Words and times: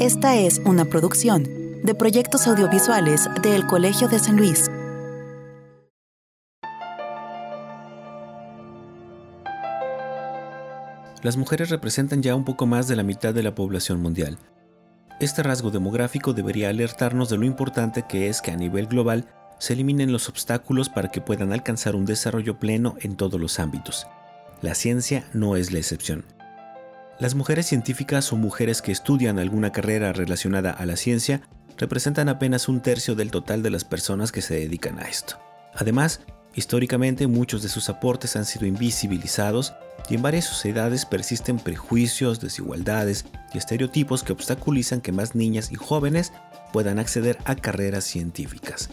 Esta 0.00 0.34
es 0.34 0.62
una 0.64 0.86
producción 0.86 1.42
de 1.82 1.94
proyectos 1.94 2.46
audiovisuales 2.46 3.28
del 3.42 3.66
Colegio 3.66 4.08
de 4.08 4.18
San 4.18 4.38
Luis. 4.38 4.70
Las 11.22 11.36
mujeres 11.36 11.68
representan 11.68 12.22
ya 12.22 12.34
un 12.34 12.46
poco 12.46 12.64
más 12.64 12.88
de 12.88 12.96
la 12.96 13.02
mitad 13.02 13.34
de 13.34 13.42
la 13.42 13.54
población 13.54 14.00
mundial. 14.00 14.38
Este 15.20 15.42
rasgo 15.42 15.70
demográfico 15.70 16.32
debería 16.32 16.70
alertarnos 16.70 17.28
de 17.28 17.36
lo 17.36 17.44
importante 17.44 18.06
que 18.08 18.28
es 18.30 18.40
que 18.40 18.52
a 18.52 18.56
nivel 18.56 18.86
global 18.86 19.28
se 19.58 19.74
eliminen 19.74 20.12
los 20.12 20.30
obstáculos 20.30 20.88
para 20.88 21.10
que 21.10 21.20
puedan 21.20 21.52
alcanzar 21.52 21.94
un 21.94 22.06
desarrollo 22.06 22.58
pleno 22.58 22.96
en 23.00 23.16
todos 23.16 23.38
los 23.38 23.60
ámbitos. 23.60 24.06
La 24.62 24.74
ciencia 24.74 25.28
no 25.34 25.56
es 25.56 25.72
la 25.72 25.78
excepción. 25.78 26.39
Las 27.20 27.34
mujeres 27.34 27.66
científicas 27.66 28.32
o 28.32 28.36
mujeres 28.36 28.80
que 28.80 28.92
estudian 28.92 29.38
alguna 29.38 29.72
carrera 29.72 30.14
relacionada 30.14 30.70
a 30.70 30.86
la 30.86 30.96
ciencia 30.96 31.42
representan 31.76 32.30
apenas 32.30 32.66
un 32.66 32.80
tercio 32.80 33.14
del 33.14 33.30
total 33.30 33.62
de 33.62 33.68
las 33.68 33.84
personas 33.84 34.32
que 34.32 34.40
se 34.40 34.54
dedican 34.54 34.98
a 34.98 35.02
esto. 35.02 35.38
Además, 35.74 36.22
históricamente 36.54 37.26
muchos 37.26 37.62
de 37.62 37.68
sus 37.68 37.90
aportes 37.90 38.36
han 38.36 38.46
sido 38.46 38.64
invisibilizados 38.64 39.74
y 40.08 40.14
en 40.14 40.22
varias 40.22 40.46
sociedades 40.46 41.04
persisten 41.04 41.58
prejuicios, 41.58 42.40
desigualdades 42.40 43.26
y 43.52 43.58
estereotipos 43.58 44.22
que 44.22 44.32
obstaculizan 44.32 45.02
que 45.02 45.12
más 45.12 45.34
niñas 45.34 45.72
y 45.72 45.74
jóvenes 45.74 46.32
puedan 46.72 46.98
acceder 46.98 47.36
a 47.44 47.54
carreras 47.54 48.04
científicas. 48.04 48.88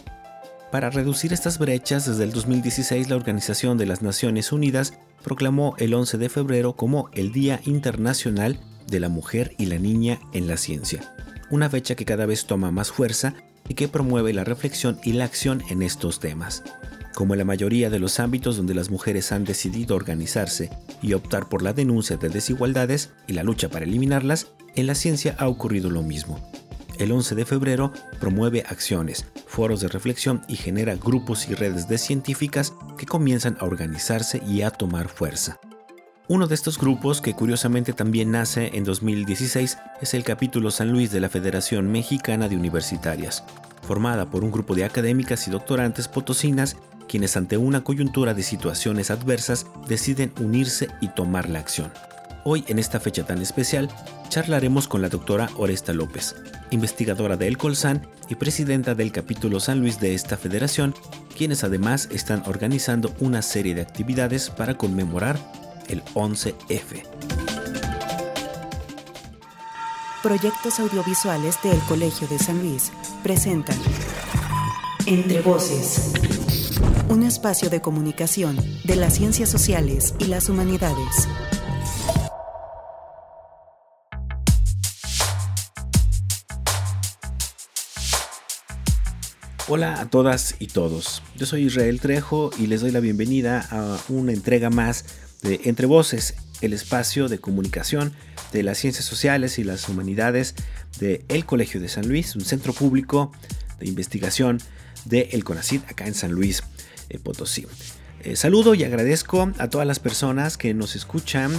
Para 0.70 0.90
reducir 0.90 1.32
estas 1.32 1.58
brechas, 1.58 2.04
desde 2.04 2.24
el 2.24 2.32
2016 2.32 3.08
la 3.08 3.16
Organización 3.16 3.78
de 3.78 3.86
las 3.86 4.02
Naciones 4.02 4.52
Unidas 4.52 4.92
proclamó 5.24 5.74
el 5.78 5.94
11 5.94 6.18
de 6.18 6.28
febrero 6.28 6.76
como 6.76 7.08
el 7.14 7.32
Día 7.32 7.60
Internacional 7.64 8.58
de 8.86 9.00
la 9.00 9.08
Mujer 9.08 9.54
y 9.56 9.66
la 9.66 9.78
Niña 9.78 10.20
en 10.34 10.46
la 10.46 10.58
Ciencia, 10.58 11.14
una 11.50 11.70
fecha 11.70 11.94
que 11.94 12.04
cada 12.04 12.26
vez 12.26 12.44
toma 12.44 12.70
más 12.70 12.92
fuerza 12.92 13.34
y 13.66 13.74
que 13.74 13.88
promueve 13.88 14.34
la 14.34 14.44
reflexión 14.44 14.98
y 15.02 15.12
la 15.12 15.24
acción 15.24 15.62
en 15.70 15.80
estos 15.80 16.20
temas. 16.20 16.62
Como 17.14 17.32
en 17.32 17.38
la 17.38 17.46
mayoría 17.46 17.88
de 17.88 17.98
los 17.98 18.20
ámbitos 18.20 18.58
donde 18.58 18.74
las 18.74 18.90
mujeres 18.90 19.32
han 19.32 19.44
decidido 19.44 19.96
organizarse 19.96 20.68
y 21.00 21.14
optar 21.14 21.48
por 21.48 21.62
la 21.62 21.72
denuncia 21.72 22.18
de 22.18 22.28
desigualdades 22.28 23.10
y 23.26 23.32
la 23.32 23.42
lucha 23.42 23.70
para 23.70 23.86
eliminarlas, 23.86 24.48
en 24.76 24.86
la 24.86 24.94
ciencia 24.94 25.34
ha 25.38 25.48
ocurrido 25.48 25.88
lo 25.88 26.02
mismo 26.02 26.38
el 26.98 27.12
11 27.12 27.34
de 27.34 27.44
febrero 27.44 27.92
promueve 28.20 28.64
acciones, 28.68 29.26
foros 29.46 29.80
de 29.80 29.88
reflexión 29.88 30.42
y 30.48 30.56
genera 30.56 30.96
grupos 30.96 31.48
y 31.48 31.54
redes 31.54 31.88
de 31.88 31.98
científicas 31.98 32.74
que 32.96 33.06
comienzan 33.06 33.56
a 33.60 33.64
organizarse 33.64 34.42
y 34.46 34.62
a 34.62 34.70
tomar 34.70 35.08
fuerza. 35.08 35.58
Uno 36.28 36.46
de 36.46 36.54
estos 36.54 36.78
grupos, 36.78 37.22
que 37.22 37.32
curiosamente 37.32 37.94
también 37.94 38.30
nace 38.30 38.72
en 38.74 38.84
2016, 38.84 39.78
es 40.02 40.14
el 40.14 40.24
capítulo 40.24 40.70
San 40.70 40.92
Luis 40.92 41.10
de 41.10 41.20
la 41.20 41.30
Federación 41.30 41.90
Mexicana 41.90 42.48
de 42.48 42.56
Universitarias, 42.56 43.44
formada 43.80 44.30
por 44.30 44.44
un 44.44 44.50
grupo 44.50 44.74
de 44.74 44.84
académicas 44.84 45.48
y 45.48 45.50
doctorantes 45.50 46.06
potosinas 46.06 46.76
quienes 47.08 47.36
ante 47.36 47.56
una 47.56 47.82
coyuntura 47.82 48.34
de 48.34 48.42
situaciones 48.42 49.10
adversas 49.10 49.66
deciden 49.88 50.32
unirse 50.38 50.88
y 51.00 51.08
tomar 51.08 51.48
la 51.48 51.58
acción. 51.58 51.90
Hoy, 52.44 52.64
en 52.68 52.78
esta 52.78 53.00
fecha 53.00 53.24
tan 53.24 53.42
especial, 53.42 53.88
charlaremos 54.28 54.88
con 54.88 55.02
la 55.02 55.08
doctora 55.08 55.48
Oresta 55.56 55.92
López, 55.92 56.36
investigadora 56.70 57.36
de 57.36 57.48
El 57.48 57.58
Colsan 57.58 58.06
y 58.28 58.34
presidenta 58.34 58.94
del 58.94 59.12
capítulo 59.12 59.60
San 59.60 59.80
Luis 59.80 60.00
de 60.00 60.14
esta 60.14 60.36
federación, 60.36 60.94
quienes 61.36 61.64
además 61.64 62.08
están 62.12 62.42
organizando 62.46 63.14
una 63.20 63.42
serie 63.42 63.74
de 63.74 63.82
actividades 63.82 64.50
para 64.50 64.76
conmemorar 64.76 65.38
el 65.88 66.04
11F. 66.14 67.02
Proyectos 70.22 70.80
audiovisuales 70.80 71.56
del 71.62 71.78
Colegio 71.80 72.26
de 72.28 72.38
San 72.38 72.58
Luis 72.58 72.92
presentan 73.22 73.78
Entre 75.06 75.40
Voces, 75.40 76.12
un 77.08 77.22
espacio 77.22 77.70
de 77.70 77.80
comunicación 77.80 78.56
de 78.84 78.96
las 78.96 79.14
ciencias 79.14 79.48
sociales 79.48 80.14
y 80.18 80.24
las 80.24 80.48
humanidades. 80.48 81.28
Hola 89.70 90.00
a 90.00 90.08
todas 90.08 90.54
y 90.60 90.68
todos, 90.68 91.22
yo 91.36 91.44
soy 91.44 91.66
Israel 91.66 92.00
Trejo 92.00 92.50
y 92.58 92.68
les 92.68 92.80
doy 92.80 92.90
la 92.90 93.00
bienvenida 93.00 93.68
a 93.70 93.98
una 94.08 94.32
entrega 94.32 94.70
más 94.70 95.04
de 95.42 95.60
Entre 95.64 95.84
Voces, 95.84 96.36
el 96.62 96.72
espacio 96.72 97.28
de 97.28 97.38
comunicación 97.38 98.14
de 98.50 98.62
las 98.62 98.78
ciencias 98.78 99.04
sociales 99.04 99.58
y 99.58 99.64
las 99.64 99.86
humanidades 99.90 100.54
del 101.00 101.22
el 101.28 101.44
Colegio 101.44 101.82
de 101.82 101.90
San 101.90 102.08
Luis, 102.08 102.34
un 102.34 102.46
centro 102.46 102.72
público 102.72 103.30
de 103.78 103.86
investigación 103.86 104.56
del 105.04 105.28
el 105.32 105.44
CONACID 105.44 105.82
acá 105.86 106.06
en 106.06 106.14
San 106.14 106.32
Luis 106.32 106.62
eh, 107.10 107.18
Potosí. 107.18 107.66
Eh, 108.22 108.36
saludo 108.36 108.74
y 108.74 108.84
agradezco 108.84 109.52
a 109.58 109.68
todas 109.68 109.86
las 109.86 109.98
personas 109.98 110.56
que 110.56 110.72
nos 110.72 110.96
escuchan 110.96 111.52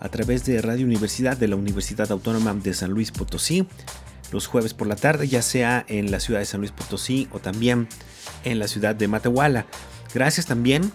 a 0.00 0.08
través 0.08 0.44
de 0.44 0.60
Radio 0.62 0.84
Universidad 0.84 1.36
de 1.36 1.46
la 1.46 1.54
Universidad 1.54 2.10
Autónoma 2.10 2.54
de 2.54 2.74
San 2.74 2.90
Luis 2.90 3.12
Potosí, 3.12 3.68
los 4.32 4.46
jueves 4.46 4.74
por 4.74 4.86
la 4.86 4.96
tarde, 4.96 5.28
ya 5.28 5.42
sea 5.42 5.84
en 5.88 6.10
la 6.10 6.20
ciudad 6.20 6.40
de 6.40 6.46
San 6.46 6.60
Luis 6.60 6.72
Potosí 6.72 7.28
o 7.30 7.38
también 7.38 7.88
en 8.44 8.58
la 8.58 8.66
ciudad 8.66 8.94
de 8.94 9.08
Matehuala. 9.08 9.66
Gracias 10.14 10.46
también 10.46 10.90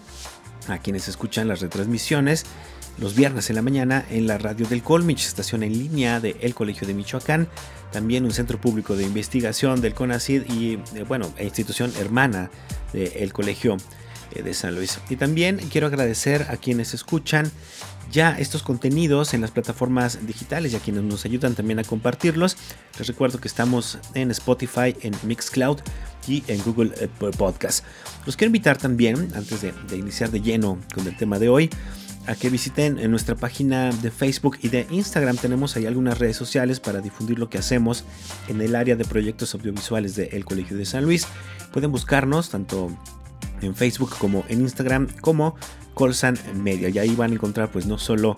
a 0.68 0.78
quienes 0.78 1.08
escuchan 1.08 1.48
las 1.48 1.60
retransmisiones 1.60 2.44
los 3.00 3.14
viernes 3.14 3.48
en 3.48 3.56
la 3.56 3.62
mañana 3.62 4.04
en 4.10 4.26
la 4.26 4.38
radio 4.38 4.66
del 4.66 4.82
Colmich, 4.82 5.24
estación 5.24 5.62
en 5.62 5.72
línea 5.72 6.20
del 6.20 6.36
El 6.40 6.54
Colegio 6.54 6.86
de 6.86 6.94
Michoacán, 6.94 7.48
también 7.92 8.24
un 8.24 8.32
centro 8.32 8.60
público 8.60 8.96
de 8.96 9.04
investigación 9.04 9.80
del 9.80 9.94
CONACID 9.94 10.50
y, 10.50 10.74
eh, 10.94 11.04
bueno, 11.06 11.32
institución 11.40 11.92
hermana 11.98 12.50
del 12.92 13.32
Colegio 13.32 13.76
eh, 13.76 13.78
de 14.34 14.54
San 14.54 14.74
Luis. 14.74 15.00
Y 15.08 15.16
también 15.16 15.58
quiero 15.70 15.86
agradecer 15.86 16.46
a 16.50 16.56
quienes 16.56 16.94
escuchan 16.94 17.50
ya 18.10 18.36
estos 18.38 18.62
contenidos 18.62 19.34
en 19.34 19.40
las 19.40 19.50
plataformas 19.50 20.26
digitales 20.26 20.72
y 20.72 20.76
a 20.76 20.80
quienes 20.80 21.02
nos 21.02 21.24
ayudan 21.24 21.54
también 21.54 21.78
a 21.78 21.84
compartirlos. 21.84 22.56
Les 22.98 23.06
recuerdo 23.06 23.38
que 23.38 23.48
estamos 23.48 23.98
en 24.14 24.30
Spotify, 24.30 24.96
en 25.02 25.14
Mixcloud 25.24 25.78
y 26.26 26.42
en 26.48 26.62
Google 26.62 26.92
eh, 27.00 27.08
Podcast. 27.36 27.84
Los 28.26 28.36
quiero 28.36 28.48
invitar 28.48 28.78
también, 28.78 29.30
antes 29.34 29.60
de, 29.60 29.72
iniciar 29.96 30.30
de 30.30 30.40
lleno 30.40 30.78
con 30.94 31.06
el 31.06 31.16
tema 31.16 31.38
de 31.38 31.48
hoy, 31.48 31.70
a 32.26 32.34
que 32.34 32.50
visiten 32.50 32.98
en 32.98 33.10
nuestra 33.10 33.34
página 33.36 33.90
de 33.90 34.10
Facebook 34.10 34.58
y 34.62 34.68
de 34.68 34.86
Instagram. 34.90 35.36
Tenemos 35.36 35.76
ahí 35.76 35.86
algunas 35.86 36.18
redes 36.18 36.36
sociales 36.36 36.78
para 36.78 37.00
difundir 37.00 37.38
lo 37.38 37.48
que 37.48 37.56
hacemos 37.56 38.04
en 38.48 38.60
el 38.60 38.76
área 38.76 38.96
de 38.96 39.04
proyectos 39.04 39.54
audiovisuales 39.54 40.14
del 40.14 40.44
Colegio 40.44 40.76
de 40.76 40.84
San 40.84 41.04
Luis. 41.04 41.26
Pueden 41.72 41.90
buscarnos 41.90 42.50
tanto 42.50 42.90
en 43.62 43.74
Facebook 43.74 44.14
como 44.18 44.44
en 44.48 44.60
Instagram 44.60 45.08
como 45.20 45.56
Colsan 45.98 46.38
Media. 46.54 46.88
Y 46.88 46.98
ahí 46.98 47.16
van 47.16 47.32
a 47.32 47.34
encontrar 47.34 47.72
pues 47.72 47.86
no 47.86 47.98
solo 47.98 48.36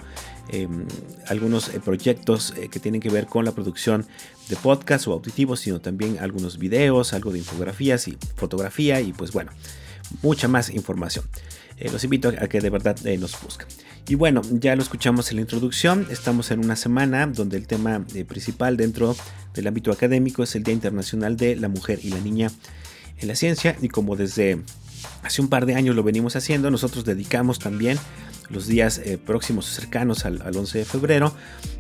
em, 0.48 0.86
algunos 1.28 1.68
eh, 1.68 1.80
proyectos 1.80 2.54
eh, 2.56 2.68
que 2.70 2.80
tienen 2.80 3.02
que 3.02 3.10
ver 3.10 3.26
con 3.26 3.44
la 3.44 3.52
producción 3.52 4.06
de 4.48 4.56
podcast 4.56 5.06
o 5.06 5.12
auditivos, 5.12 5.60
sino 5.60 5.78
también 5.78 6.18
algunos 6.20 6.58
videos, 6.58 7.12
algo 7.12 7.32
de 7.32 7.38
infografías 7.38 8.08
y 8.08 8.16
fotografía 8.36 9.02
y 9.02 9.12
pues 9.12 9.32
bueno, 9.32 9.52
mucha 10.22 10.48
más 10.48 10.70
información. 10.70 11.26
Eh, 11.76 11.90
los 11.92 12.02
invito 12.02 12.28
a 12.28 12.46
que 12.46 12.60
de 12.60 12.70
verdad 12.70 12.98
nos 13.18 13.38
busquen. 13.42 13.68
Y 14.08 14.14
bueno, 14.14 14.40
ya 14.50 14.74
lo 14.74 14.82
escuchamos 14.82 15.30
en 15.30 15.36
la 15.36 15.42
introducción, 15.42 16.06
estamos 16.10 16.50
en 16.50 16.64
una 16.64 16.76
semana 16.76 17.26
donde 17.26 17.58
el 17.58 17.66
tema 17.66 18.04
principal 18.26 18.78
dentro 18.78 19.14
del 19.52 19.66
ámbito 19.66 19.92
académico 19.92 20.42
es 20.42 20.54
el 20.56 20.62
Día 20.62 20.74
Internacional 20.74 21.36
de 21.36 21.56
la 21.56 21.68
Mujer 21.68 22.00
y 22.02 22.08
la 22.08 22.20
Niña 22.20 22.50
en 23.18 23.28
la 23.28 23.34
Ciencia 23.34 23.76
y 23.82 23.88
como 23.88 24.16
desde 24.16 24.62
Hace 25.22 25.42
un 25.42 25.48
par 25.48 25.66
de 25.66 25.74
años 25.74 25.94
lo 25.96 26.02
venimos 26.02 26.36
haciendo, 26.36 26.70
nosotros 26.70 27.04
dedicamos 27.04 27.58
también 27.58 27.98
los 28.50 28.66
días 28.66 28.98
eh, 28.98 29.18
próximos 29.18 29.66
cercanos 29.66 30.24
al, 30.24 30.40
11 30.54 30.78
de 30.78 30.84
febrero 30.84 31.34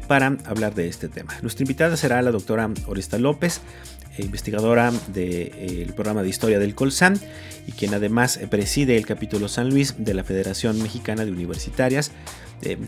para 0.08 0.38
hablar 0.46 0.74
de 0.74 0.88
este 0.88 1.08
tema. 1.08 1.36
Nuestra 1.42 1.64
invitada 1.64 1.96
será 1.96 2.22
la 2.22 2.30
doctora 2.30 2.70
Oresta 2.86 3.18
López, 3.18 3.60
eh, 4.16 4.22
investigadora 4.22 4.92
del 5.08 5.52
eh, 5.52 5.92
programa 5.94 6.22
de 6.22 6.28
historia 6.28 6.58
del 6.58 6.74
Colsan 6.74 7.18
y 7.66 7.72
quien 7.72 7.92
además 7.92 8.38
preside 8.50 8.96
el 8.96 9.06
capítulo 9.06 9.48
San 9.48 9.70
Luis 9.70 9.96
de 9.98 10.14
la 10.14 10.24
Federación 10.24 10.80
Mexicana 10.80 11.24
de 11.24 11.32
Universitarias, 11.32 12.12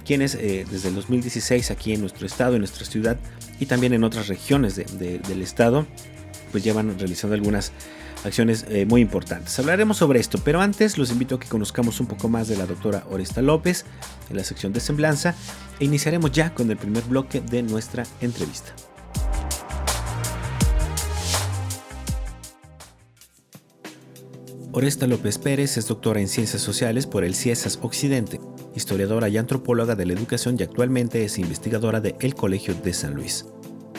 quienes 0.05 0.37
desde 0.37 0.89
el 0.89 0.95
2016 0.95 1.71
aquí 1.71 1.95
en 1.95 2.03
nuestro 2.03 2.27
estado, 2.27 2.55
en 2.55 2.59
nuestra 2.59 2.85
ciudad 2.85 3.17
y 3.59 3.65
también 3.65 3.95
en 3.95 4.05
otras 4.05 4.29
regiones 4.29 4.77
del 4.77 5.41
estado, 5.41 5.87
pues 6.51 6.63
llevan 6.63 6.99
realizando 6.99 7.35
algunas 7.35 7.73
acciones 8.25 8.65
eh, 8.69 8.87
muy 8.87 9.01
importantes. 9.01 9.59
Hablaremos 9.59 9.97
sobre 9.97 10.21
esto, 10.21 10.39
pero 10.45 10.61
antes 10.61 10.99
los 10.99 11.11
invito 11.11 11.37
a 11.37 11.41
que 11.41 11.49
conozcamos 11.49 12.01
un 12.01 12.07
poco 12.07 12.29
más 12.29 12.49
de 12.49 12.57
la 12.57 12.67
doctora 12.67 13.05
Oresta 13.11 13.43
López 13.43 13.85
en 14.31 14.37
la 14.37 14.45
sección 14.45 14.73
de 14.73 14.81
semblanza 14.81 15.35
e 15.81 15.85
iniciaremos 15.85 16.33
ya 16.33 16.55
con 16.55 16.71
el 16.71 16.77
primer 16.77 17.05
bloque 17.05 17.41
de 17.41 17.63
nuestra 17.63 18.05
entrevista. 18.21 18.75
Oresta 24.75 25.07
López 25.07 25.37
Pérez 25.37 25.77
es 25.77 25.87
doctora 25.87 26.21
en 26.21 26.29
Ciencias 26.29 26.63
Sociales 26.63 27.07
por 27.07 27.25
el 27.25 27.35
CIESAS 27.35 27.79
Occidente, 27.83 28.41
historiadora 28.75 29.29
y 29.29 29.37
antropóloga 29.37 29.97
de 29.97 30.07
la 30.07 30.15
educación 30.15 30.57
y 30.59 30.63
actualmente 30.63 31.25
es 31.25 31.39
investigadora 31.39 32.01
de 32.01 32.17
El 32.21 32.35
Colegio 32.35 32.75
de 32.75 32.95
San 32.95 33.15
Luis. 33.15 33.45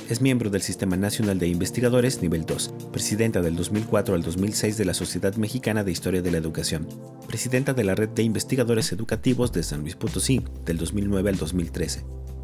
Es 0.09 0.19
miembro 0.19 0.49
del 0.49 0.61
Sistema 0.61 0.97
Nacional 0.97 1.39
de 1.39 1.47
Investigadores 1.47 2.21
Nivel 2.21 2.45
2, 2.45 2.73
presidenta 2.91 3.41
del 3.41 3.55
2004 3.55 4.15
al 4.15 4.21
2006 4.21 4.77
de 4.77 4.83
la 4.83 4.93
Sociedad 4.93 5.33
Mexicana 5.35 5.85
de 5.85 5.93
Historia 5.93 6.21
de 6.21 6.29
la 6.29 6.39
Educación, 6.39 6.89
presidenta 7.25 7.73
de 7.73 7.85
la 7.85 7.95
Red 7.95 8.09
de 8.09 8.21
Investigadores 8.21 8.91
Educativos 8.91 9.53
de 9.53 9.63
San 9.63 9.79
Luis 9.79 9.95
Potosí 9.95 10.43
del 10.65 10.77
2009 10.77 11.29
al 11.29 11.37
2013. 11.37 12.03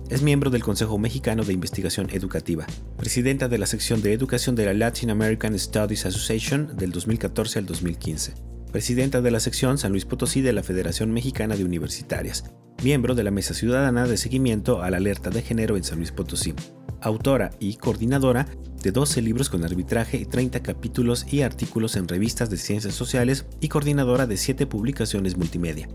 Es 0.10 0.22
miembro 0.22 0.50
del 0.50 0.64
Consejo 0.64 0.98
Mexicano 0.98 1.44
de 1.44 1.52
Investigación 1.52 2.10
Educativa, 2.12 2.66
presidenta 2.96 3.50
de 3.50 3.58
la 3.58 3.66
sección 3.66 4.02
de 4.02 4.14
educación 4.14 4.56
de 4.56 4.66
la 4.66 4.74
Latin 4.74 5.10
American 5.10 5.60
Studies 5.60 6.06
Association 6.06 6.78
del 6.78 6.92
2014 6.92 7.60
al 7.60 7.66
2015, 7.66 8.34
presidenta 8.72 9.22
de 9.22 9.32
la 9.32 9.40
sección 9.40 9.78
San 9.78 9.92
Luis 9.92 10.06
Potosí 10.06 10.42
de 10.42 10.54
la 10.54 10.64
Federación 10.64 11.12
Mexicana 11.12 11.56
de 11.56 11.66
Universitarias, 11.66 12.46
miembro 12.84 13.16
de 13.16 13.24
la 13.24 13.32
Mesa 13.32 13.54
Ciudadana 13.54 14.08
de 14.08 14.18
Seguimiento 14.18 14.82
a 14.82 14.90
la 14.90 14.98
Alerta 14.98 15.30
de 15.30 15.42
Género 15.42 15.76
en 15.76 15.84
San 15.84 15.98
Luis 15.98 16.12
Potosí, 16.12 16.54
autora 17.02 17.52
y 17.60 17.76
coordinadora 17.76 18.48
de 18.82 18.92
12 18.92 19.22
libros 19.22 19.50
con 19.50 19.64
arbitraje 19.64 20.18
y 20.18 20.26
30 20.26 20.62
capítulos 20.62 21.26
y 21.32 21.42
artículos 21.42 21.96
en 21.96 22.08
revistas 22.08 22.50
de 22.50 22.58
ciencias 22.58 22.94
sociales 22.94 23.46
y 23.60 23.68
coordinadora 23.68 24.28
de 24.28 24.38
7 24.38 24.68
publicaciones 24.68 25.36
multimedia. 25.38 25.90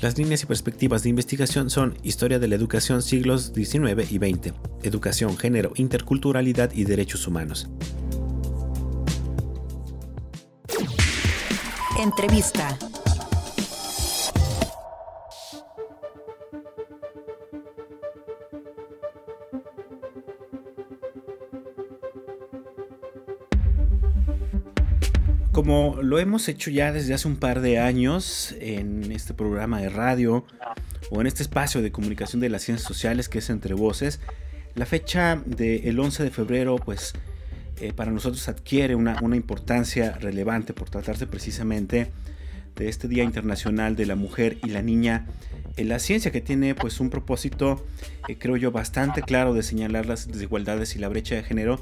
Las 0.00 0.18
líneas 0.18 0.42
y 0.42 0.46
perspectivas 0.46 1.02
de 1.02 1.10
investigación 1.10 1.70
son 1.70 1.96
Historia 2.02 2.38
de 2.38 2.48
la 2.48 2.56
Educación 2.56 3.02
siglos 3.02 3.52
XIX 3.54 4.10
y 4.10 4.18
XX, 4.18 4.54
Educación, 4.82 5.36
Género, 5.36 5.72
Interculturalidad 5.76 6.72
y 6.74 6.84
Derechos 6.84 7.28
Humanos. 7.28 7.68
Entrevista. 11.98 12.76
Como 25.52 25.96
lo 26.02 26.18
hemos 26.18 26.48
hecho 26.48 26.70
ya 26.70 26.90
desde 26.90 27.14
hace 27.14 27.28
un 27.28 27.36
par 27.36 27.60
de 27.60 27.78
años 27.78 28.54
en 28.58 29.12
este 29.12 29.32
programa 29.32 29.80
de 29.80 29.88
radio 29.88 30.44
o 31.10 31.20
en 31.20 31.28
este 31.28 31.44
espacio 31.44 31.80
de 31.80 31.92
comunicación 31.92 32.40
de 32.40 32.48
las 32.48 32.62
ciencias 32.62 32.88
sociales 32.88 33.28
que 33.28 33.38
es 33.38 33.50
Entre 33.50 33.74
Voces, 33.74 34.20
la 34.74 34.84
fecha 34.84 35.40
del 35.46 36.00
11 36.00 36.24
de 36.24 36.30
febrero 36.30 36.76
pues 36.76 37.12
eh, 37.80 37.92
para 37.92 38.10
nosotros 38.10 38.48
adquiere 38.48 38.94
una, 38.94 39.18
una, 39.22 39.36
importancia 39.36 40.12
relevante 40.12 40.72
por 40.72 40.90
tratarse 40.90 41.26
precisamente 41.26 42.12
de 42.76 42.88
este 42.88 43.08
Día 43.08 43.24
Internacional 43.24 43.96
de 43.96 44.06
la 44.06 44.16
Mujer 44.16 44.58
y 44.64 44.70
la 44.70 44.82
Niña. 44.82 45.26
En 45.76 45.88
la 45.88 45.98
ciencia 45.98 46.30
que 46.30 46.40
tiene 46.40 46.74
pues 46.74 47.00
un 47.00 47.10
propósito 47.10 47.84
eh, 48.28 48.36
creo 48.38 48.56
yo 48.56 48.70
bastante 48.70 49.22
claro 49.22 49.54
de 49.54 49.62
señalar 49.62 50.06
las 50.06 50.28
desigualdades 50.28 50.94
y 50.96 50.98
la 50.98 51.08
brecha 51.08 51.34
de 51.34 51.42
género 51.42 51.80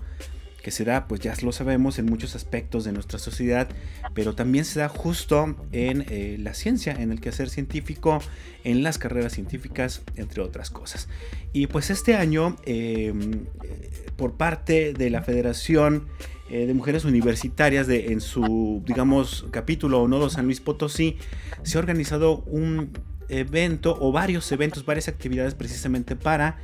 que 0.63 0.71
se 0.71 0.85
da, 0.85 1.09
pues 1.09 1.21
ya 1.21 1.35
lo 1.43 1.53
sabemos, 1.53 1.99
en 1.99 2.07
muchos 2.07 2.35
aspectos 2.37 2.85
de 2.85 2.93
nuestra 2.93 3.19
sociedad, 3.19 3.69
pero 4.15 4.35
también 4.35 4.65
se 4.65 4.79
da 4.79 4.89
justo 4.89 5.57
en 5.73 6.05
eh, 6.09 6.37
la 6.39 6.55
ciencia, 6.55 6.93
en 6.93 7.11
el 7.11 7.21
quehacer 7.21 7.51
científico, 7.51 8.21
en 8.65 8.83
las 8.83 8.97
carreras 8.97 9.33
científicas, 9.33 10.03
entre 10.15 10.41
otras 10.41 10.71
cosas. 10.71 11.09
Y 11.53 11.67
pues 11.67 11.91
este 11.91 12.15
año, 12.15 12.57
em, 12.65 13.47
eh, 13.65 14.07
por 14.17 14.35
parte 14.35 14.95
de 14.95 15.11
la 15.11 15.23
Federación 15.23 16.07
eh, 16.49 16.67
de 16.67 16.75
Mujeres 16.75 17.05
Universitarias, 17.05 17.87
de, 17.89 18.13
en 18.13 18.21
su, 18.21 18.83
digamos, 18.87 19.47
capítulo 19.51 20.01
o 20.01 20.09
nodo 20.09 20.31
San 20.31 20.45
Luis 20.45 20.61
Potosí, 20.61 21.17
se 21.65 21.77
ha 21.77 21.81
organizado 21.81 22.39
un 22.47 22.91
evento 23.29 23.97
o 24.01 24.13
varios 24.13 24.51
eventos, 24.53 24.85
varias 24.85 25.09
actividades 25.09 25.55
precisamente 25.55 26.15
para 26.15 26.59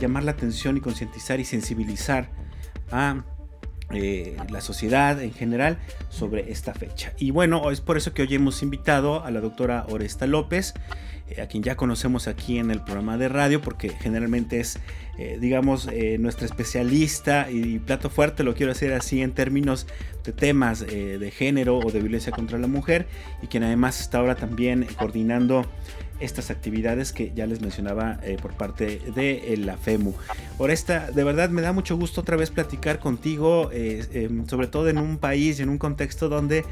llamar 0.00 0.24
la 0.24 0.30
atención 0.30 0.78
y 0.78 0.80
concientizar 0.80 1.38
y 1.38 1.44
sensibilizar 1.44 2.30
a 2.90 3.24
eh, 3.92 4.36
la 4.50 4.60
sociedad 4.60 5.20
en 5.20 5.32
general 5.32 5.78
sobre 6.10 6.52
esta 6.52 6.72
fecha. 6.72 7.12
Y 7.18 7.32
bueno, 7.32 7.72
es 7.72 7.80
por 7.80 7.96
eso 7.96 8.14
que 8.14 8.22
hoy 8.22 8.32
hemos 8.32 8.62
invitado 8.62 9.24
a 9.24 9.32
la 9.32 9.40
doctora 9.40 9.84
Oresta 9.88 10.28
López, 10.28 10.74
eh, 11.28 11.42
a 11.42 11.48
quien 11.48 11.64
ya 11.64 11.74
conocemos 11.74 12.28
aquí 12.28 12.58
en 12.58 12.70
el 12.70 12.82
programa 12.82 13.18
de 13.18 13.28
radio, 13.28 13.60
porque 13.60 13.88
generalmente 13.88 14.60
es, 14.60 14.78
eh, 15.18 15.38
digamos, 15.40 15.88
nuestra 16.20 16.46
especialista 16.46 17.50
y 17.50 17.80
plato 17.80 18.10
fuerte, 18.10 18.44
lo 18.44 18.54
quiero 18.54 18.70
hacer 18.70 18.92
así 18.92 19.22
en 19.22 19.32
términos 19.32 19.88
de 20.22 20.32
temas 20.32 20.86
de 20.86 21.32
género 21.36 21.78
o 21.78 21.90
de 21.90 21.98
violencia 21.98 22.30
contra 22.30 22.58
la 22.58 22.68
mujer, 22.68 23.08
y 23.42 23.48
quien 23.48 23.64
además 23.64 24.00
está 24.00 24.18
ahora 24.18 24.36
también 24.36 24.86
coordinando 24.96 25.66
estas 26.20 26.50
actividades 26.50 27.12
que 27.12 27.32
ya 27.34 27.46
les 27.46 27.60
mencionaba 27.60 28.20
eh, 28.22 28.36
por 28.40 28.54
parte 28.54 29.00
de 29.14 29.52
eh, 29.52 29.56
la 29.56 29.76
FEMU. 29.76 30.14
Por 30.58 30.70
esta, 30.70 31.10
de 31.10 31.24
verdad 31.24 31.50
me 31.50 31.62
da 31.62 31.72
mucho 31.72 31.96
gusto 31.96 32.20
otra 32.20 32.36
vez 32.36 32.50
platicar 32.50 33.00
contigo, 33.00 33.70
eh, 33.72 34.06
em, 34.12 34.46
sobre 34.46 34.66
todo 34.66 34.88
en 34.88 34.98
un 34.98 35.18
país 35.18 35.58
y 35.58 35.62
en 35.62 35.68
un 35.68 35.78
contexto 35.78 36.28
donde 36.28 36.64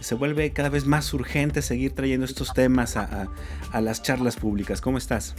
se 0.00 0.14
vuelve 0.14 0.52
cada 0.52 0.68
vez 0.68 0.86
más 0.86 1.12
urgente 1.14 1.62
seguir 1.62 1.92
trayendo 1.92 2.26
estos 2.26 2.52
temas 2.52 2.96
a, 2.96 3.28
a 3.72 3.80
las 3.80 4.02
charlas 4.02 4.36
públicas. 4.36 4.80
¿Cómo 4.80 4.98
estás? 4.98 5.34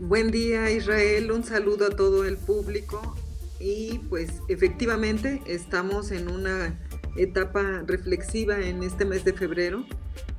Buen 0.00 0.30
día 0.30 0.70
Israel, 0.70 1.32
un 1.32 1.44
saludo 1.44 1.86
a 1.86 1.90
todo 1.90 2.24
el 2.24 2.36
público 2.36 3.16
y 3.58 3.98
pues 4.08 4.30
efectivamente 4.48 5.42
estamos 5.46 6.12
en 6.12 6.30
una 6.30 6.78
etapa 7.16 7.82
reflexiva 7.84 8.60
en 8.60 8.84
este 8.84 9.04
mes 9.04 9.24
de 9.24 9.32
febrero 9.32 9.84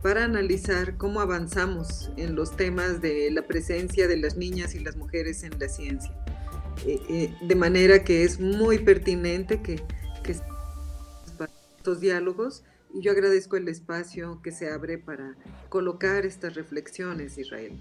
para 0.01 0.23
analizar 0.23 0.97
cómo 0.97 1.19
avanzamos 1.19 2.11
en 2.17 2.35
los 2.35 2.55
temas 2.55 3.01
de 3.01 3.31
la 3.31 3.41
presencia 3.43 4.07
de 4.07 4.17
las 4.17 4.37
niñas 4.37 4.75
y 4.75 4.79
las 4.79 4.95
mujeres 4.95 5.43
en 5.43 5.57
la 5.59 5.67
ciencia. 5.67 6.11
Eh, 6.85 6.99
eh, 7.09 7.33
de 7.41 7.55
manera 7.55 8.03
que 8.03 8.23
es 8.23 8.39
muy 8.39 8.79
pertinente 8.79 9.61
que, 9.61 9.81
que 10.23 10.35
estos 11.77 11.99
diálogos 11.99 12.63
y 12.93 13.01
yo 13.01 13.11
agradezco 13.11 13.55
el 13.57 13.67
espacio 13.67 14.41
que 14.41 14.51
se 14.51 14.71
abre 14.71 14.97
para 14.97 15.35
colocar 15.69 16.25
estas 16.25 16.55
reflexiones, 16.55 17.37
Israel. 17.37 17.73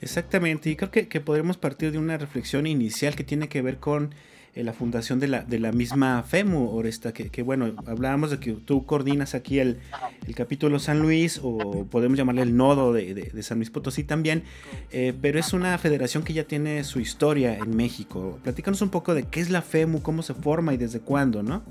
Exactamente, 0.00 0.70
y 0.70 0.76
creo 0.76 0.90
que, 0.90 1.08
que 1.08 1.20
podremos 1.20 1.56
partir 1.56 1.90
de 1.90 1.98
una 1.98 2.18
reflexión 2.18 2.66
inicial 2.66 3.16
que 3.16 3.24
tiene 3.24 3.48
que 3.48 3.62
ver 3.62 3.78
con 3.78 4.14
la 4.62 4.72
fundación 4.72 5.18
de 5.18 5.26
la, 5.26 5.42
de 5.42 5.58
la 5.58 5.72
misma 5.72 6.22
FEMU, 6.22 6.70
Oresta, 6.70 7.12
que, 7.12 7.28
que, 7.28 7.42
bueno, 7.42 7.74
hablábamos 7.86 8.30
de 8.30 8.38
que 8.38 8.52
tú 8.52 8.86
coordinas 8.86 9.34
aquí 9.34 9.58
el, 9.58 9.80
el, 10.28 10.34
capítulo 10.34 10.78
San 10.78 11.00
Luis, 11.00 11.40
o 11.42 11.86
podemos 11.86 12.16
llamarle 12.16 12.42
el 12.42 12.56
nodo 12.56 12.92
de, 12.92 13.14
de, 13.14 13.42
San 13.42 13.58
Luis 13.58 13.70
Potosí 13.70 14.04
también, 14.04 14.44
eh, 14.92 15.12
pero 15.20 15.40
es 15.40 15.52
una 15.52 15.76
federación 15.78 16.22
que 16.22 16.32
ya 16.32 16.44
tiene 16.44 16.84
su 16.84 17.00
historia 17.00 17.58
en 17.58 17.74
México. 17.74 18.38
Platícanos 18.44 18.80
un 18.80 18.90
poco 18.90 19.14
de 19.14 19.24
qué 19.24 19.40
es 19.40 19.50
la 19.50 19.60
FEMU, 19.60 20.02
cómo 20.02 20.22
se 20.22 20.34
forma 20.34 20.72
y 20.72 20.76
desde 20.76 21.00
cuándo, 21.00 21.42
¿no? 21.42 21.64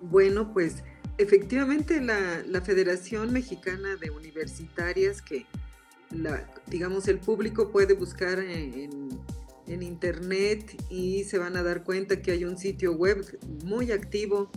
Bueno, 0.00 0.52
pues 0.52 0.82
efectivamente 1.18 2.00
la, 2.00 2.42
la 2.46 2.60
Federación 2.62 3.32
Mexicana 3.32 3.96
de 3.96 4.10
Universitarias 4.10 5.22
que 5.22 5.46
la, 6.10 6.44
digamos 6.66 7.08
el 7.08 7.18
público 7.18 7.70
puede 7.70 7.94
buscar 7.94 8.38
en 8.38 9.10
internet 9.66 10.80
y 10.88 11.24
se 11.24 11.38
van 11.38 11.56
a 11.56 11.62
dar 11.62 11.84
cuenta 11.84 12.22
que 12.22 12.32
hay 12.32 12.44
un 12.44 12.58
sitio 12.58 12.92
web 12.92 13.38
muy 13.64 13.92
activo 13.92 14.50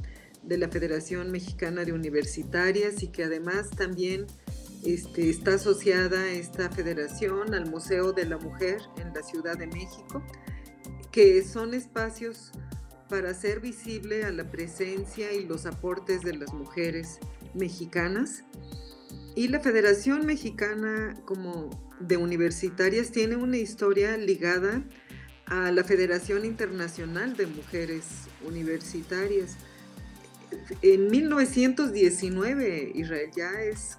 de 0.44 0.58
la 0.58 0.70
Federación 0.70 1.32
Mexicana 1.32 1.86
de 1.86 1.94
Universitarias 1.94 3.04
y 3.04 3.08
que 3.08 3.24
además 3.24 3.70
también 3.72 4.28
este, 4.84 5.30
está 5.30 5.56
asociada 5.56 6.30
esta 6.32 6.70
federación 6.70 7.54
al 7.54 7.70
Museo 7.70 8.13
de 8.13 8.25
la 8.25 8.38
Mujer 8.38 8.82
en 8.98 9.13
la 9.13 9.22
Ciudad 9.24 9.58
de 9.58 9.68
México, 9.68 10.24
que 11.12 11.44
son 11.44 11.74
espacios 11.74 12.51
para 13.10 13.32
hacer 13.32 13.60
visible 13.60 14.24
a 14.24 14.32
la 14.32 14.50
presencia 14.50 15.34
y 15.34 15.46
los 15.46 15.66
aportes 15.66 16.22
de 16.22 16.36
las 16.36 16.54
mujeres 16.54 17.20
mexicanas. 17.54 18.44
Y 19.39 19.48
la 19.48 19.62
Federación 19.62 20.25
Mexicana 20.25 21.15
como 21.24 21.69
de 22.01 22.17
Universitarias 22.17 23.10
tiene 23.10 23.38
una 23.38 23.55
historia 23.55 24.17
ligada 24.17 24.84
a 25.46 25.72
la 25.72 25.86
Federación 25.86 26.43
Internacional 26.43 27.38
de 27.38 27.48
Mujeres 27.48 28.03
Universitarias. 28.46 29.55
En 30.81 31.10
1919, 31.10 32.91
Israel 32.96 33.29
ya 33.34 33.62
es, 33.62 33.98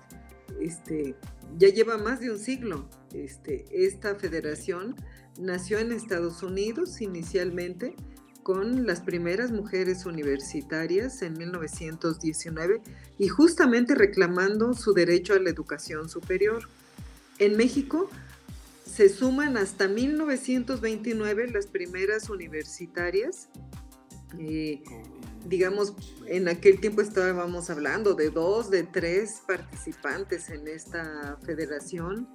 este, 0.61 1.14
ya 1.56 1.68
lleva 1.68 1.97
más 1.97 2.20
de 2.20 2.32
un 2.32 2.38
siglo. 2.38 2.87
Este, 3.14 3.64
esta 3.70 4.16
federación 4.16 4.94
nació 5.38 5.78
en 5.78 5.92
Estados 5.92 6.42
Unidos 6.42 7.00
inicialmente 7.00 7.97
con 8.50 8.85
las 8.85 9.00
primeras 9.00 9.52
mujeres 9.52 10.07
universitarias 10.07 11.23
en 11.23 11.35
1919 11.38 12.83
y 13.16 13.28
justamente 13.28 13.95
reclamando 13.95 14.75
su 14.75 14.92
derecho 14.92 15.35
a 15.35 15.38
la 15.38 15.50
educación 15.50 16.09
superior. 16.09 16.69
En 17.38 17.57
México 17.57 18.11
se 18.85 19.09
suman 19.09 19.57
hasta 19.57 19.87
1929 19.87 21.49
las 21.52 21.69
primeras 21.69 22.28
universitarias. 22.28 23.49
Eh, 24.37 24.83
digamos, 25.47 25.95
en 26.26 26.49
aquel 26.49 26.80
tiempo 26.80 27.02
estábamos 27.02 27.71
hablando 27.71 28.14
de 28.14 28.30
dos, 28.30 28.69
de 28.69 28.83
tres 28.83 29.42
participantes 29.47 30.50
en 30.50 30.66
esta 30.66 31.38
federación 31.47 32.28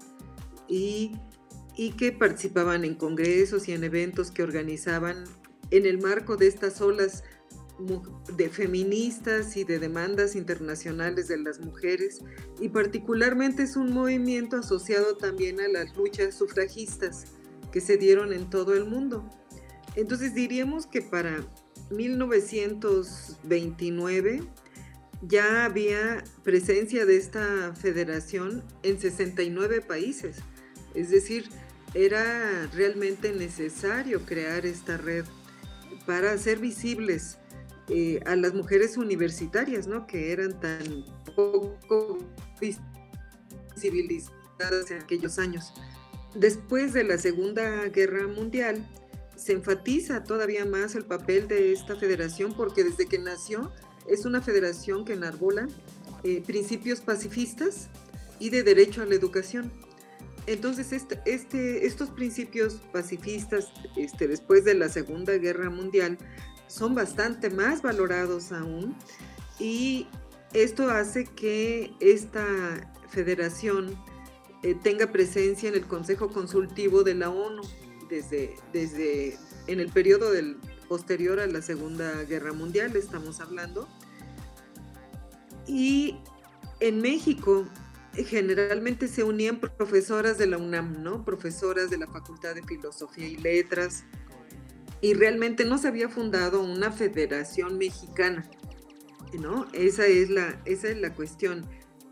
y, 0.69 1.11
y 1.75 1.91
que 1.91 2.13
participaban 2.13 2.85
en 2.85 2.95
congresos 2.95 3.67
y 3.67 3.73
en 3.73 3.83
eventos 3.83 4.31
que 4.31 4.43
organizaban 4.43 5.25
en 5.71 5.85
el 5.85 5.99
marco 5.99 6.37
de 6.37 6.47
estas 6.47 6.79
olas 6.81 7.23
de 8.37 8.49
feministas 8.49 9.57
y 9.57 9.65
de 9.65 9.79
demandas 9.79 10.35
internacionales 10.35 11.27
de 11.27 11.37
las 11.37 11.59
mujeres 11.59 12.21
y 12.61 12.69
particularmente 12.69 13.63
es 13.63 13.75
un 13.75 13.91
movimiento 13.91 14.55
asociado 14.57 15.17
también 15.17 15.59
a 15.59 15.67
las 15.67 15.97
luchas 15.97 16.35
sufragistas 16.35 17.25
que 17.73 17.81
se 17.81 17.97
dieron 17.97 18.31
en 18.31 18.49
todo 18.49 18.75
el 18.75 18.85
mundo. 18.85 19.29
Entonces 19.97 20.33
diríamos 20.33 20.87
que 20.87 21.01
para 21.01 21.45
1929 21.91 24.41
ya 25.21 25.65
había 25.65 26.23
presencia 26.43 27.05
de 27.05 27.17
esta 27.17 27.75
federación 27.75 28.63
en 28.83 28.97
69 28.99 29.81
países, 29.81 30.37
es 30.93 31.09
decir, 31.09 31.49
era 31.93 32.67
realmente 32.73 33.33
necesario 33.33 34.21
crear 34.25 34.65
esta 34.65 34.95
red 34.97 35.25
para 36.05 36.31
hacer 36.31 36.59
visibles 36.59 37.37
eh, 37.89 38.19
a 38.25 38.35
las 38.35 38.53
mujeres 38.53 38.97
universitarias, 38.97 39.87
¿no? 39.87 40.07
Que 40.07 40.31
eran 40.31 40.59
tan 40.59 41.05
poco 41.35 42.17
visibilizadas 42.59 44.31
en 44.91 45.01
aquellos 45.01 45.37
años. 45.37 45.73
Después 46.33 46.93
de 46.93 47.03
la 47.03 47.17
Segunda 47.17 47.87
Guerra 47.89 48.27
Mundial, 48.27 48.85
se 49.35 49.53
enfatiza 49.53 50.23
todavía 50.23 50.65
más 50.65 50.95
el 50.95 51.05
papel 51.05 51.47
de 51.47 51.73
esta 51.73 51.95
federación 51.95 52.55
porque 52.55 52.83
desde 52.83 53.05
que 53.05 53.19
nació 53.19 53.71
es 54.07 54.25
una 54.25 54.41
federación 54.41 55.05
que 55.05 55.13
enarbola 55.13 55.67
eh, 56.23 56.41
principios 56.45 57.01
pacifistas 57.01 57.89
y 58.39 58.49
de 58.49 58.63
derecho 58.63 59.01
a 59.01 59.05
la 59.05 59.15
educación. 59.15 59.71
Entonces, 60.47 60.91
este, 61.25 61.85
estos 61.85 62.09
principios 62.09 62.75
pacifistas, 62.91 63.71
este, 63.95 64.27
después 64.27 64.63
de 64.63 64.75
la 64.75 64.89
Segunda 64.89 65.33
Guerra 65.37 65.69
Mundial, 65.69 66.17
son 66.67 66.93
bastante 66.93 67.49
más 67.49 67.81
valorados 67.81 68.51
aún 68.51 68.95
y 69.59 70.07
esto 70.53 70.89
hace 70.89 71.25
que 71.25 71.93
esta 71.99 72.45
federación 73.09 73.95
eh, 74.63 74.75
tenga 74.83 75.11
presencia 75.11 75.69
en 75.69 75.75
el 75.75 75.85
Consejo 75.85 76.29
Consultivo 76.29 77.03
de 77.03 77.15
la 77.15 77.29
ONU 77.29 77.61
desde, 78.09 78.55
desde 78.73 79.37
en 79.67 79.79
el 79.79 79.89
periodo 79.89 80.27
posterior 80.87 81.39
a 81.39 81.47
la 81.47 81.61
Segunda 81.61 82.23
Guerra 82.23 82.53
Mundial, 82.53 82.95
estamos 82.95 83.39
hablando. 83.39 83.87
Y 85.67 86.17
en 86.79 87.01
México 87.01 87.65
generalmente 88.23 89.07
se 89.07 89.23
unían 89.23 89.59
profesoras 89.59 90.37
de 90.37 90.47
la 90.47 90.57
UNAM, 90.57 91.03
¿no? 91.03 91.25
Profesoras 91.25 91.89
de 91.89 91.97
la 91.97 92.07
Facultad 92.07 92.55
de 92.55 92.63
Filosofía 92.63 93.27
y 93.27 93.37
Letras. 93.37 94.05
Y 95.01 95.13
realmente 95.13 95.65
no 95.65 95.77
se 95.77 95.87
había 95.87 96.07
fundado 96.07 96.61
una 96.61 96.91
federación 96.91 97.77
mexicana, 97.77 98.49
¿no? 99.39 99.67
Esa 99.73 100.07
es 100.07 100.29
la, 100.29 100.61
esa 100.65 100.87
es 100.89 100.97
la 100.97 101.13
cuestión. 101.13 101.65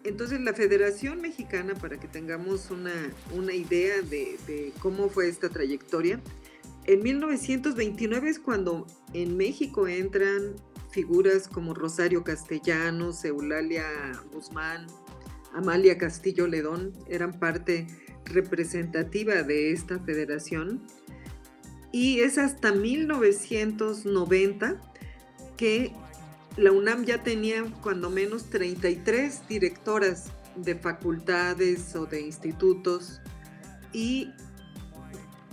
Entonces 0.04 0.42
la 0.42 0.54
Federación 0.54 1.22
Mexicana, 1.22 1.76
para 1.76 1.98
que 1.98 2.10
tengamos 2.10 2.70
una, 2.72 2.94
una 3.34 3.54
idea 3.54 4.02
de, 4.02 4.38
de 4.46 4.74
cómo 4.82 5.08
fue 5.08 5.30
esta 5.30 5.48
trayectoria, 5.48 6.20
en 6.86 7.02
1929 7.02 8.30
es 8.30 8.40
cuando 8.40 8.86
en 9.14 9.38
México 9.38 9.88
entran 9.88 10.56
figuras 10.92 11.48
como 11.48 11.74
Rosario 11.74 12.24
Castellanos, 12.24 13.24
Eulalia 13.24 13.86
Guzmán, 14.34 14.86
Amalia 15.54 15.98
Castillo 15.98 16.48
Ledón 16.48 16.94
eran 17.08 17.40
parte 17.40 17.88
representativa 18.26 19.44
de 19.44 19.72
esta 19.72 20.00
federación. 20.00 20.82
Y 21.92 22.20
es 22.20 22.38
hasta 22.38 22.72
1990 22.72 24.82
que 25.58 25.92
la 26.58 26.72
UNAM 26.72 27.06
ya 27.06 27.24
tenía 27.24 27.64
cuando 27.82 28.10
menos 28.10 28.50
33 28.50 29.48
directoras 29.48 30.32
de 30.56 30.76
facultades 30.76 31.96
o 31.96 32.06
de 32.06 32.22
institutos 32.22 33.22
y 33.92 34.30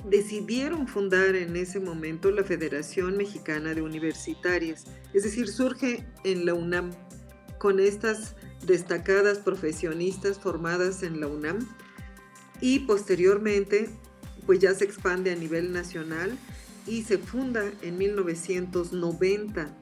decidieron 0.09 0.88
fundar 0.88 1.37
en 1.37 1.57
ese 1.57 1.80
momento 1.80 2.30
la 2.30 2.45
Federación 2.45 3.16
Mexicana 3.16 3.75
de 3.75 3.83
Universitarias. 3.83 4.85
Es 5.12 5.25
decir, 5.25 5.49
surge 5.49 6.07
en 6.25 6.47
la 6.47 6.54
UNAM 6.54 6.90
con 7.59 7.80
estas 7.80 8.35
destacadas 8.64 9.38
profesionistas 9.38 10.38
formadas 10.38 11.02
en 11.02 11.21
la 11.21 11.26
UNAM 11.26 11.67
y 12.61 12.81
posteriormente 12.81 13.88
pues 14.47 14.59
ya 14.59 14.75
se 14.75 14.85
expande 14.85 15.33
a 15.33 15.37
nivel 15.37 15.73
nacional 15.73 16.37
y 16.87 17.02
se 17.02 17.19
funda 17.19 17.64
en 17.83 17.99
1990 17.99 19.76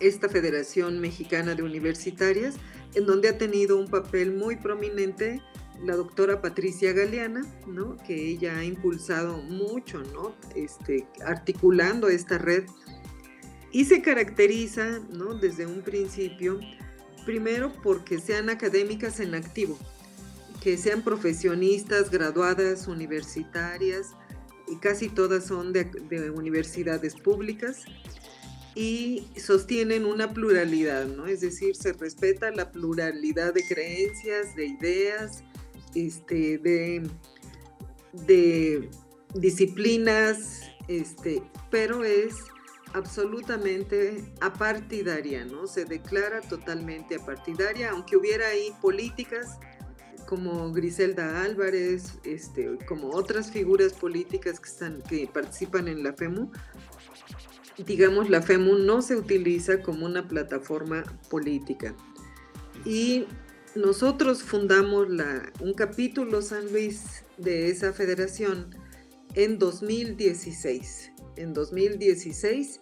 esta 0.00 0.28
Federación 0.28 1.00
Mexicana 1.00 1.54
de 1.54 1.62
Universitarias 1.62 2.56
en 2.94 3.06
donde 3.06 3.28
ha 3.28 3.38
tenido 3.38 3.78
un 3.78 3.88
papel 3.88 4.32
muy 4.32 4.56
prominente 4.56 5.40
la 5.82 5.96
doctora 5.96 6.40
Patricia 6.40 6.92
Galeana, 6.92 7.42
¿no? 7.66 7.96
que 8.06 8.28
ella 8.28 8.58
ha 8.58 8.64
impulsado 8.64 9.38
mucho, 9.38 10.02
¿no? 10.12 10.34
este, 10.54 11.06
articulando 11.24 12.08
esta 12.08 12.38
red 12.38 12.64
y 13.72 13.86
se 13.86 14.02
caracteriza 14.02 15.00
¿no? 15.10 15.34
desde 15.34 15.66
un 15.66 15.82
principio 15.82 16.60
Primero 17.24 17.72
porque 17.82 18.18
sean 18.18 18.50
académicas 18.50 19.20
en 19.20 19.34
activo, 19.34 19.78
que 20.62 20.76
sean 20.76 21.02
profesionistas, 21.02 22.10
graduadas, 22.10 22.88
universitarias, 22.88 24.08
y 24.68 24.76
casi 24.76 25.08
todas 25.08 25.44
son 25.44 25.72
de, 25.72 26.30
universidades 26.34 27.14
públicas, 27.14 27.84
y 28.74 29.26
sostienen 29.36 30.06
una 30.06 30.32
pluralidad, 30.32 31.06
¿no? 31.06 31.26
Es 31.26 31.42
decir, 31.42 31.76
se 31.76 31.92
respeta 31.92 32.50
la 32.50 32.72
pluralidad 32.72 33.52
de 33.52 33.66
creencias, 33.66 34.56
de 34.56 34.66
ideas, 34.66 35.44
este, 35.94 36.58
de, 36.58 37.02
de 38.26 38.88
disciplinas, 39.34 40.62
este, 40.88 41.42
pero 41.70 42.04
es 42.04 42.34
absolutamente 42.94 44.24
apartidaria, 44.40 45.44
¿no? 45.44 45.66
Se 45.66 45.84
declara 45.84 46.40
totalmente 46.40 47.16
apartidaria, 47.16 47.90
aunque 47.90 48.16
hubiera 48.16 48.48
ahí 48.48 48.72
políticas 48.80 49.58
como 50.26 50.72
Griselda 50.72 51.42
Álvarez, 51.42 52.18
este, 52.24 52.78
como 52.86 53.10
otras 53.10 53.50
figuras 53.50 53.92
políticas 53.92 54.60
que, 54.60 54.68
están, 54.68 55.02
que 55.02 55.28
participan 55.32 55.88
en 55.88 56.02
la 56.02 56.12
FEMU, 56.14 56.50
digamos, 57.84 58.30
la 58.30 58.42
FEMU 58.42 58.78
no 58.78 59.02
se 59.02 59.16
utiliza 59.16 59.82
como 59.82 60.06
una 60.06 60.28
plataforma 60.28 61.04
política. 61.28 61.94
Y 62.84 63.26
nosotros 63.74 64.42
fundamos 64.42 65.08
la, 65.10 65.52
un 65.60 65.74
capítulo 65.74 66.42
San 66.42 66.72
Luis 66.72 67.24
de 67.36 67.68
esa 67.68 67.92
federación 67.92 68.74
en 69.34 69.58
2016 69.58 71.11
en 71.36 71.54
2016, 71.54 72.80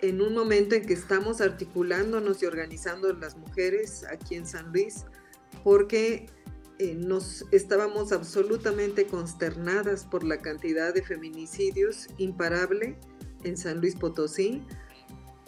en 0.00 0.20
un 0.20 0.34
momento 0.34 0.74
en 0.74 0.86
que 0.86 0.94
estamos 0.94 1.40
articulándonos 1.40 2.42
y 2.42 2.46
organizando 2.46 3.12
las 3.12 3.36
mujeres 3.36 4.04
aquí 4.04 4.36
en 4.36 4.46
San 4.46 4.72
Luis, 4.72 5.04
porque 5.64 6.26
eh, 6.78 6.94
nos 6.94 7.44
estábamos 7.50 8.12
absolutamente 8.12 9.06
consternadas 9.06 10.04
por 10.04 10.22
la 10.22 10.40
cantidad 10.40 10.94
de 10.94 11.02
feminicidios 11.02 12.06
imparable 12.18 12.96
en 13.42 13.56
San 13.56 13.80
Luis 13.80 13.96
Potosí 13.96 14.62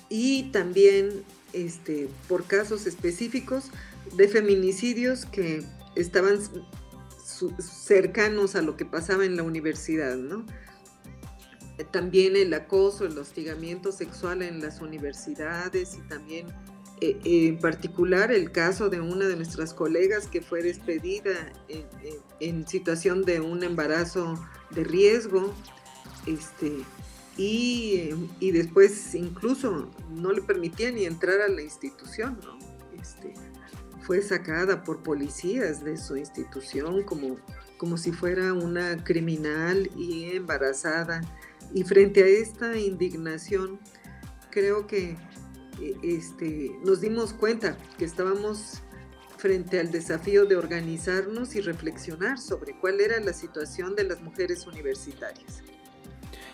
y 0.08 0.50
también 0.50 1.22
este, 1.52 2.08
por 2.28 2.44
casos 2.44 2.86
específicos 2.86 3.70
de 4.16 4.26
feminicidios 4.26 5.24
que 5.24 5.62
estaban 5.94 6.38
cercanos 7.58 8.56
a 8.56 8.62
lo 8.62 8.76
que 8.76 8.84
pasaba 8.84 9.24
en 9.24 9.36
la 9.36 9.42
universidad, 9.42 10.16
¿no? 10.16 10.44
También 11.84 12.36
el 12.36 12.52
acoso, 12.54 13.06
el 13.06 13.16
hostigamiento 13.18 13.92
sexual 13.92 14.42
en 14.42 14.60
las 14.60 14.80
universidades 14.80 15.96
y 15.96 16.00
también 16.08 16.46
eh, 17.00 17.18
en 17.24 17.58
particular 17.58 18.30
el 18.30 18.52
caso 18.52 18.90
de 18.90 19.00
una 19.00 19.26
de 19.26 19.36
nuestras 19.36 19.72
colegas 19.72 20.26
que 20.26 20.42
fue 20.42 20.62
despedida 20.62 21.52
en, 22.40 22.66
situación 22.66 23.24
de 23.24 23.40
un 23.40 23.62
embarazo 23.62 24.38
de 24.70 24.84
riesgo 24.84 25.54
este, 26.26 26.84
y, 27.38 28.10
después 28.52 29.14
incluso 29.14 29.90
no 30.10 30.30
le 30.32 30.42
permitía 30.42 30.90
ni 30.90 31.06
entrar 31.06 31.40
a 31.40 31.48
la 31.48 31.62
institución, 31.62 32.38
este, 33.00 33.32
fue 34.02 34.20
sacada 34.20 34.82
por 34.82 35.02
policías 35.02 35.82
de 35.82 35.96
su 35.96 36.18
institución 36.18 37.02
como, 37.04 37.36
como 37.78 37.96
si 37.96 38.12
fuera 38.12 38.52
una 38.52 39.02
criminal 39.02 39.90
y 39.96 40.36
embarazada 40.36 41.22
y 41.72 41.82
frente 41.84 42.22
a 42.22 42.26
esta 42.26 42.76
indignación, 42.76 43.78
creo 44.50 44.86
que 44.86 45.16
e, 45.80 45.96
este, 46.02 46.72
nos 46.84 47.00
dimos 47.00 47.32
cuenta 47.32 47.76
que 47.98 48.04
estábamos 48.04 48.82
frente 49.38 49.80
al 49.80 49.90
desafío 49.90 50.44
de 50.44 50.56
organizarnos 50.56 51.54
y 51.54 51.60
reflexionar 51.60 52.38
sobre 52.38 52.78
cuál 52.78 53.00
era 53.00 53.18
la 53.20 53.32
situación 53.32 53.96
de 53.96 54.04
las 54.04 54.20
mujeres 54.20 54.66
universitarias. 54.66 55.62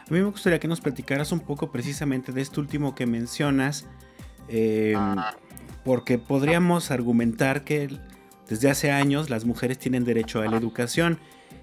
A 0.08 0.12
mí 0.12 0.20
me 0.20 0.25
gustaría 0.25 0.61
que 0.61 0.68
nos 0.68 0.80
platicaras 0.80 1.32
un 1.32 1.40
poco 1.40 1.73
precisamente 1.73 2.30
de 2.30 2.40
este 2.40 2.61
último 2.61 2.94
que 2.94 3.06
mencionas, 3.06 3.87
em, 4.46 4.96
porque 5.85 6.18
podríamos 6.18 6.92
argumentar 6.92 7.64
que 7.64 7.99
desde 8.49 8.70
hace 8.70 8.92
años 8.92 9.30
las 9.30 9.44
mujeres 9.44 9.78
tienen 9.78 10.04
derecho 10.04 10.40
a 10.40 10.46
la 10.46 10.56
educación 10.56 11.18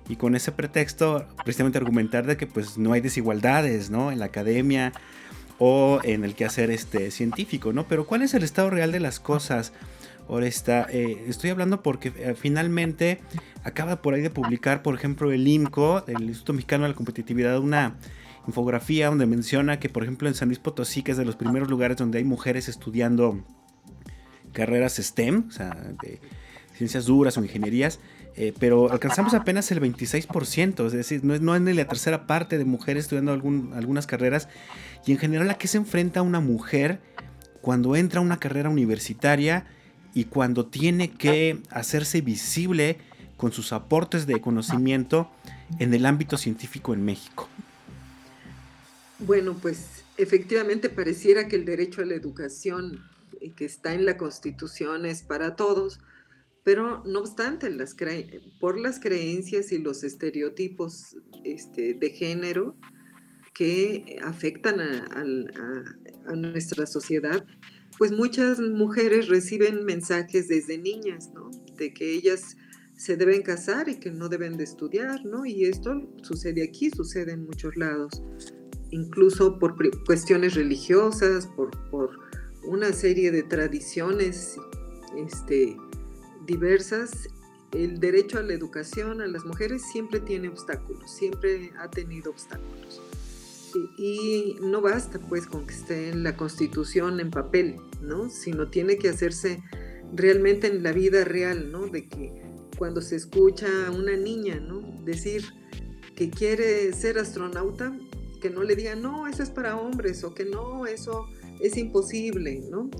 y 0.10 0.16
con 0.16 0.36
ese 0.36 0.52
pretexto 0.52 1.26
precisamente 1.44 1.78
argumentar 1.78 2.26
de 2.26 2.38
que 2.38 2.48
pues 2.48 2.78
no 2.78 2.94
hay 2.94 3.02
desigualdades, 3.02 3.90
¿no? 3.90 4.12
En 4.12 4.20
la 4.20 4.26
academia 4.26 4.92
o 5.60 6.00
en 6.04 6.24
el 6.24 6.36
quehacer 6.36 6.72
este, 6.72 7.12
científico, 7.12 7.74
¿no? 7.74 7.88
Pero 7.88 8.06
¿cuál 8.06 8.22
es 8.22 8.34
el 8.34 8.44
estado 8.44 8.70
real 8.70 8.92
de 8.92 9.00
las 9.00 9.20
cosas? 9.20 9.72
Ahora 10.28 10.48
está, 10.48 10.88
eh, 10.90 11.26
estoy 11.28 11.50
hablando 11.50 11.84
porque 11.84 12.14
eh, 12.16 12.36
finalmente 12.36 13.20
acaba 13.64 14.02
por 14.02 14.14
ahí 14.14 14.22
de 14.22 14.30
publicar, 14.30 14.82
por 14.82 14.96
ejemplo, 14.96 15.32
el 15.32 15.48
IMCO, 15.48 16.06
el 16.08 16.24
Instituto 16.24 16.54
Mexicano 16.54 16.84
de 16.84 16.90
la 16.90 16.96
Competitividad, 16.96 17.60
una 17.60 17.98
infografía 18.48 19.08
donde 19.08 19.26
menciona 19.26 19.80
que, 19.80 19.90
por 19.90 20.04
ejemplo, 20.04 20.28
en 20.28 20.36
San 20.36 20.48
Luis 20.48 20.60
Potosí, 20.60 21.04
que 21.04 21.12
es 21.12 21.18
de 21.18 21.26
los 21.26 21.36
primeros 21.36 21.70
lugares 21.70 21.98
donde 21.98 22.18
hay 22.18 22.24
mujeres 22.24 22.68
estudiando 22.70 23.44
carreras 24.54 24.96
STEM, 24.96 25.46
o 25.48 25.52
sea, 25.52 25.72
de 26.02 26.20
ciencias 26.74 27.06
duras 27.06 27.38
o 27.38 27.44
ingenierías, 27.44 28.00
eh, 28.36 28.54
pero 28.60 28.92
alcanzamos 28.92 29.34
apenas 29.34 29.72
el 29.72 29.80
26%, 29.80 30.86
es 30.88 30.94
decir, 30.94 31.24
no 31.24 31.34
es, 31.36 31.42
no 31.42 31.56
es 31.56 31.62
ni 31.62 31.74
la 31.74 31.88
tercera 31.88 32.26
parte 32.26 32.58
de 32.58 32.66
mujeres 32.66 33.06
estudiando 33.06 33.32
algunas 33.32 34.08
carreras, 34.08 34.50
y 35.06 35.12
en 35.12 35.18
general 35.18 35.50
a 35.50 35.58
qué 35.58 35.68
se 35.68 35.78
enfrenta 35.78 36.22
una 36.22 36.40
mujer 36.40 37.00
cuando 37.62 37.96
entra 37.96 38.20
a 38.20 38.24
una 38.24 38.40
carrera 38.40 38.70
universitaria 38.70 39.66
y 40.14 40.26
cuando 40.26 40.66
tiene 40.66 41.12
que 41.12 41.62
hacerse 41.70 42.22
visible 42.22 42.98
con 43.38 43.52
sus 43.52 43.74
aportes 43.74 44.26
de 44.28 44.40
conocimiento 44.42 45.30
en 45.80 45.94
el 45.94 46.06
ámbito 46.06 46.38
científico 46.38 46.94
en 46.94 47.04
México. 47.04 47.48
Bueno, 49.20 49.56
pues 49.62 50.04
efectivamente 50.18 50.90
pareciera 50.90 51.48
que 51.48 51.56
el 51.56 51.66
derecho 51.66 52.02
a 52.02 52.06
la 52.06 52.16
educación 52.16 53.04
eh, 53.42 53.52
que 53.52 53.66
está 53.66 53.94
en 53.94 54.06
la 54.06 54.18
Constitución 54.18 55.06
es 55.06 55.24
para 55.24 55.56
todos, 55.56 56.00
pero 56.64 57.04
no 57.06 57.20
obstante, 57.20 57.70
por 58.60 58.80
las 58.80 59.00
creencias 59.00 59.72
y 59.72 59.80
los 59.80 60.04
estereotipos 60.04 61.18
este, 61.44 61.94
de 61.94 62.10
género 62.10 62.78
que 63.54 64.18
afectan 64.24 64.80
a, 64.80 65.24
nuestra 66.36 66.86
sociedad, 66.86 67.46
pues 67.98 68.12
muchas 68.12 68.60
mujeres 68.60 69.28
reciben 69.28 69.84
mensajes 69.84 70.48
desde 70.48 70.78
niñas. 70.78 71.32
De 71.78 71.94
que 71.94 72.14
ellas 72.14 72.56
se 72.96 73.18
deben 73.18 73.42
casar 73.42 73.90
y 73.90 74.00
que 74.00 74.12
no 74.12 74.30
deben 74.30 74.56
de 74.56 74.64
estudiar, 74.64 75.26
¿no? 75.26 75.46
Y 75.46 75.66
esto 75.66 76.10
sucede 76.22 76.64
aquí, 76.64 76.90
sucede 76.92 77.34
en 77.34 77.46
muchos 77.46 77.76
lados, 77.76 78.24
incluso 78.92 79.60
por 79.60 79.76
cuestiones 80.06 80.56
religiosas, 80.56 81.48
por, 81.48 81.72
por 81.90 82.18
una 82.66 82.94
serie 82.94 83.32
de 83.32 83.44
tradiciones 83.44 84.56
este, 85.18 85.76
diversas, 86.46 87.30
el 87.74 88.00
derecho 88.00 88.38
a 88.38 88.44
la 88.44 88.54
educación 88.54 89.22
a 89.22 89.28
las 89.28 89.46
mujeres 89.46 89.82
siempre 89.82 90.20
tiene 90.20 90.50
obstáculos, 90.50 91.10
siempre 91.10 91.72
ha 91.80 91.90
tenido 91.90 92.32
obstáculos. 92.32 93.02
Y, 93.98 94.58
no 94.62 94.82
basta 94.82 95.20
pues 95.20 95.48
con 95.48 95.66
que 95.66 95.74
esté 95.74 96.10
en 96.10 96.24
la 96.24 96.38
constitución 96.38 97.20
en 97.20 97.32
papel, 97.32 97.78
¿no? 98.02 98.30
Sino 98.30 98.70
tiene 98.70 98.98
que 98.98 99.10
hacerse 99.10 99.64
realmente 100.14 100.68
en 100.68 100.84
la 100.84 100.92
vida 100.92 101.24
real, 101.24 101.72
¿no? 101.72 101.88
De 101.88 102.08
que 102.08 102.32
cuando 102.78 103.02
se 103.02 103.16
escucha 103.16 103.88
a 103.88 103.92
una 103.92 104.16
niña, 104.16 104.60
¿no? 104.60 104.82
Decir 105.04 105.44
que 106.16 106.30
quiere 106.30 106.94
ser 106.94 107.18
astronauta, 107.18 107.98
que 108.40 108.52
no 108.52 108.62
le 108.62 108.76
digan, 108.76 109.02
no, 109.02 109.26
eso 109.26 109.42
es 109.42 109.50
para 109.50 109.78
hombres, 109.80 110.24
o 110.24 110.36
que 110.36 110.46
no, 110.46 110.86
eso 110.86 111.26
es 111.60 111.76
imposible, 111.78 112.62
¿no? 112.70 112.92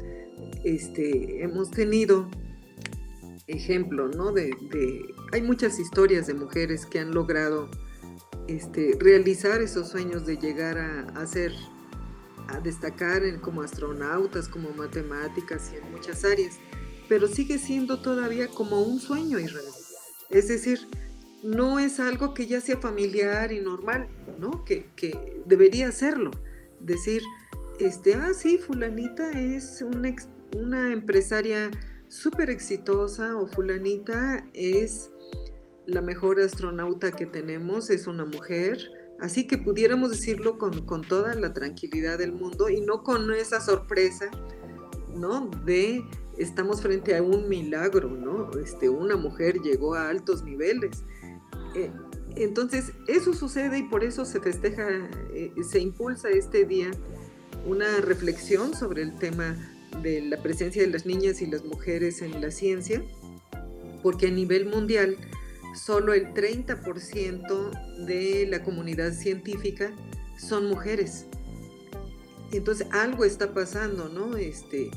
Este, 0.64 1.44
hemos 1.44 1.70
tenido 1.70 2.30
ejemplo, 3.48 4.08
¿no? 4.08 4.32
De, 4.32 4.56
hay 5.32 5.42
muchas 5.42 5.80
historias 5.80 6.28
de 6.28 6.34
mujeres 6.34 6.86
que 6.86 7.00
han 7.00 7.12
logrado 7.14 7.70
este, 8.48 8.98
realizar 9.00 9.62
esos 9.62 9.90
sueños 9.90 10.26
de 10.26 10.38
llegar 10.38 10.78
a, 10.78 11.26
ser, 11.26 11.52
a 12.48 12.60
destacar 12.60 13.24
en, 13.24 13.40
como 13.40 13.62
astronautas, 13.62 14.48
como 14.48 14.70
matemáticas 14.72 15.72
y 15.74 15.78
en 15.78 15.92
muchas 15.92 16.24
áreas, 16.24 16.56
pero 17.10 17.28
sigue 17.28 17.58
siendo 17.58 18.02
todavía 18.02 18.48
como 18.48 18.82
un 18.82 19.00
sueño, 19.00 19.40
Israel. 19.40 19.66
Es 20.30 20.48
decir, 20.48 20.88
no 21.44 21.80
es 21.80 22.00
algo 22.00 22.34
que 22.34 22.48
ya 22.48 22.62
sea 22.62 22.78
familiar 22.78 23.52
y 23.52 23.60
normal, 23.60 24.08
¿no? 24.40 24.64
Que, 24.64 24.88
que 24.96 25.42
debería 25.46 25.92
serlo. 25.92 26.32
Decir, 26.80 27.22
este, 27.80 28.16
ah, 28.16 28.34
sí, 28.34 28.58
fulanita 28.58 29.32
es 29.32 29.82
una, 29.82 30.16
una 30.56 30.94
empresaria 30.94 31.70
súper 32.14 32.52
exitosa 32.52 33.36
o 33.36 33.48
fulanita 33.48 34.46
es 34.54 35.10
la 35.88 36.02
mejor 36.02 36.40
astronauta 36.40 37.12
que 37.12 37.26
tenemos, 37.26 37.90
es 37.90 38.08
una 38.08 38.24
mujer. 38.24 38.78
Así 39.20 39.48
que 39.48 39.58
pudiéramos 39.58 40.12
decirlo 40.12 40.58
con, 40.58 40.86
con 40.86 41.02
toda 41.02 41.34
la 41.34 41.54
tranquilidad 41.54 42.20
del 42.20 42.34
mundo 42.34 42.70
y 42.70 42.82
no 42.82 43.04
con 43.04 43.34
esa 43.34 43.60
sorpresa, 43.60 44.30
¿no? 45.16 45.50
De 45.66 46.04
estamos 46.38 46.82
frente 46.82 47.16
a 47.16 47.24
un 47.24 47.50
milagro, 47.50 48.10
¿no? 48.10 48.52
Este, 48.60 48.90
una 48.90 49.16
mujer 49.16 49.60
llegó 49.62 49.96
a 49.96 50.10
altos 50.10 50.44
niveles. 50.44 51.04
Eh, 51.76 51.92
entonces, 52.36 52.92
eso 53.08 53.34
sucede 53.34 53.80
y 53.80 53.84
por 53.84 54.04
eso 54.04 54.26
se 54.26 54.40
festeja, 54.40 54.88
eh, 55.34 55.52
se 55.68 55.80
impulsa 55.80 56.30
este 56.30 56.66
día 56.66 56.92
una 57.66 58.02
reflexión 58.02 58.76
sobre 58.76 59.02
el 59.02 59.18
tema 59.18 59.56
de 60.02 60.22
la 60.22 60.42
presencia 60.42 60.82
de 60.82 60.90
las 60.90 61.06
niñas 61.06 61.42
y 61.42 61.48
las 61.48 61.64
mujeres 61.64 62.22
en 62.22 62.42
la 62.42 62.52
ciencia, 62.52 63.04
porque 64.02 64.28
a 64.28 64.32
nivel 64.32 64.66
mundial 64.66 65.18
solo 65.76 66.14
el 66.14 66.34
30% 66.34 68.06
de 68.06 68.48
la 68.48 68.64
comunidad 68.64 69.14
científica 69.14 69.94
son 70.38 70.68
mujeres. 70.68 71.26
Entonces 72.52 72.88
algo 72.92 73.26
está 73.26 73.54
pasando, 73.54 74.10
¿no? 74.10 74.38
Este, 74.38 74.92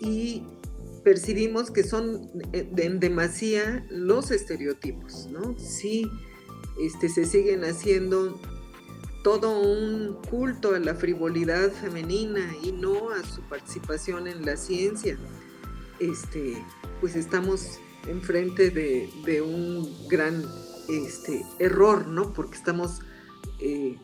y 0.00 0.42
percibimos 1.02 1.70
que 1.70 1.84
son 1.84 2.30
en 2.52 3.00
demasía 3.00 3.86
los 3.90 4.30
estereotipos, 4.30 5.26
¿no? 5.26 5.54
Sí, 5.58 6.10
este, 6.80 7.08
se 7.08 7.26
siguen 7.26 7.64
haciendo 7.64 8.40
todo 9.24 9.58
un 9.58 10.18
culto 10.28 10.74
a 10.74 10.78
la 10.78 10.94
frivolidad 10.94 11.72
femenina 11.72 12.46
y 12.62 12.72
no 12.72 13.10
a 13.10 13.24
su 13.24 13.40
participación 13.48 14.28
en 14.28 14.44
la 14.44 14.58
ciencia, 14.58 15.16
este, 15.98 16.62
pues 17.00 17.16
estamos 17.16 17.80
enfrente 18.06 18.68
de, 18.68 19.08
de 19.24 19.40
un 19.40 19.90
gran 20.08 20.44
este, 20.90 21.42
error, 21.58 22.06
¿no? 22.06 22.34
Porque 22.34 22.56
estamos 22.56 23.00
eh, 23.60 23.96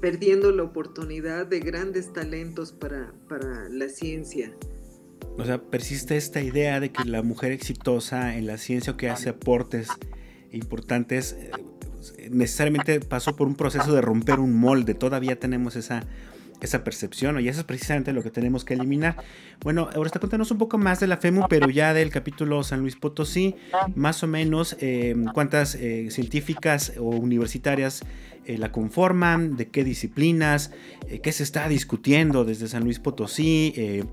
perdiendo 0.00 0.50
la 0.50 0.64
oportunidad 0.64 1.46
de 1.46 1.60
grandes 1.60 2.12
talentos 2.12 2.72
para, 2.72 3.14
para 3.28 3.68
la 3.68 3.88
ciencia. 3.88 4.52
O 5.38 5.44
sea, 5.44 5.62
persiste 5.62 6.16
esta 6.16 6.42
idea 6.42 6.80
de 6.80 6.90
que 6.90 7.04
la 7.04 7.22
mujer 7.22 7.52
exitosa 7.52 8.36
en 8.36 8.48
la 8.48 8.58
ciencia 8.58 8.94
o 8.94 8.96
que 8.96 9.08
hace 9.08 9.28
aportes 9.28 9.88
importantes 10.50 11.36
eh, 11.38 11.52
necesariamente 12.30 13.00
pasó 13.00 13.36
por 13.36 13.46
un 13.46 13.54
proceso 13.54 13.92
de 13.94 14.00
romper 14.00 14.40
un 14.40 14.54
molde. 14.54 14.94
Todavía 14.94 15.38
tenemos 15.38 15.76
esa, 15.76 16.04
esa 16.62 16.84
percepción, 16.84 17.40
y 17.40 17.48
eso 17.48 17.60
es 17.60 17.66
precisamente 17.66 18.12
lo 18.12 18.22
que 18.22 18.30
tenemos 18.30 18.64
que 18.64 18.74
eliminar. 18.74 19.16
Bueno, 19.62 19.88
ahora 19.94 20.06
está 20.06 20.20
contándonos 20.20 20.50
un 20.52 20.58
poco 20.58 20.78
más 20.78 21.00
de 21.00 21.08
la 21.08 21.16
FEMU, 21.16 21.46
pero 21.48 21.68
ya 21.68 21.92
del 21.92 22.10
capítulo 22.10 22.62
San 22.62 22.80
Luis 22.80 22.94
Potosí, 22.94 23.56
más 23.96 24.22
o 24.22 24.28
menos 24.28 24.76
eh, 24.80 25.14
cuántas 25.34 25.74
eh, 25.74 26.08
científicas 26.10 26.92
o 26.98 27.08
universitarias 27.08 28.02
eh, 28.44 28.58
la 28.58 28.70
conforman, 28.70 29.56
de 29.56 29.68
qué 29.68 29.82
disciplinas, 29.82 30.70
qué 31.22 31.32
se 31.32 31.42
está 31.42 31.68
discutiendo 31.68 32.44
desde 32.44 32.68
San 32.68 32.84
Luis 32.84 33.00
Potosí, 33.00 34.04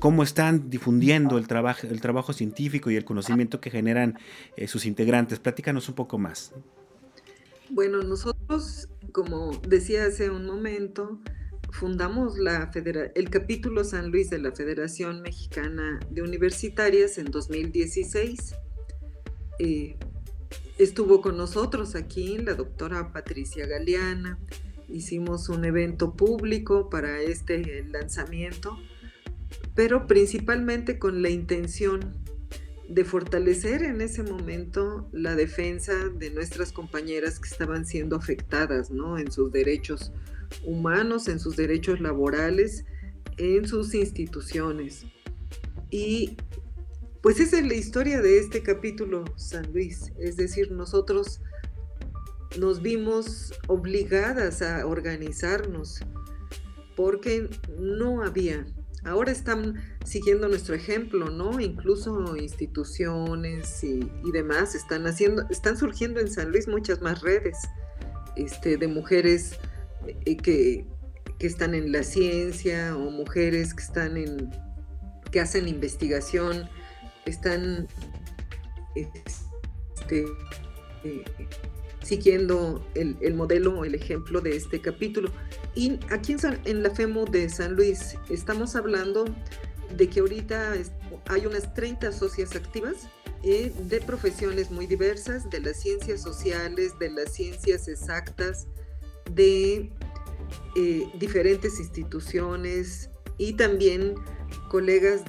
cómo 0.00 0.24
están 0.24 0.70
difundiendo 0.70 1.38
el 1.38 1.46
trabajo, 1.46 1.86
el 1.86 2.00
trabajo 2.00 2.32
científico 2.32 2.90
y 2.90 2.96
el 2.96 3.04
conocimiento 3.04 3.60
que 3.60 3.70
generan 3.70 4.18
sus 4.66 4.84
integrantes. 4.86 5.38
Platícanos 5.38 5.88
un 5.88 5.94
poco 5.94 6.18
más. 6.18 6.52
Bueno, 7.70 8.02
nosotros, 8.02 8.88
como 9.12 9.52
decía 9.66 10.04
hace 10.04 10.28
un 10.28 10.44
momento, 10.46 11.18
fundamos 11.72 12.38
la 12.38 12.70
el 13.14 13.30
capítulo 13.30 13.84
San 13.84 14.10
Luis 14.10 14.28
de 14.28 14.38
la 14.38 14.52
Federación 14.52 15.22
Mexicana 15.22 15.98
de 16.10 16.22
Universitarias 16.22 17.16
en 17.16 17.30
2016. 17.30 18.54
Eh, 19.60 19.96
estuvo 20.76 21.22
con 21.22 21.38
nosotros 21.38 21.94
aquí 21.94 22.36
la 22.36 22.54
doctora 22.54 23.12
Patricia 23.12 23.66
Galeana. 23.66 24.38
Hicimos 24.88 25.48
un 25.48 25.64
evento 25.64 26.14
público 26.14 26.90
para 26.90 27.22
este 27.22 27.84
lanzamiento, 27.84 28.76
pero 29.74 30.06
principalmente 30.06 30.98
con 30.98 31.22
la 31.22 31.30
intención 31.30 32.23
de 32.88 33.04
fortalecer 33.04 33.82
en 33.82 34.00
ese 34.00 34.22
momento 34.22 35.08
la 35.12 35.34
defensa 35.34 35.92
de 36.08 36.30
nuestras 36.30 36.72
compañeras 36.72 37.38
que 37.38 37.48
estaban 37.48 37.86
siendo 37.86 38.16
afectadas 38.16 38.90
¿no? 38.90 39.18
en 39.18 39.32
sus 39.32 39.50
derechos 39.52 40.12
humanos, 40.64 41.28
en 41.28 41.40
sus 41.40 41.56
derechos 41.56 42.00
laborales, 42.00 42.84
en 43.38 43.66
sus 43.66 43.94
instituciones. 43.94 45.06
Y 45.90 46.36
pues 47.22 47.40
esa 47.40 47.58
es 47.58 47.66
la 47.66 47.74
historia 47.74 48.20
de 48.20 48.38
este 48.38 48.62
capítulo, 48.62 49.24
San 49.36 49.72
Luis. 49.72 50.12
Es 50.18 50.36
decir, 50.36 50.70
nosotros 50.70 51.40
nos 52.58 52.82
vimos 52.82 53.54
obligadas 53.66 54.62
a 54.62 54.86
organizarnos 54.86 56.00
porque 56.96 57.48
no 57.78 58.22
había. 58.22 58.66
Ahora 59.04 59.30
están 59.32 59.82
siguiendo 60.04 60.48
nuestro 60.48 60.74
ejemplo, 60.74 61.28
¿no? 61.30 61.60
Incluso 61.60 62.36
instituciones 62.36 63.84
y, 63.84 64.00
demás 64.32 64.74
están 64.74 65.06
haciendo, 65.06 65.44
están 65.50 65.76
surgiendo 65.76 66.20
en 66.20 66.30
San 66.30 66.50
Luis 66.50 66.66
muchas 66.66 67.00
más 67.02 67.20
redes 67.20 67.56
este, 68.36 68.76
de 68.76 68.88
mujeres 68.88 69.58
eh, 70.06 70.36
que, 70.36 70.86
que 71.38 71.46
están 71.46 71.74
en 71.74 71.92
la 71.92 72.02
ciencia 72.02 72.96
o 72.96 73.10
mujeres 73.10 73.74
que 73.74 73.82
están 73.82 74.16
en 74.16 74.50
que 75.30 75.40
hacen 75.40 75.66
investigación, 75.66 76.68
están 77.26 77.88
este, 78.94 80.24
eh, 81.02 81.24
siguiendo 82.02 82.86
el, 82.94 83.16
el, 83.20 83.34
modelo, 83.34 83.84
el 83.84 83.94
ejemplo 83.96 84.40
de 84.40 84.56
este 84.56 84.80
capítulo. 84.80 85.30
Y 85.74 85.98
aquí 86.10 86.36
en, 86.64 86.82
la 86.82 86.90
FEMO 86.90 87.24
de 87.24 87.48
San 87.48 87.74
Luis 87.74 88.16
estamos 88.30 88.76
hablando 88.76 89.24
de 89.96 90.08
que 90.08 90.20
ahorita 90.20 90.74
hay 91.26 91.46
unas 91.46 91.74
30 91.74 92.12
socias 92.12 92.54
activas 92.54 93.08
eh, 93.42 93.72
de 93.88 94.00
profesiones 94.00 94.70
muy 94.70 94.86
diversas, 94.86 95.50
de 95.50 95.60
las 95.60 95.80
ciencias 95.80 96.22
sociales, 96.22 96.98
de 96.98 97.10
las 97.10 97.32
ciencias 97.32 97.88
exactas, 97.88 98.66
de 99.32 99.90
eh, 100.76 101.08
diferentes 101.18 101.78
instituciones 101.78 103.10
y 103.36 103.54
también 103.54 104.14
colegas, 104.68 105.22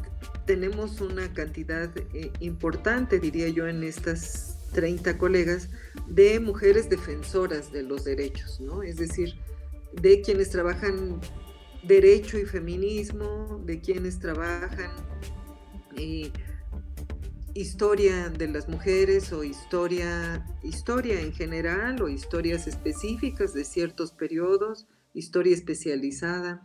tenemos 0.46 1.02
una 1.02 1.34
cantidad 1.34 1.90
eh, 2.14 2.32
importante, 2.40 3.20
diría 3.20 3.50
yo, 3.50 3.68
en 3.68 3.84
estas 3.84 4.58
30 4.74 5.18
colegas 5.18 5.70
de 6.08 6.40
mujeres 6.40 6.90
defensoras 6.90 7.72
de 7.72 7.82
los 7.84 8.04
derechos, 8.04 8.60
¿no? 8.60 8.84
Es 8.84 8.98
decir, 8.98 9.36
de 10.02 10.22
quienes 10.22 10.50
trabajan 10.50 11.20
derecho 11.84 12.38
y 12.38 12.46
feminismo, 12.46 13.62
de 13.66 13.80
quienes 13.80 14.20
trabajan 14.20 14.92
eh, 15.98 16.32
historia 17.54 18.30
de 18.30 18.50
las 18.50 18.68
mujeres 18.68 19.32
o 19.32 19.44
historia, 19.44 20.46
historia 20.64 21.22
en 21.22 21.34
general 21.34 22.02
o 22.02 22.10
historias 22.10 22.68
específicas 22.68 23.54
de 23.54 23.64
ciertos 23.64 24.12
periodos, 24.12 24.88
historia 25.14 25.54
especializada, 25.54 26.62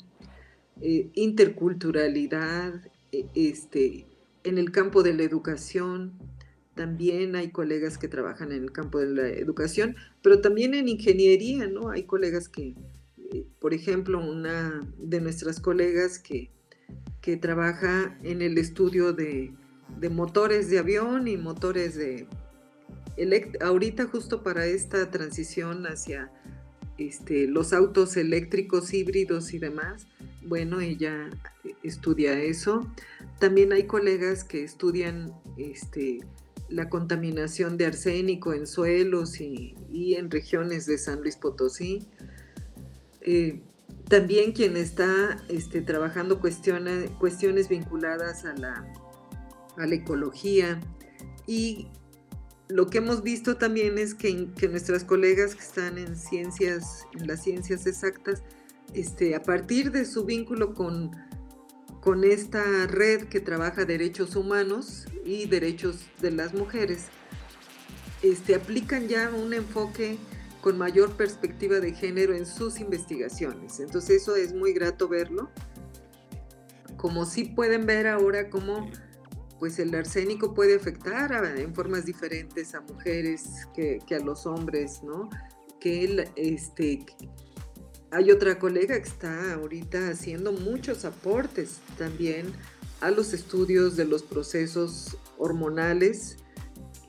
eh, 0.80 1.10
interculturalidad, 1.14 2.74
e, 3.12 3.26
este, 3.34 4.06
en 4.42 4.58
el 4.58 4.72
campo 4.72 5.02
de 5.02 5.14
la 5.14 5.22
educación, 5.22 6.18
también 6.74 7.36
hay 7.36 7.50
colegas 7.50 7.98
que 7.98 8.08
trabajan 8.08 8.52
en 8.52 8.62
el 8.62 8.72
campo 8.72 8.98
de 8.98 9.10
la 9.10 9.28
educación, 9.28 9.96
pero 10.22 10.40
también 10.40 10.74
en 10.74 10.88
ingeniería, 10.88 11.66
¿no? 11.68 11.90
Hay 11.90 12.04
colegas 12.04 12.48
que, 12.48 12.74
por 13.58 13.74
ejemplo, 13.74 14.18
una 14.20 14.86
de 14.98 15.20
nuestras 15.20 15.60
colegas 15.60 16.18
que, 16.18 16.50
que 17.20 17.36
trabaja 17.36 18.18
en 18.22 18.42
el 18.42 18.58
estudio 18.58 19.12
de, 19.12 19.52
de 19.98 20.08
motores 20.08 20.70
de 20.70 20.78
avión 20.78 21.28
y 21.28 21.36
motores 21.36 21.96
de... 21.96 22.26
ahorita 23.60 24.06
justo 24.06 24.42
para 24.42 24.66
esta 24.66 25.10
transición 25.10 25.86
hacia 25.86 26.30
este, 26.98 27.46
los 27.46 27.72
autos 27.72 28.16
eléctricos 28.16 28.92
híbridos 28.92 29.54
y 29.54 29.58
demás, 29.58 30.06
bueno, 30.42 30.80
ella 30.80 31.30
estudia 31.82 32.38
eso. 32.38 32.86
También 33.38 33.72
hay 33.72 33.84
colegas 33.84 34.44
que 34.44 34.62
estudian 34.62 35.32
este, 35.56 36.20
la 36.68 36.88
contaminación 36.88 37.76
de 37.76 37.86
arsénico 37.86 38.52
en 38.54 38.66
suelos 38.66 39.40
y, 39.40 39.74
en 40.14 40.30
regiones 40.30 40.86
de 40.86 40.98
San 40.98 41.20
Luis 41.20 41.36
Potosí. 41.36 42.06
Eh, 43.20 43.60
también 44.08 44.52
quien 44.52 44.76
está 44.76 45.42
este, 45.48 45.82
trabajando 45.82 46.40
cuestiones, 46.40 47.10
cuestiones 47.18 47.68
vinculadas 47.68 48.44
a 48.44 48.54
la, 48.54 48.84
a 49.76 49.86
la 49.86 49.94
ecología. 49.94 50.80
Y 51.46 51.88
lo 52.68 52.86
que 52.86 52.98
hemos 52.98 53.22
visto 53.22 53.56
también 53.56 53.98
es 53.98 54.14
que, 54.14 54.48
que, 54.56 54.68
nuestras 54.68 55.04
colegas 55.04 55.54
que 55.54 55.62
están 55.62 55.98
en 55.98 56.16
ciencias, 56.16 57.06
en 57.18 57.26
las 57.26 57.42
ciencias 57.42 57.86
exactas, 57.86 58.42
este, 58.94 59.34
a 59.34 59.42
partir 59.42 59.92
de 59.92 60.04
su 60.04 60.24
vínculo 60.24 60.74
con 60.74 61.12
con 62.00 62.24
esta 62.24 62.86
red 62.86 63.24
que 63.24 63.40
trabaja 63.40 63.84
derechos 63.84 64.34
humanos 64.34 65.06
y 65.24 65.46
derechos 65.46 66.06
de 66.20 66.30
las 66.30 66.54
mujeres, 66.54 67.06
este, 68.22 68.54
aplican 68.54 69.08
ya 69.08 69.30
un 69.30 69.52
enfoque 69.52 70.16
con 70.60 70.78
mayor 70.78 71.16
perspectiva 71.16 71.80
de 71.80 71.94
género 71.94 72.34
en 72.34 72.46
sus 72.46 72.80
investigaciones. 72.80 73.80
Entonces 73.80 74.22
eso 74.22 74.36
es 74.36 74.52
muy 74.52 74.72
grato 74.72 75.08
verlo. 75.08 75.50
Como 76.96 77.24
sí 77.24 77.44
pueden 77.44 77.86
ver 77.86 78.06
ahora 78.06 78.50
cómo 78.50 78.90
pues 79.60 79.78
el 79.78 79.94
arsénico 79.94 80.54
puede 80.54 80.74
afectar 80.74 81.44
en 81.56 81.74
formas 81.74 82.06
diferentes 82.06 82.74
a 82.74 82.80
mujeres 82.80 83.68
que, 83.74 84.00
a 84.10 84.18
los 84.18 84.46
hombres, 84.46 85.02
¿no? 85.02 85.28
Que 85.78 86.04
el, 86.04 86.28
este, 86.34 87.04
hay 88.10 88.30
otra 88.30 88.58
colega 88.58 88.96
que 88.96 89.08
está 89.08 89.52
ahorita 89.52 90.08
haciendo 90.08 90.52
muchos 90.52 91.04
aportes 91.04 91.78
también 91.98 92.52
a 93.02 93.10
los 93.10 93.34
estudios 93.34 93.96
de 93.96 94.06
los 94.06 94.22
procesos 94.22 95.16
hormonales, 95.36 96.38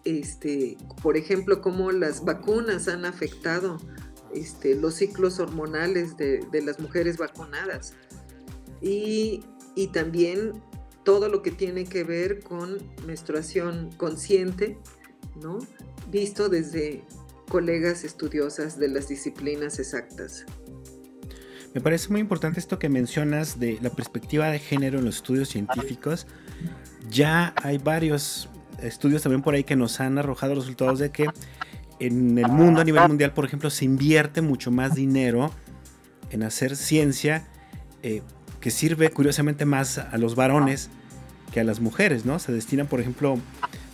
este, 0.05 0.77
por 1.01 1.17
ejemplo, 1.17 1.61
cómo 1.61 1.91
las 1.91 2.23
vacunas 2.23 2.87
han 2.87 3.05
afectado 3.05 3.77
este, 4.33 4.75
los 4.75 4.95
ciclos 4.95 5.39
hormonales 5.39 6.17
de, 6.17 6.45
las 6.63 6.79
mujeres 6.79 7.17
vacunadas. 7.17 7.93
Y, 8.81 9.43
y, 9.75 9.87
también 9.87 10.53
todo 11.03 11.29
lo 11.29 11.41
que 11.41 11.51
tiene 11.51 11.85
que 11.85 12.03
ver 12.03 12.39
con 12.39 12.77
menstruación 13.05 13.91
consciente, 13.97 14.77
¿no? 15.41 15.59
Visto 16.09 16.49
desde 16.49 17.03
colegas 17.49 18.03
estudiosas 18.03 18.79
de 18.79 18.87
las 18.87 19.07
disciplinas 19.07 19.77
exactas. 19.79 20.45
Me 21.73 21.79
parece 21.79 22.09
muy 22.09 22.19
importante 22.19 22.59
esto 22.59 22.79
que 22.79 22.89
mencionas 22.89 23.59
de 23.59 23.77
la 23.81 23.89
perspectiva 23.91 24.49
de 24.49 24.59
género 24.59 24.99
en 24.99 25.05
los 25.05 25.17
estudios 25.17 25.49
científicos. 25.49 26.27
Ya 27.09 27.53
hay 27.61 27.77
varios 27.77 28.49
estudios 28.82 29.22
también 29.22 29.41
por 29.41 29.54
ahí 29.54 29.63
que 29.63 29.76
nos 29.76 30.00
han 30.00 30.17
arrojado 30.17 30.56
resultados 30.56 31.00
de 31.00 31.12
que 31.12 31.28
en 32.00 32.38
el 32.38 32.48
mundo, 32.48 32.82
a 32.82 32.84
nivel 32.84 33.08
mundial, 33.08 33.32
por 33.32 33.46
ejemplo, 33.46 33.70
se 33.70 33.86
invierte 33.86 34.41
mucho 34.41 34.72
más 34.72 34.96
dinero 34.96 35.52
en 36.32 36.44
hacer 36.44 36.76
ciencia 36.76 37.44
eh, 38.02 38.24
que 38.60 38.72
sirve 38.72 39.12
curiosamente 39.12 39.65
más 39.65 40.00
a 40.00 40.17
los 40.17 40.36
varones 40.36 40.89
que 41.52 41.60
a 41.60 41.63
las 41.63 41.80
mujeres, 41.80 42.26
¿no? 42.26 42.39
Se 42.39 42.52
destinan, 42.52 42.88
por 42.88 43.02
ejemplo, 43.02 43.38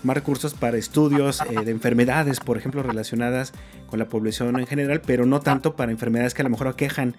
más 0.03 0.15
recursos 0.15 0.53
para 0.53 0.77
estudios 0.77 1.41
eh, 1.41 1.65
de 1.65 1.71
enfermedades, 1.71 2.39
por 2.39 2.57
ejemplo, 2.57 2.83
relacionadas 2.83 3.53
con 3.87 3.99
la 3.99 4.07
población 4.07 4.59
en 4.59 4.67
general, 4.67 5.01
pero 5.05 5.25
no 5.25 5.39
tanto 5.39 5.75
para 5.75 5.91
enfermedades 5.91 6.33
que 6.33 6.41
a 6.41 6.43
lo 6.43 6.49
mejor 6.49 6.67
aquejan 6.67 7.15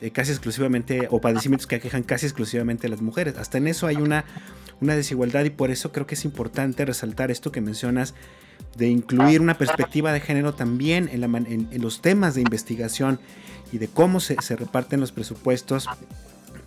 eh, 0.00 0.10
casi 0.10 0.32
exclusivamente, 0.32 1.08
o 1.10 1.20
padecimientos 1.20 1.66
que 1.66 1.76
aquejan 1.76 2.02
casi 2.02 2.26
exclusivamente 2.26 2.86
a 2.86 2.90
las 2.90 3.00
mujeres. 3.00 3.36
Hasta 3.38 3.58
en 3.58 3.66
eso 3.66 3.86
hay 3.86 3.96
una, 3.96 4.24
una 4.80 4.94
desigualdad 4.94 5.44
y 5.44 5.50
por 5.50 5.70
eso 5.70 5.92
creo 5.92 6.06
que 6.06 6.14
es 6.14 6.24
importante 6.24 6.84
resaltar 6.84 7.30
esto 7.30 7.50
que 7.50 7.60
mencionas 7.60 8.14
de 8.76 8.88
incluir 8.88 9.40
una 9.40 9.56
perspectiva 9.56 10.12
de 10.12 10.20
género 10.20 10.54
también 10.54 11.08
en, 11.12 11.82
los 11.82 12.00
temas 12.02 12.34
de 12.34 12.42
investigación 12.42 13.18
y 13.72 13.78
de 13.78 13.88
cómo 13.88 14.20
se, 14.20 14.36
se 14.40 14.56
reparten 14.56 15.00
los 15.00 15.12
presupuestos 15.12 15.88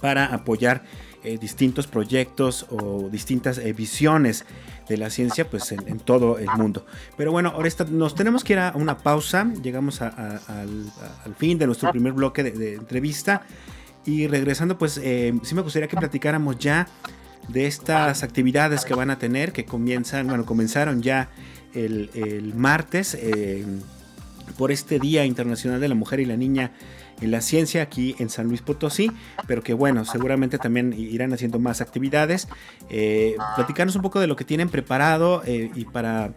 para 0.02 0.26
apoyar 0.26 0.84
eh, 1.24 1.38
distintos 1.40 1.88
proyectos 1.88 2.66
o 2.70 3.10
distintas 3.12 3.58
eh, 3.58 3.74
visiones 3.74 4.46
de 4.90 4.98
la 4.98 5.10
ciencia 5.10 5.50
pues 5.50 5.72
en, 5.72 6.00
todo 6.00 6.40
el 6.40 6.50
mundo. 6.58 6.86
Pero 7.16 7.32
bueno, 7.32 7.50
ahora 7.50 7.70
nos 7.92 8.16
tenemos 8.16 8.44
que 8.44 8.54
ir 8.54 8.60
a 8.60 8.74
una 8.76 8.98
pausa, 8.98 9.52
llegamos 9.62 10.02
al, 10.02 10.92
fin 11.38 11.58
de 11.58 11.68
nuestro 11.68 11.92
primer 11.92 12.14
bloque 12.14 12.44
de, 12.44 12.74
entrevista 12.74 13.44
y 14.06 14.28
regresando 14.28 14.78
pues 14.78 15.00
eh, 15.04 15.34
sí 15.44 15.54
me 15.54 15.62
gustaría 15.62 15.88
que 15.88 15.96
platicáramos 15.96 16.58
ya 16.58 16.88
de 17.48 17.68
estas 17.68 18.24
actividades 18.24 18.84
que 18.84 18.96
van 18.96 19.12
a 19.12 19.20
tener, 19.20 19.52
que 19.52 19.66
comienzan, 19.66 20.28
bueno, 20.28 20.46
comenzaron 20.46 21.02
ya 21.02 21.30
el, 21.74 22.10
el 22.16 22.54
martes 22.56 23.18
por 24.58 24.72
este 24.72 25.00
Día 25.00 25.26
Internacional 25.26 25.80
de 25.80 25.88
la 25.88 25.96
Mujer 25.96 26.20
y 26.20 26.26
la 26.26 26.36
Niña 26.36 26.72
en 27.22 27.32
la 27.32 27.42
ciencia 27.42 27.82
aquí 27.82 28.16
en 28.20 28.30
San 28.30 28.48
Luis 28.48 28.62
Potosí, 28.62 29.12
pero 29.48 29.62
que 29.62 29.74
bueno, 29.74 30.06
seguramente 30.06 30.58
también 30.58 30.94
irán 30.94 31.34
haciendo 31.34 31.60
más 31.60 31.82
actividades. 31.82 32.48
Eh, 32.90 33.36
platicarnos 33.56 33.96
un 33.96 34.02
poco 34.02 34.20
de 34.20 34.28
lo 34.28 34.36
que 34.36 34.44
tienen 34.44 34.70
preparado 34.70 35.44
eh, 35.46 35.72
y 35.76 35.86
para 35.86 36.34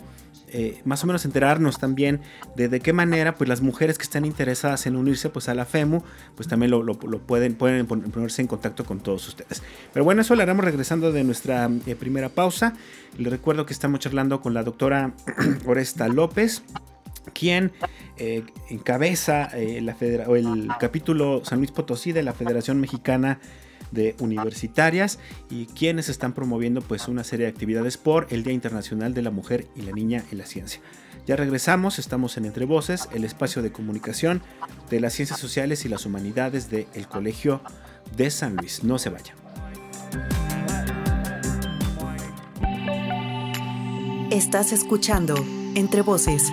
eh, 0.56 0.80
más 0.84 1.02
o 1.02 1.08
menos 1.08 1.24
enterarnos 1.24 1.80
también 1.80 2.20
de 2.54 2.68
de 2.68 2.78
qué 2.78 2.92
manera 2.92 3.34
pues 3.34 3.48
las 3.48 3.60
mujeres 3.60 3.98
que 3.98 4.04
están 4.04 4.24
interesadas 4.24 4.86
en 4.86 4.94
unirse 4.94 5.28
pues 5.28 5.48
a 5.48 5.54
la 5.54 5.64
FEMU 5.64 6.04
pues 6.36 6.46
también 6.48 6.70
lo, 6.70 6.84
pueden, 7.26 7.56
pueden 7.56 7.86
ponerse 7.86 8.40
en 8.40 8.46
contacto 8.46 8.84
con 8.84 9.00
todos 9.00 9.26
ustedes. 9.26 9.64
Pero 9.92 10.04
bueno, 10.04 10.20
eso 10.20 10.36
lo 10.36 10.42
haremos 10.42 10.64
regresando 10.64 11.10
de 11.10 11.24
nuestra 11.24 11.68
eh, 11.86 11.96
primera 11.96 12.28
pausa. 12.28 12.74
Les 13.18 13.32
recuerdo 13.32 13.66
que 13.66 13.72
estamos 13.72 13.98
charlando 13.98 14.40
con 14.40 14.54
la 14.54 14.62
doctora 14.62 15.12
Oresta 15.66 16.06
López 16.06 16.62
quien 17.32 17.72
eh, 18.18 18.44
encabeza 18.70 19.50
la 19.54 19.96
el 20.00 20.68
capítulo 20.78 21.42
San 21.44 21.58
Luis 21.58 21.70
Potosí 21.70 22.12
de 22.12 22.22
la 22.22 22.32
Federación 22.32 22.80
Mexicana 22.80 23.40
de 23.90 24.14
universitarias 24.18 25.18
y 25.50 25.66
quienes 25.66 26.08
están 26.08 26.32
promoviendo 26.32 26.82
pues 26.82 27.08
una 27.08 27.24
serie 27.24 27.46
de 27.46 27.52
actividades 27.52 27.96
por 27.96 28.26
el 28.30 28.42
Día 28.42 28.52
Internacional 28.52 29.14
de 29.14 29.22
la 29.22 29.30
Mujer 29.30 29.66
y 29.74 29.82
la 29.82 29.92
Niña 29.92 30.24
en 30.30 30.38
la 30.38 30.46
Ciencia. 30.46 30.80
Ya 31.26 31.36
regresamos, 31.36 31.98
estamos 31.98 32.36
en 32.36 32.44
Entre 32.44 32.66
Voces, 32.66 33.08
el 33.12 33.24
espacio 33.24 33.62
de 33.62 33.72
comunicación 33.72 34.42
de 34.90 35.00
las 35.00 35.14
ciencias 35.14 35.40
sociales 35.40 35.84
y 35.86 35.88
las 35.88 36.04
humanidades 36.04 36.68
del 36.70 37.08
Colegio 37.08 37.62
de 38.16 38.30
San 38.30 38.56
Luis. 38.56 38.84
No 38.84 38.98
se 38.98 39.08
vaya. 39.08 39.34
Estás 44.30 44.72
escuchando 44.72 45.34
Entre 45.74 46.02
Voces, 46.02 46.52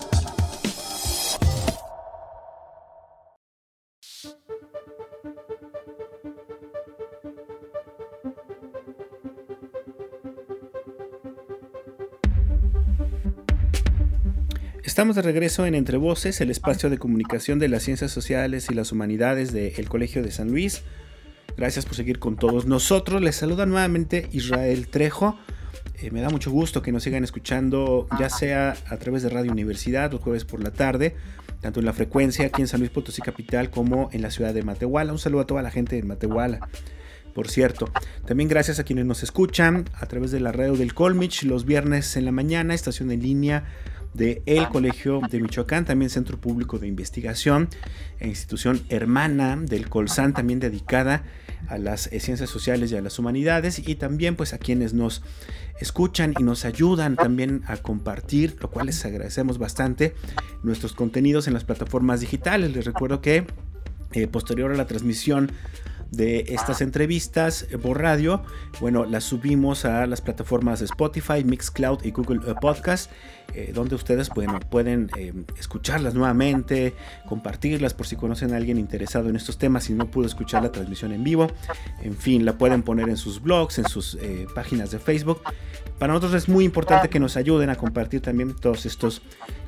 Estamos 14.91 15.15
de 15.15 15.21
regreso 15.21 15.65
en 15.65 15.73
Entre 15.73 15.95
Voces, 15.95 16.41
el 16.41 16.51
espacio 16.51 16.89
de 16.89 16.97
comunicación 16.97 17.59
de 17.59 17.69
las 17.69 17.83
ciencias 17.83 18.11
sociales 18.11 18.69
y 18.69 18.73
las 18.73 18.91
humanidades 18.91 19.53
del 19.53 19.87
Colegio 19.87 20.21
de 20.21 20.31
San 20.31 20.49
Luis. 20.49 20.81
Gracias 21.55 21.85
por 21.85 21.95
seguir 21.95 22.19
con 22.19 22.35
todos 22.35 22.65
nosotros. 22.65 23.21
Les 23.21 23.37
saluda 23.37 23.65
nuevamente 23.65 24.27
Israel 24.33 24.89
Trejo. 24.89 25.39
Eh, 26.01 26.11
me 26.11 26.19
da 26.19 26.29
mucho 26.29 26.51
gusto 26.51 26.81
que 26.81 26.91
nos 26.91 27.03
sigan 27.03 27.23
escuchando, 27.23 28.09
ya 28.19 28.29
sea 28.29 28.75
a 28.89 28.97
través 28.97 29.23
de 29.23 29.29
Radio 29.29 29.53
Universidad 29.53 30.11
los 30.11 30.19
jueves 30.19 30.43
por 30.43 30.61
la 30.61 30.71
tarde, 30.71 31.15
tanto 31.61 31.79
en 31.79 31.85
la 31.85 31.93
frecuencia 31.93 32.47
aquí 32.47 32.61
en 32.61 32.67
San 32.67 32.81
Luis 32.81 32.91
Potosí 32.91 33.21
Capital 33.21 33.69
como 33.69 34.09
en 34.11 34.21
la 34.21 34.29
ciudad 34.29 34.53
de 34.53 34.61
Matehuala. 34.61 35.13
Un 35.13 35.19
saludo 35.19 35.43
a 35.43 35.47
toda 35.47 35.61
la 35.61 35.71
gente 35.71 35.95
de 35.95 36.03
Matehuala. 36.03 36.67
Por 37.33 37.47
cierto, 37.47 37.89
también 38.25 38.49
gracias 38.49 38.77
a 38.79 38.83
quienes 38.83 39.05
nos 39.05 39.23
escuchan 39.23 39.85
a 39.93 40.05
través 40.07 40.31
de 40.31 40.41
la 40.41 40.51
radio 40.51 40.75
del 40.75 40.93
Colmich 40.93 41.43
los 41.43 41.63
viernes 41.63 42.17
en 42.17 42.25
la 42.25 42.33
mañana, 42.33 42.73
estación 42.73 43.09
en 43.09 43.21
línea 43.21 43.63
de 44.13 44.41
el 44.45 44.67
Colegio 44.69 45.21
de 45.29 45.39
Michoacán, 45.39 45.85
también 45.85 46.09
Centro 46.09 46.39
Público 46.39 46.79
de 46.79 46.87
Investigación, 46.87 47.69
e 48.19 48.27
institución 48.27 48.81
hermana 48.89 49.57
del 49.57 49.89
Colsan, 49.89 50.33
también 50.33 50.59
dedicada 50.59 51.23
a 51.67 51.77
las 51.77 52.09
ciencias 52.09 52.49
sociales 52.49 52.91
y 52.91 52.97
a 52.97 53.01
las 53.01 53.17
humanidades, 53.19 53.87
y 53.87 53.95
también 53.95 54.35
pues 54.35 54.53
a 54.53 54.57
quienes 54.57 54.93
nos 54.93 55.23
escuchan 55.79 56.33
y 56.37 56.43
nos 56.43 56.65
ayudan 56.65 57.15
también 57.15 57.63
a 57.67 57.77
compartir, 57.77 58.57
lo 58.59 58.69
cual 58.69 58.87
les 58.87 59.03
agradecemos 59.05 59.57
bastante, 59.57 60.13
nuestros 60.63 60.93
contenidos 60.93 61.47
en 61.47 61.53
las 61.53 61.63
plataformas 61.63 62.19
digitales. 62.19 62.75
Les 62.75 62.85
recuerdo 62.85 63.21
que 63.21 63.45
eh, 64.13 64.27
posterior 64.27 64.71
a 64.71 64.75
la 64.75 64.87
transmisión 64.87 65.51
de 66.11 66.45
estas 66.49 66.81
entrevistas 66.81 67.65
eh, 67.71 67.77
por 67.77 67.99
radio, 67.99 68.43
bueno, 68.81 69.05
las 69.05 69.23
subimos 69.23 69.85
a 69.85 70.05
las 70.05 70.21
plataformas 70.21 70.79
de 70.79 70.85
Spotify, 70.85 71.43
Mixcloud 71.43 72.03
y 72.03 72.11
Google 72.11 72.41
eh, 72.45 72.53
Podcast, 72.59 73.09
eh, 73.53 73.71
donde 73.73 73.95
ustedes 73.95 74.29
pueden 74.69 75.09
escucharlas 75.57 76.13
nuevamente, 76.13 76.93
compartirlas 77.27 77.93
por 77.93 78.07
si 78.07 78.15
conocen 78.15 78.53
a 78.53 78.57
alguien 78.57 78.77
interesado 78.77 79.29
en 79.29 79.35
estos 79.35 79.57
temas 79.57 79.89
y 79.89 79.93
no 79.93 80.11
pudo 80.11 80.25
escuchar 80.25 80.63
la 80.63 80.71
transmisión 80.71 81.13
en 81.13 81.23
vivo. 81.23 81.47
En 82.01 82.15
fin, 82.15 82.45
la 82.45 82.57
pueden 82.57 82.83
poner 82.83 83.09
en 83.09 83.17
sus 83.17 83.41
blogs, 83.41 83.79
en 83.79 83.87
sus 83.87 84.17
páginas 84.55 84.91
de 84.91 84.99
Facebook. 84.99 85.41
Para 85.99 86.13
nosotros 86.13 86.43
es 86.43 86.49
muy 86.49 86.63
importante 86.63 87.09
que 87.09 87.19
nos 87.19 87.35
ayuden 87.35 87.69
a 87.69 87.75
compartir 87.75 88.21
también 88.21 88.55
todos 88.55 88.85
estos 88.85 89.21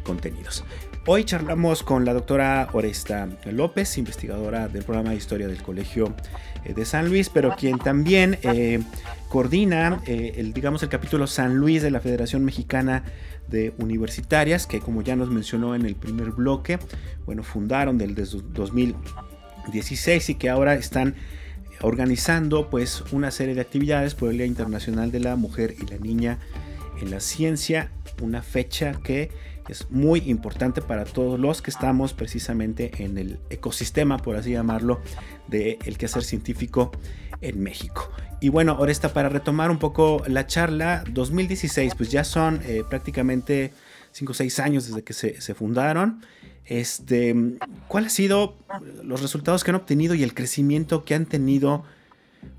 contenidos. 0.04 0.64
Hoy 1.06 1.26
charlamos 1.26 1.84
con 1.84 2.06
la 2.06 2.14
doctora 2.14 2.70
Oresta 2.72 3.28
López, 3.52 3.98
investigadora 3.98 4.70
del 4.70 4.84
programa 4.84 5.10
de 5.10 5.18
historia 5.18 5.50
del 5.50 5.62
Colegio 5.62 6.16
eh, 6.64 6.74
de 6.74 6.86
San 6.86 7.10
Luis, 7.10 7.28
pero 7.28 7.58
quien 7.58 7.78
también 7.78 8.40
eh, 8.42 8.80
coordina 9.28 10.02
eh, 10.08 10.36
el, 10.38 10.54
digamos, 10.54 10.82
el 10.82 10.88
capítulo 10.88 11.28
San 11.28 11.58
Luis 11.58 11.82
de 11.82 11.92
la 11.92 12.00
Federación 12.00 12.46
Mexicana 12.46 13.04
de 13.50 13.74
Universitarias, 13.80 14.66
que 14.66 14.80
como 14.80 15.02
ya 15.02 15.18
nos 15.18 15.30
mencionó 15.30 15.76
en 15.76 15.86
el 15.86 15.96
primer 15.96 16.32
bloque, 16.32 16.80
bueno, 17.26 17.44
fundaron 17.44 17.98
desde 17.98 18.40
2016 18.54 20.30
y 20.30 20.36
que 20.36 20.50
ahora 20.50 20.76
están 20.76 21.16
organizando 21.82 22.70
pues 22.70 23.04
una 23.12 23.30
serie 23.30 23.56
de 23.56 23.62
actividades 23.62 24.16
por 24.16 24.32
el 24.32 24.38
Día 24.38 24.46
Internacional 24.46 25.12
de 25.12 25.20
la 25.20 25.36
Mujer 25.36 25.76
y 25.82 25.86
la 25.86 25.98
Niña 25.98 26.40
en 27.02 27.12
la 27.12 27.20
Ciencia, 27.20 27.92
una 28.22 28.42
fecha 28.42 28.94
que 29.04 29.32
es 29.70 29.90
muy 29.90 30.20
importante 30.30 30.82
para 30.82 31.06
todos 31.06 31.40
los 31.40 31.62
que 31.62 31.72
estamos 31.72 32.14
precisamente 32.14 33.04
en 33.04 33.18
el 33.18 33.40
ecosistema, 33.50 34.18
por 34.18 34.36
así 34.36 34.52
llamarlo, 34.52 35.02
del 35.48 35.78
el 35.86 35.98
quehacer 35.98 36.24
científico 36.24 36.92
en 37.42 37.62
México. 37.62 38.12
Y 38.42 38.50
bueno, 38.50 38.74
ahora 38.74 38.92
está 38.92 39.14
para 39.14 39.30
retomar 39.30 39.72
un 39.72 39.80
poco 39.80 40.24
la 40.28 40.48
charla, 40.48 41.04
2016, 41.10 41.96
pues 41.96 42.12
ya 42.12 42.24
son 42.24 42.62
eh, 42.66 42.84
prácticamente 42.90 43.72
5 44.12 44.32
o 44.32 44.34
6 44.34 44.60
años 44.60 44.88
desde 44.88 45.04
que 45.04 45.14
se, 45.14 45.54
fundaron. 45.54 46.22
Este, 46.66 47.36
¿Cuáles 47.88 48.12
han 48.12 48.16
sido 48.16 48.58
los 49.04 49.22
resultados 49.22 49.64
que 49.64 49.72
han 49.72 49.76
obtenido 49.76 50.14
y 50.16 50.24
el 50.24 50.34
crecimiento 50.34 51.04
que 51.04 51.16
han 51.16 51.26
tenido 51.26 51.84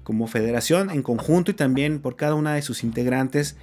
como 0.03 0.27
federación 0.27 0.91
en 0.91 1.03
conjunto 1.03 1.51
y 1.51 1.55
también 1.55 2.01
por 2.01 2.17
cada 2.17 2.35
una 2.35 2.55
de 2.55 2.63
sus 2.63 2.83
integrantes 2.83 3.57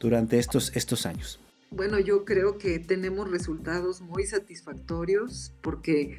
durante 0.00 0.38
estos, 0.38 0.76
estos 0.76 1.06
años? 1.06 1.41
Bueno, 1.74 1.98
yo 1.98 2.24
creo 2.26 2.58
que 2.58 2.78
tenemos 2.78 3.30
resultados 3.30 4.02
muy 4.02 4.26
satisfactorios 4.26 5.54
porque 5.62 6.18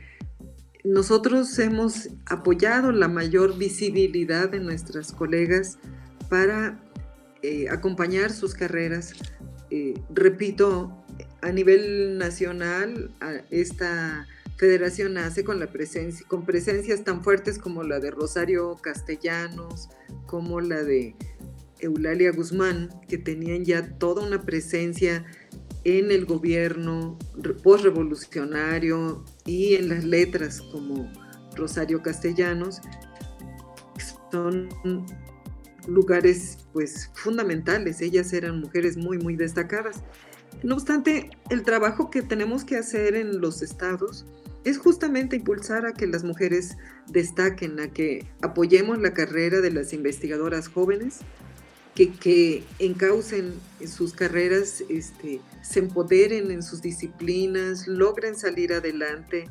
nosotros 0.83 1.57
hemos 1.59 2.09
apoyado 2.25 2.91
la 2.91 3.07
mayor 3.07 3.57
visibilidad 3.57 4.49
de 4.49 4.59
nuestras 4.59 5.11
colegas 5.11 5.77
para 6.27 6.83
eh, 7.43 7.69
acompañar 7.69 8.31
sus 8.31 8.55
carreras. 8.55 9.13
Eh, 9.69 9.93
repito, 10.13 11.05
a 11.41 11.51
nivel 11.51 12.17
nacional, 12.17 13.11
esta 13.51 14.27
federación 14.57 15.13
nace 15.13 15.43
con, 15.43 15.59
la 15.59 15.67
presencia, 15.67 16.25
con 16.27 16.45
presencias 16.45 17.03
tan 17.03 17.23
fuertes 17.23 17.59
como 17.59 17.83
la 17.83 17.99
de 17.99 18.09
Rosario 18.09 18.75
Castellanos, 18.81 19.89
como 20.25 20.61
la 20.61 20.83
de 20.83 21.15
Eulalia 21.79 22.31
Guzmán, 22.31 22.89
que 23.07 23.17
tenían 23.17 23.65
ya 23.65 23.97
toda 23.99 24.25
una 24.25 24.41
presencia 24.41 25.25
en 25.85 26.11
el 26.11 26.25
gobierno 26.25 27.17
postrevolucionario 27.61 29.25
y 29.45 29.75
en 29.75 29.89
las 29.89 30.03
letras 30.03 30.61
como 30.71 31.11
Rosario 31.55 32.01
Castellanos, 32.01 32.81
son 34.31 34.69
lugares 35.87 36.57
pues 36.73 37.11
fundamentales, 37.13 38.01
ellas 38.01 38.33
eran 38.33 38.59
mujeres 38.59 38.97
muy 38.97 39.17
muy 39.17 39.35
destacadas. 39.35 40.03
No 40.63 40.75
obstante, 40.75 41.29
el 41.49 41.63
trabajo 41.63 42.09
que 42.09 42.21
tenemos 42.21 42.63
que 42.63 42.77
hacer 42.77 43.15
en 43.15 43.41
los 43.41 43.61
estados 43.61 44.25
es 44.63 44.77
justamente 44.77 45.35
impulsar 45.35 45.85
a 45.85 45.93
que 45.93 46.07
las 46.07 46.23
mujeres 46.23 46.77
destaquen, 47.07 47.79
a 47.79 47.89
que 47.89 48.25
apoyemos 48.41 48.99
la 48.99 49.13
carrera 49.13 49.59
de 49.59 49.71
las 49.71 49.93
investigadoras 49.93 50.69
jóvenes, 50.69 51.19
que, 51.95 52.11
que 52.11 52.63
encaucen 52.79 53.53
sus 53.87 54.13
carreras, 54.13 54.83
este, 54.89 55.41
se 55.61 55.79
empoderen 55.79 56.51
en 56.51 56.63
sus 56.63 56.81
disciplinas, 56.81 57.87
logren 57.87 58.35
salir 58.35 58.73
adelante 58.73 59.49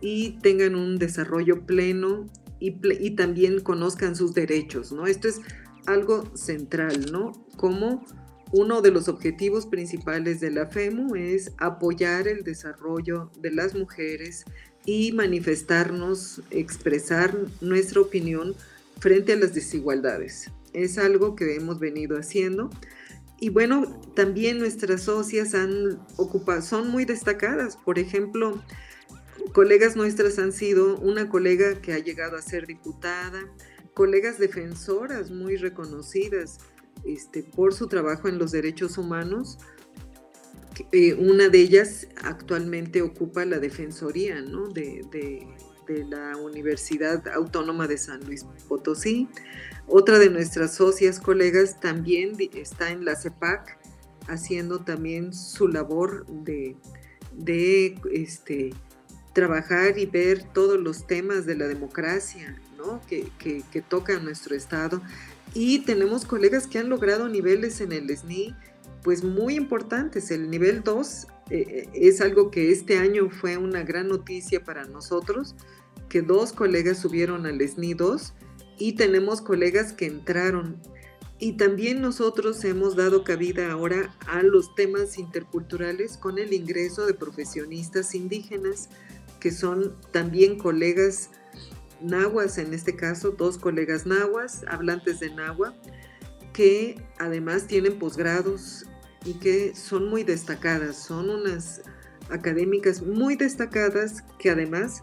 y 0.00 0.38
tengan 0.40 0.74
un 0.74 0.98
desarrollo 0.98 1.64
pleno 1.64 2.26
y, 2.58 2.76
y 3.00 3.10
también 3.12 3.60
conozcan 3.60 4.16
sus 4.16 4.34
derechos, 4.34 4.90
¿no? 4.90 5.06
Esto 5.06 5.28
es 5.28 5.40
algo 5.86 6.36
central, 6.36 7.12
¿no? 7.12 7.32
Como 7.56 8.04
uno 8.52 8.82
de 8.82 8.90
los 8.90 9.08
objetivos 9.08 9.66
principales 9.66 10.40
de 10.40 10.50
la 10.50 10.66
FEMU 10.66 11.14
es 11.14 11.52
apoyar 11.58 12.26
el 12.28 12.42
desarrollo 12.42 13.30
de 13.40 13.52
las 13.52 13.74
mujeres 13.74 14.44
y 14.84 15.12
manifestarnos, 15.12 16.42
expresar 16.50 17.36
nuestra 17.60 18.00
opinión 18.00 18.54
frente 19.00 19.32
a 19.32 19.36
las 19.36 19.54
desigualdades 19.54 20.50
Es 20.74 20.98
algo 20.98 21.36
que 21.36 21.56
hemos 21.56 21.78
venido 21.78 22.18
haciendo. 22.18 22.70
Y 23.40 23.48
bueno, 23.48 24.00
también 24.14 24.58
nuestras 24.58 25.02
socias 25.02 25.54
han 25.54 26.00
ocupado, 26.16 26.62
son 26.62 26.88
muy 26.88 27.04
destacadas. 27.04 27.76
Por 27.76 27.98
ejemplo, 27.98 28.62
colegas 29.52 29.96
nuestras 29.96 30.38
han 30.38 30.52
sido 30.52 30.98
una 30.98 31.28
colega 31.28 31.80
que 31.80 31.92
ha 31.92 31.98
llegado 31.98 32.36
a 32.36 32.42
ser 32.42 32.66
diputada, 32.66 33.40
colegas 33.92 34.38
defensoras 34.38 35.30
muy 35.30 35.56
reconocidas 35.56 36.58
este, 37.04 37.42
por 37.42 37.74
su 37.74 37.88
trabajo 37.88 38.28
en 38.28 38.38
los 38.38 38.52
derechos 38.52 38.98
humanos. 38.98 39.58
Eh, 40.90 41.14
una 41.14 41.48
de 41.48 41.60
ellas 41.60 42.08
actualmente 42.22 43.02
ocupa 43.02 43.44
la 43.44 43.58
defensoría 43.58 44.42
de, 44.72 45.46
de 45.86 46.04
la 46.04 46.36
Universidad 46.36 47.28
Autónoma 47.28 47.86
de 47.86 47.98
San 47.98 48.24
Luis 48.24 48.44
Potosí. 48.68 49.28
Otra 49.86 50.18
de 50.18 50.30
nuestras 50.30 50.74
socias 50.74 51.20
colegas 51.20 51.80
también 51.80 52.36
está 52.54 52.90
en 52.90 53.04
la 53.04 53.16
CEPAC 53.16 53.78
haciendo 54.28 54.80
también 54.80 55.34
su 55.34 55.68
labor 55.68 56.26
de, 56.26 56.76
este, 58.12 58.70
trabajar 59.32 59.98
y 59.98 60.06
ver 60.06 60.42
todos 60.52 60.80
los 60.80 61.06
temas 61.06 61.44
de 61.44 61.56
la 61.56 61.66
democracia 61.66 62.58
que, 63.08 63.30
que, 63.38 63.82
toca 63.82 64.18
nuestro 64.18 64.54
estado. 64.54 65.02
Y 65.54 65.80
tenemos 65.80 66.24
colegas 66.24 66.66
que 66.66 66.78
han 66.78 66.88
logrado 66.88 67.28
niveles 67.28 67.80
en 67.80 67.92
el 67.92 68.14
SNI 68.14 68.54
pues 69.02 69.22
muy 69.22 69.54
importantes. 69.54 70.30
El 70.30 70.50
nivel 70.50 70.82
2 70.82 71.26
eh, 71.50 71.88
es 71.92 72.20
algo 72.20 72.50
que 72.50 72.72
este 72.72 72.98
año 72.98 73.30
fue 73.30 73.56
una 73.56 73.82
gran 73.82 74.08
noticia 74.08 74.64
para 74.64 74.84
nosotros, 74.84 75.54
que 76.08 76.22
dos 76.22 76.52
colegas 76.52 76.98
subieron 76.98 77.46
al 77.46 77.60
SNI 77.60 77.94
2 77.94 78.34
y 78.78 78.92
tenemos 78.94 79.40
colegas 79.40 79.92
que 79.92 80.06
entraron. 80.06 80.80
Y 81.38 81.56
también 81.56 82.00
nosotros 82.00 82.64
hemos 82.64 82.96
dado 82.96 83.24
cabida 83.24 83.70
ahora 83.70 84.14
a 84.26 84.42
los 84.42 84.74
temas 84.74 85.18
interculturales 85.18 86.16
con 86.16 86.38
el 86.38 86.52
ingreso 86.52 87.06
de 87.06 87.14
profesionistas 87.14 88.14
indígenas, 88.14 88.88
que 89.40 89.50
son 89.50 89.96
también 90.12 90.58
colegas 90.58 91.30
nahuas, 92.00 92.58
en 92.58 92.72
este 92.72 92.94
caso, 92.96 93.32
dos 93.32 93.58
colegas 93.58 94.06
nahuas, 94.06 94.64
hablantes 94.68 95.20
de 95.20 95.30
nahua, 95.34 95.74
que 96.52 97.02
además 97.18 97.66
tienen 97.66 97.98
posgrados 97.98 98.86
y 99.24 99.34
que 99.34 99.74
son 99.74 100.08
muy 100.08 100.22
destacadas, 100.22 100.96
son 100.96 101.30
unas 101.30 101.82
académicas 102.30 103.02
muy 103.02 103.36
destacadas 103.36 104.22
que 104.38 104.50
además 104.50 105.02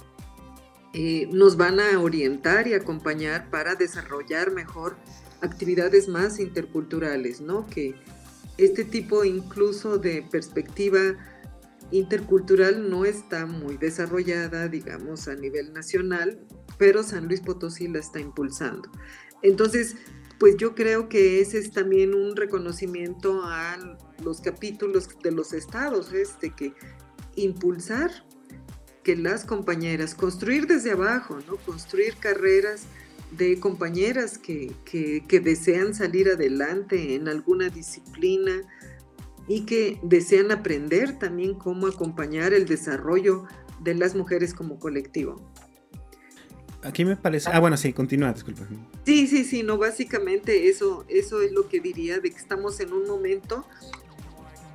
eh, 0.93 1.27
nos 1.31 1.57
van 1.57 1.79
a 1.79 1.99
orientar 1.99 2.67
y 2.67 2.73
acompañar 2.73 3.49
para 3.49 3.75
desarrollar 3.75 4.51
mejor 4.51 4.97
actividades 5.41 6.07
más 6.07 6.39
interculturales, 6.39 7.41
¿no? 7.41 7.65
Que 7.67 7.95
este 8.57 8.83
tipo 8.83 9.23
incluso 9.23 9.97
de 9.97 10.21
perspectiva 10.29 11.15
intercultural 11.91 12.89
no 12.89 13.05
está 13.05 13.45
muy 13.45 13.77
desarrollada, 13.77 14.67
digamos, 14.67 15.27
a 15.27 15.35
nivel 15.35 15.73
nacional, 15.73 16.39
pero 16.77 17.03
San 17.03 17.27
Luis 17.27 17.41
Potosí 17.41 17.87
la 17.87 17.99
está 17.99 18.19
impulsando. 18.19 18.89
Entonces, 19.41 19.95
pues 20.39 20.57
yo 20.57 20.73
creo 20.75 21.07
que 21.07 21.41
ese 21.41 21.59
es 21.59 21.71
también 21.71 22.13
un 22.13 22.35
reconocimiento 22.35 23.41
a 23.43 23.77
los 24.23 24.41
capítulos 24.41 25.07
de 25.23 25.31
los 25.31 25.53
estados, 25.53 26.13
este, 26.13 26.51
que 26.51 26.73
impulsar 27.35 28.11
que 29.03 29.15
las 29.15 29.45
compañeras, 29.45 30.15
construir 30.15 30.67
desde 30.67 30.91
abajo, 30.91 31.39
¿no? 31.47 31.57
Construir 31.57 32.15
carreras 32.17 32.83
de 33.31 33.59
compañeras 33.59 34.37
que, 34.37 34.73
desean 35.43 35.95
salir 35.95 36.29
adelante 36.29 37.15
en 37.15 37.27
alguna 37.27 37.69
disciplina 37.69 38.61
y 39.47 39.65
que 39.65 39.99
desean 40.03 40.51
aprender 40.51 41.17
también 41.17 41.55
cómo 41.55 41.87
acompañar 41.87 42.53
el 42.53 42.65
desarrollo 42.65 43.45
de 43.81 43.95
las 43.95 44.15
mujeres 44.15 44.53
como 44.53 44.79
colectivo. 44.79 45.51
Aquí 46.83 47.05
me 47.05 47.15
parece. 47.15 47.49
Ah, 47.51 47.59
bueno, 47.59 47.77
sí, 47.77 47.93
continúa, 47.93 48.33
disculpa. 48.33 48.67
Sí, 49.05 49.27
sí, 49.27 49.43
sí, 49.43 49.63
no, 49.63 49.77
básicamente 49.77 50.67
eso, 50.67 51.05
eso 51.09 51.41
es 51.41 51.51
lo 51.51 51.69
que 51.69 51.79
diría 51.79 52.19
de 52.19 52.31
que 52.31 52.37
estamos 52.37 52.79
en 52.79 52.91
un 52.91 53.07
momento, 53.07 53.65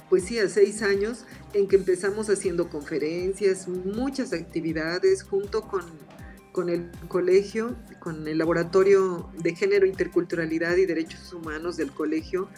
pues 0.09 0.25
sí, 0.25 0.39
a 0.39 0.49
seis 0.49 0.83
años, 0.83 1.25
en 1.53 1.69
que 1.69 1.77
empezamos 1.77 2.31
haciendo 2.31 2.69
conferencias, 2.69 3.67
muchas 3.69 4.33
actividades 4.33 5.23
junto 5.23 5.63
con, 5.63 5.83
con 6.53 6.69
el 6.69 6.91
colegio, 7.09 7.77
con 7.99 8.27
el 8.29 8.39
laboratorio 8.39 9.31
de 9.39 9.55
género, 9.55 9.87
interculturalidad 9.87 10.77
y 10.77 10.87
derechos 10.87 11.33
humanos 11.33 11.77
del 11.77 11.91
colegio, 11.93 12.49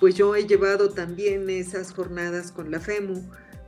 pues 0.00 0.14
yo 0.14 0.34
he 0.34 0.46
llevado 0.46 0.90
también 0.90 1.48
esas 1.50 1.92
jornadas 1.92 2.52
con 2.52 2.70
la 2.70 2.80
FEMU 2.80 3.22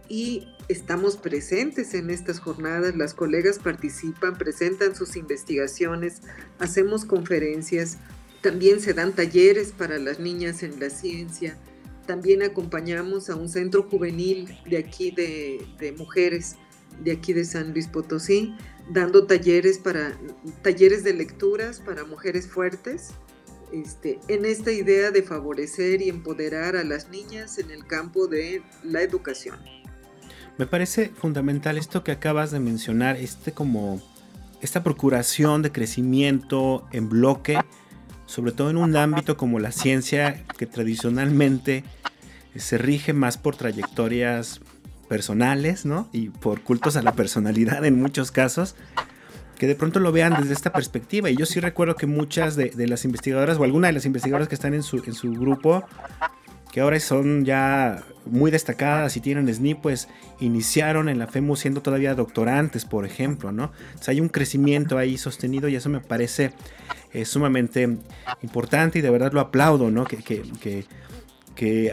y 0.08 0.48
estamos 0.68 1.16
presentes 1.16 1.94
en 1.94 2.10
estas 2.10 2.40
jornadas, 2.40 2.96
las 2.96 3.14
colegas 3.14 3.58
participan, 3.58 4.36
presentan 4.36 4.96
sus 4.96 5.16
investigaciones, 5.16 6.22
hacemos 6.58 7.04
conferencias, 7.04 7.98
también 8.40 8.80
se 8.80 8.94
dan 8.94 9.12
talleres 9.12 9.72
para 9.72 9.98
las 9.98 10.18
niñas 10.18 10.62
en 10.62 10.80
la 10.80 10.90
ciencia, 10.90 11.56
también 12.06 12.42
acompañamos 12.42 13.30
a 13.30 13.36
un 13.36 13.48
centro 13.48 13.82
juvenil 13.84 14.58
de 14.68 14.78
aquí 14.78 15.10
de, 15.10 15.94
mujeres 15.96 16.56
de 17.02 17.12
aquí 17.12 17.32
de 17.32 17.44
San 17.44 17.72
Luis 17.72 17.88
Potosí, 17.88 18.54
dando 18.90 19.26
talleres 19.26 19.78
para 19.78 20.18
talleres 20.62 21.04
de 21.04 21.14
lecturas 21.14 21.80
para 21.80 22.04
mujeres 22.04 22.46
fuertes, 22.46 23.10
este, 23.72 24.20
en 24.28 24.44
esta 24.44 24.70
idea 24.70 25.10
de 25.10 25.22
favorecer 25.22 26.02
y 26.02 26.10
empoderar 26.10 26.76
a 26.76 26.84
las 26.84 27.08
niñas 27.08 27.58
en 27.58 27.70
el 27.70 27.86
campo 27.86 28.26
de 28.26 28.62
la 28.82 29.00
educación. 29.00 29.58
Me 30.58 30.66
parece 30.66 31.08
fundamental 31.08 31.78
esto 31.78 32.04
que 32.04 32.12
acabas 32.12 32.50
de 32.50 32.60
mencionar, 32.60 33.16
este 33.16 33.52
como 33.52 34.02
esta 34.60 34.82
procuración 34.82 35.62
de 35.62 35.72
crecimiento 35.72 36.86
en 36.92 37.08
bloque 37.08 37.58
sobre 38.32 38.52
todo 38.52 38.70
en 38.70 38.78
un 38.78 38.96
ámbito 38.96 39.36
como 39.36 39.58
la 39.58 39.72
ciencia 39.72 40.42
que 40.56 40.64
tradicionalmente 40.64 41.84
se 42.56 42.78
rige 42.78 43.12
más 43.12 43.36
por 43.36 43.56
trayectorias 43.56 44.62
personales, 45.06 45.84
¿no? 45.84 46.08
Y 46.12 46.30
por 46.30 46.62
cultos 46.62 46.96
a 46.96 47.02
la 47.02 47.12
personalidad 47.12 47.84
en 47.84 48.00
muchos 48.00 48.30
casos, 48.30 48.74
que 49.58 49.66
de 49.66 49.74
pronto 49.74 50.00
lo 50.00 50.12
vean 50.12 50.34
desde 50.40 50.54
esta 50.54 50.72
perspectiva. 50.72 51.28
Y 51.28 51.36
yo 51.36 51.44
sí 51.44 51.60
recuerdo 51.60 51.94
que 51.94 52.06
muchas 52.06 52.56
de, 52.56 52.72
las 52.88 53.04
investigadoras, 53.04 53.58
o 53.58 53.64
alguna 53.64 53.88
de 53.88 53.92
las 53.92 54.06
investigadoras 54.06 54.48
que 54.48 54.54
están 54.54 54.72
en 54.72 54.82
su, 54.82 55.02
en 55.04 55.12
su 55.12 55.30
grupo, 55.32 55.84
que 56.72 56.80
ahora 56.80 56.98
son 56.98 57.44
ya 57.44 58.02
muy 58.24 58.50
destacadas 58.50 59.16
y 59.16 59.20
tienen 59.20 59.52
SNI, 59.52 59.74
pues 59.74 60.08
iniciaron 60.40 61.10
en 61.10 61.18
la 61.18 61.26
FEMU 61.26 61.54
siendo 61.54 61.82
todavía 61.82 62.14
doctorantes, 62.14 62.86
por 62.86 63.04
ejemplo, 63.04 63.52
¿no? 63.52 63.72
Hay 64.06 64.20
un 64.20 64.30
crecimiento 64.30 64.96
ahí 64.96 65.18
sostenido 65.18 65.68
y 65.68 65.76
eso 65.76 65.90
me 65.90 66.00
parece 66.00 66.52
eh, 67.12 67.26
sumamente 67.26 67.98
importante 68.42 68.98
y 68.98 69.02
de 69.02 69.10
verdad 69.10 69.32
lo 69.32 69.40
aplaudo, 69.40 69.90
¿no? 69.90 70.04
Que, 70.04 70.16
que, 70.16 70.86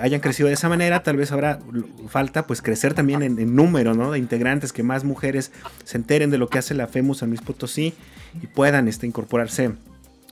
hayan 0.02 0.22
crecido 0.22 0.48
de 0.48 0.56
esa 0.56 0.68
manera, 0.68 1.04
tal 1.04 1.18
vez 1.18 1.32
habrá 1.32 1.60
falta 2.08 2.48
pues 2.48 2.62
crecer 2.62 2.96
también 2.96 3.22
en, 3.22 3.56
número, 3.56 3.94
¿no? 3.94 4.12
De 4.12 4.18
integrantes, 4.18 4.74
que 4.74 4.82
más 4.82 5.04
mujeres 5.04 5.52
se 5.84 5.98
enteren 5.98 6.32
de 6.32 6.40
lo 6.40 6.48
que 6.48 6.58
hace 6.58 6.74
la 6.74 6.88
FEMU 6.88 7.14
San 7.14 7.30
Luis 7.30 7.42
Potosí 7.42 7.94
y 8.42 8.48
puedan 8.48 8.88
este, 8.88 9.06
incorporarse 9.06 9.74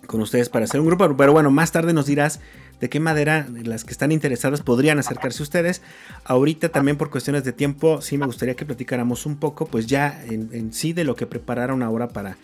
con 0.07 0.21
ustedes 0.21 0.49
para 0.49 0.65
hacer 0.65 0.79
un 0.79 0.87
grupo, 0.87 1.15
pero 1.15 1.33
bueno, 1.33 1.51
más 1.51 1.71
tarde 1.71 1.93
nos 1.93 2.07
dirás 2.07 2.39
de 2.79 2.89
qué 2.89 2.99
manera 2.99 3.47
las 3.63 3.83
que 3.83 3.91
están 3.91 4.11
interesadas 4.11 4.61
podrían 4.61 4.99
acercarse 4.99 5.41
ustedes. 5.41 5.81
Ahorita 6.23 6.69
también 6.69 6.97
por 6.97 7.09
cuestiones 7.09 7.43
de 7.43 7.53
tiempo, 7.53 8.01
sí 8.01 8.17
me 8.17 8.25
gustaría 8.25 8.55
que 8.55 8.65
platicáramos 8.65 9.25
un 9.25 9.37
poco, 9.37 9.65
pues 9.65 9.87
ya 9.87 10.23
en, 10.25 10.73
sí 10.73 10.93
de 10.93 11.03
lo 11.03 11.15
que 11.15 11.25
prepararon 11.25 11.81
ahora 11.81 12.09
para, 12.09 12.37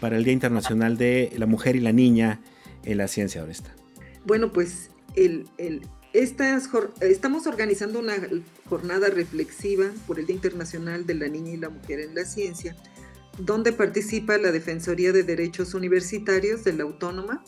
para 0.00 0.16
el 0.16 0.24
Día 0.24 0.32
Internacional 0.32 0.96
de 0.96 1.32
la 1.36 1.46
Mujer 1.46 1.76
y 1.76 1.80
la 1.80 1.92
Niña 1.92 2.40
en 2.84 2.98
la 2.98 3.08
Ciencia 3.08 3.42
Honesta. 3.42 3.74
Bueno, 4.24 4.52
pues 4.52 4.90
el, 5.14 5.46
estamos 6.12 7.46
organizando 7.46 8.00
una 8.00 8.14
jornada 8.68 9.08
reflexiva 9.08 9.90
por 10.06 10.18
el 10.18 10.26
Día 10.26 10.36
Internacional 10.36 11.06
de 11.06 11.14
la 11.14 11.28
Niña 11.28 11.52
y 11.52 11.56
la 11.58 11.68
Mujer 11.68 12.00
en 12.00 12.14
la 12.14 12.24
Ciencia, 12.24 12.74
donde 13.38 13.72
participa 13.72 14.38
la 14.38 14.50
Defensoría 14.52 15.12
de 15.12 15.22
Derechos 15.22 15.74
Universitarios 15.74 16.64
de 16.64 16.72
la 16.72 16.84
Autónoma, 16.84 17.44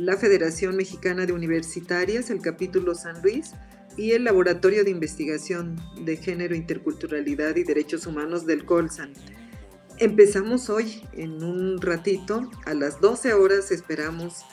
la 0.00 0.16
Federación 0.16 0.76
Mexicana 0.76 1.26
de 1.26 1.34
Universitarias, 1.34 2.30
el 2.30 2.40
capítulo 2.40 2.94
San 2.94 3.20
Luis 3.20 3.52
y 3.98 4.12
el 4.12 4.24
Laboratorio 4.24 4.82
de 4.82 4.90
Investigación 4.90 5.76
de 6.00 6.16
Género, 6.16 6.54
Interculturalidad 6.54 7.54
y 7.56 7.64
Derechos 7.64 8.06
Humanos 8.06 8.46
del 8.46 8.64
Colsan. 8.64 9.12
Empezamos 9.98 10.70
hoy 10.70 11.02
en 11.12 11.42
un 11.44 11.82
ratito, 11.82 12.50
a 12.64 12.72
las 12.72 13.02
12 13.02 13.34
horas 13.34 13.70
esperamos, 13.70 14.46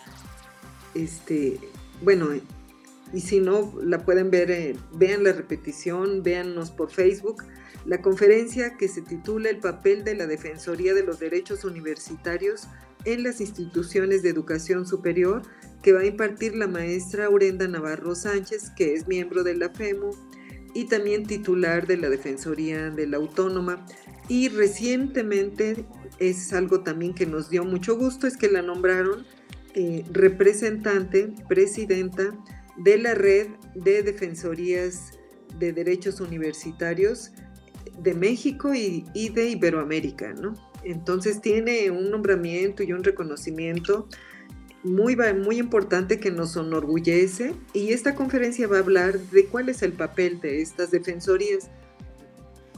este, 0.93 1.58
bueno, 2.02 2.28
y 3.14 3.22
si 3.22 3.39
no 3.39 3.74
la 3.82 4.04
pueden 4.04 4.30
ver, 4.30 4.52
eh, 4.52 4.76
vean 4.95 5.24
la 5.24 5.32
repetición, 5.32 6.24
véannos 6.24 6.72
por 6.72 6.91
Facebook, 6.91 7.45
la 7.86 8.02
conferencia 8.02 8.76
que 8.76 8.89
se 8.89 9.02
titula 9.02 9.50
El 9.50 9.60
papel 9.60 10.04
de 10.04 10.16
la 10.16 10.28
Defensoría 10.28 10.93
de 10.93 11.04
los 11.04 11.20
Derechos 11.20 11.64
Universitarios 11.64 12.68
en 13.08 13.24
las 13.24 13.39
instituciones 13.39 14.22
de 14.22 14.30
educación 14.30 14.86
superior 14.86 15.41
que 15.82 15.93
va 15.93 16.01
a 16.01 16.05
impartir 16.05 16.55
la 16.55 16.68
maestra 16.68 17.26
Aurenda 17.26 17.66
Navarro 17.66 18.16
Sánchez, 18.16 18.72
que 18.76 18.93
es 18.93 19.08
miembro 19.08 19.45
de 19.45 19.55
la 19.55 19.70
FEMU 19.70 20.12
y 20.74 20.86
también 20.86 21.26
titular 21.26 21.88
de 21.88 21.95
la 21.95 22.10
Defensoría 22.10 22.89
de 22.89 23.08
la 23.08 23.16
Autónoma. 23.16 23.86
Y 24.28 24.49
recientemente 24.49 25.86
es 26.20 26.51
algo 26.51 26.82
también 26.82 27.14
que 27.14 27.26
nos 27.26 27.49
dio 27.49 27.64
mucho 27.64 27.97
gusto, 27.97 28.28
es 28.28 28.36
que 28.36 28.49
la 28.49 28.62
nombraron 28.62 29.26
eh, 29.74 30.03
representante, 30.12 31.34
presidenta 31.47 32.38
de 32.76 32.97
la 32.97 33.16
red 33.16 33.47
de 33.74 34.03
defensorías 34.03 35.12
de 35.58 35.72
derechos 35.72 36.20
universitarios 36.20 37.32
de 37.99 38.14
México 38.14 38.74
y, 38.74 39.05
y 39.14 39.30
de 39.30 39.49
Iberoamérica, 39.51 40.34
¿no? 40.34 40.66
Entonces 40.88 41.42
tiene 41.42 41.92
un 41.92 42.10
nombramiento 42.10 42.82
y 42.82 42.94
un 42.94 43.04
reconocimiento 43.04 44.08
muy, 44.84 45.18
muy 45.18 45.58
importante 45.58 46.18
que 46.18 46.32
nos 46.32 46.56
enorgullece 46.56 47.54
y 47.74 47.92
esta 47.92 48.16
conferencia 48.16 48.70
va 48.70 48.78
a 48.78 48.80
hablar 48.80 49.20
de 49.20 49.48
cuál 49.48 49.68
es 49.68 49.84
el 49.84 49.92
papel 49.92 50.40
de 50.40 50.62
estas 50.62 50.92
defensorías, 50.92 51.70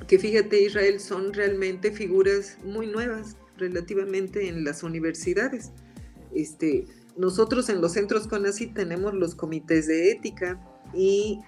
que 0.08 0.18
fíjate 0.18 0.64
Israel 0.64 1.00
son 1.00 1.34
realmente 1.34 1.92
figuras 1.92 2.58
muy 2.64 2.88
nuevas 2.88 3.36
relativamente 3.58 4.48
en 4.48 4.64
las 4.64 4.82
universidades. 4.82 5.72
Este, 6.34 6.88
nosotros 7.16 7.70
en 7.70 7.80
los 7.80 7.92
centros 7.94 8.28
CONACYT 8.28 8.74
tenemos 8.74 9.14
los 9.14 9.36
comités 9.36 9.86
de 9.86 10.10
ética 10.10 10.60
y 10.96 11.42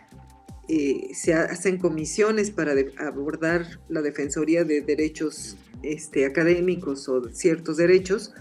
eh, 0.68 1.10
se 1.16 1.34
hacen 1.34 1.80
comisiones 1.80 2.52
para 2.52 2.76
abordar 3.00 3.66
la 3.90 4.04
defensoría 4.04 4.64
de 4.64 4.82
derechos 4.82 5.58
este, 5.84 6.26
académicos 6.26 7.08
o 7.10 7.30
ciertos 7.34 7.78
derechos, 7.78 8.34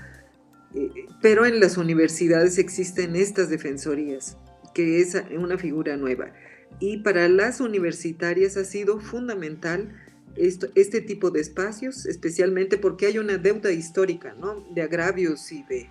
eh, 0.75 0.91
pero 1.21 1.47
en 1.47 1.61
las 1.61 1.77
universidades 1.77 2.59
existen 2.59 3.17
estas 3.17 3.51
defensorías, 3.51 4.37
que 4.75 5.01
es 5.01 5.17
una 5.37 5.59
figura 5.59 5.97
nueva. 5.97 6.33
Y 6.79 6.99
para 6.99 7.29
las 7.29 7.61
universitarias 7.61 8.57
ha 8.57 8.65
sido 8.65 9.01
fundamental 9.01 9.93
este 10.37 11.01
tipo 11.01 11.31
de 11.31 11.41
espacios, 11.41 12.07
especialmente 12.07 12.79
porque 12.79 13.07
hay 13.07 13.19
una 13.19 13.37
deuda 13.37 13.73
histórica 13.73 14.35
¿no? 14.35 14.65
de 14.73 14.83
agravios 14.83 15.51
y 15.51 15.65
de, 15.65 15.91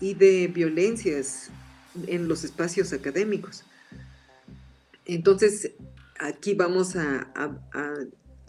y 0.00 0.14
de 0.14 0.46
violencias 0.46 1.50
en 2.06 2.28
los 2.28 2.44
espacios 2.44 2.92
académicos. 2.92 3.64
Entonces, 5.04 5.72
aquí 6.20 6.54
vamos 6.54 6.94
a 6.94 7.28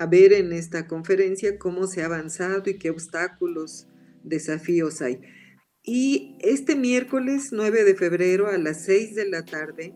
ver 0.05 0.33
en 0.33 0.53
esta 0.53 0.87
conferencia 0.87 1.57
cómo 1.57 1.87
se 1.87 2.01
ha 2.01 2.05
avanzado 2.05 2.69
y 2.69 2.77
qué 2.77 2.89
obstáculos, 2.89 3.87
desafíos 4.23 5.01
hay. 5.01 5.21
Y 5.83 6.37
este 6.39 6.75
miércoles 6.75 7.49
9 7.51 7.83
de 7.83 7.95
febrero 7.95 8.47
a 8.47 8.57
las 8.57 8.85
6 8.85 9.15
de 9.15 9.29
la 9.29 9.43
tarde, 9.43 9.93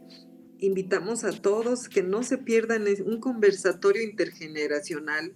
invitamos 0.59 1.23
a 1.23 1.31
todos 1.31 1.87
que 1.87 2.03
no 2.03 2.23
se 2.23 2.37
pierdan 2.37 2.85
un 3.05 3.19
conversatorio 3.19 4.03
intergeneracional 4.03 5.33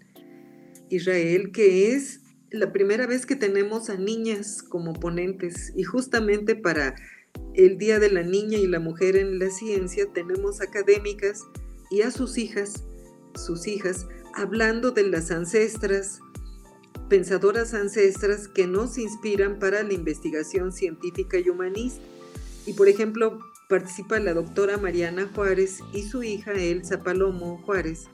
Israel, 0.89 1.51
que 1.51 1.93
es 1.93 2.19
la 2.51 2.73
primera 2.73 3.07
vez 3.07 3.25
que 3.25 3.37
tenemos 3.37 3.89
a 3.89 3.95
niñas 3.95 4.61
como 4.61 4.93
ponentes 4.93 5.71
y 5.75 5.83
justamente 5.83 6.55
para 6.55 6.95
el 7.53 7.77
Día 7.77 7.99
de 7.99 8.11
la 8.11 8.23
Niña 8.23 8.57
y 8.57 8.67
la 8.67 8.79
Mujer 8.79 9.15
en 9.15 9.39
la 9.39 9.49
Ciencia 9.49 10.05
tenemos 10.13 10.59
académicas 10.59 11.43
y 11.89 12.01
a 12.01 12.11
sus 12.11 12.37
hijas, 12.37 12.83
sus 13.35 13.67
hijas, 13.67 14.05
hablando 14.33 14.91
de 14.91 15.03
las 15.03 15.31
ancestras, 15.31 16.19
pensadoras 17.09 17.73
ancestras 17.73 18.47
que 18.47 18.67
nos 18.67 18.97
inspiran 18.97 19.59
para 19.59 19.83
la 19.83 19.93
investigación 19.93 20.71
científica 20.71 21.37
y 21.37 21.49
humanista. 21.49 22.01
Y 22.65 22.73
por 22.73 22.87
ejemplo, 22.87 23.39
participa 23.67 24.19
la 24.19 24.33
doctora 24.33 24.77
Mariana 24.77 25.29
Juárez 25.33 25.79
y 25.93 26.03
su 26.03 26.23
hija 26.23 26.53
Elsa 26.53 27.03
Palomo 27.03 27.61
Juárez, 27.65 28.07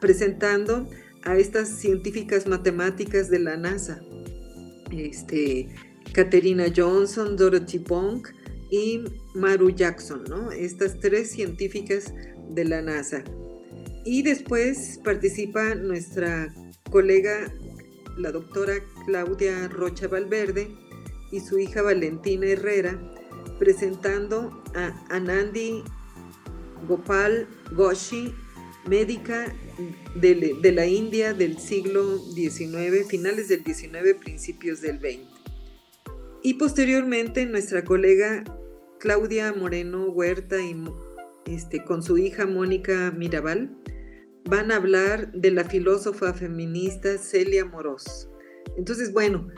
presentando 0.00 0.88
a 1.24 1.36
estas 1.36 1.68
científicas 1.68 2.46
matemáticas 2.46 3.30
de 3.30 3.38
la 3.38 3.56
NASA, 3.56 4.02
este, 4.90 5.68
Caterina 6.12 6.66
Johnson, 6.74 7.36
Dorothy 7.36 7.78
Bonk 7.78 8.28
y 8.70 9.04
Maru 9.34 9.70
Jackson, 9.70 10.24
¿no? 10.28 10.50
Estas 10.50 10.98
tres 10.98 11.30
científicas 11.30 12.12
de 12.50 12.64
la 12.64 12.82
NASA. 12.82 13.22
Y 14.04 14.22
después 14.22 15.00
participa 15.04 15.74
nuestra 15.74 16.52
colega 16.90 17.52
la 18.16 18.30
doctora 18.30 18.74
Claudia 19.06 19.68
Rocha 19.68 20.08
Valverde 20.08 20.68
y 21.30 21.40
su 21.40 21.58
hija 21.58 21.82
Valentina 21.82 22.46
Herrera, 22.46 22.98
presentando 23.58 24.62
a 24.74 25.06
Anandi 25.08 25.82
Gopal 26.86 27.46
Goshi, 27.72 28.34
médica 28.86 29.54
de, 30.16 30.72
la 30.72 30.86
India 30.86 31.32
del 31.32 31.58
siglo 31.58 32.18
XIX, 32.18 33.06
finales 33.08 33.48
del 33.48 33.64
XIX, 33.64 34.14
principios 34.20 34.80
del 34.80 34.98
XX. 34.98 35.20
Y 36.42 36.54
posteriormente 36.54 37.46
nuestra 37.46 37.84
colega 37.84 38.44
Claudia 38.98 39.52
Moreno 39.52 40.06
Huerta 40.06 40.60
y 40.60 40.76
este, 41.46 41.84
con 41.84 42.02
su 42.02 42.18
hija 42.18 42.46
Mónica 42.46 43.12
Mirabal, 43.12 43.70
van 44.44 44.72
a 44.72 44.76
hablar 44.76 45.32
de 45.32 45.50
la 45.50 45.64
filósofa 45.64 46.32
feminista 46.32 47.18
Celia 47.18 47.64
Moros. 47.64 48.28
Entonces, 48.76 49.12
bueno, 49.12 49.48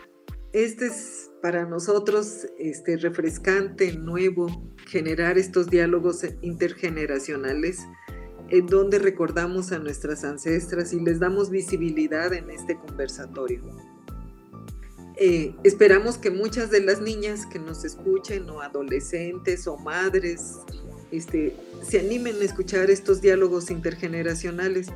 este 0.53 0.87
es 0.87 1.31
para 1.43 1.65
nosotros 1.67 2.47
este, 2.59 2.97
refrescante, 2.97 3.93
nuevo, 3.97 4.47
generar 4.87 5.37
estos 5.37 5.69
diálogos 5.69 6.25
intergeneracionales 6.43 7.81
en 8.51 8.67
donde 8.67 8.99
recordamos 8.99 9.73
a 9.73 9.79
nuestras 9.79 10.23
ancestras 10.25 10.93
y 10.93 11.01
les 11.01 11.19
damos 11.19 11.51
visibilidad 11.51 12.33
en 12.33 12.51
este 12.51 12.79
conversatorio. 12.79 13.63
Eh, 15.17 15.55
esperamos 15.65 16.19
que 16.19 16.31
muchas 16.31 16.71
de 16.71 16.81
las 16.81 17.01
niñas 17.01 17.47
que 17.47 17.59
nos 17.59 17.85
escuchen 17.85 18.49
o 18.51 18.61
adolescentes 18.61 19.67
o 19.67 19.77
madres 19.77 20.59
este, 21.13 21.57
se 21.89 22.01
animen 22.01 22.37
a 22.41 22.45
escuchar 22.45 22.91
estos 22.91 23.21
diálogos 23.21 23.71
intergeneracionales. 23.71 24.89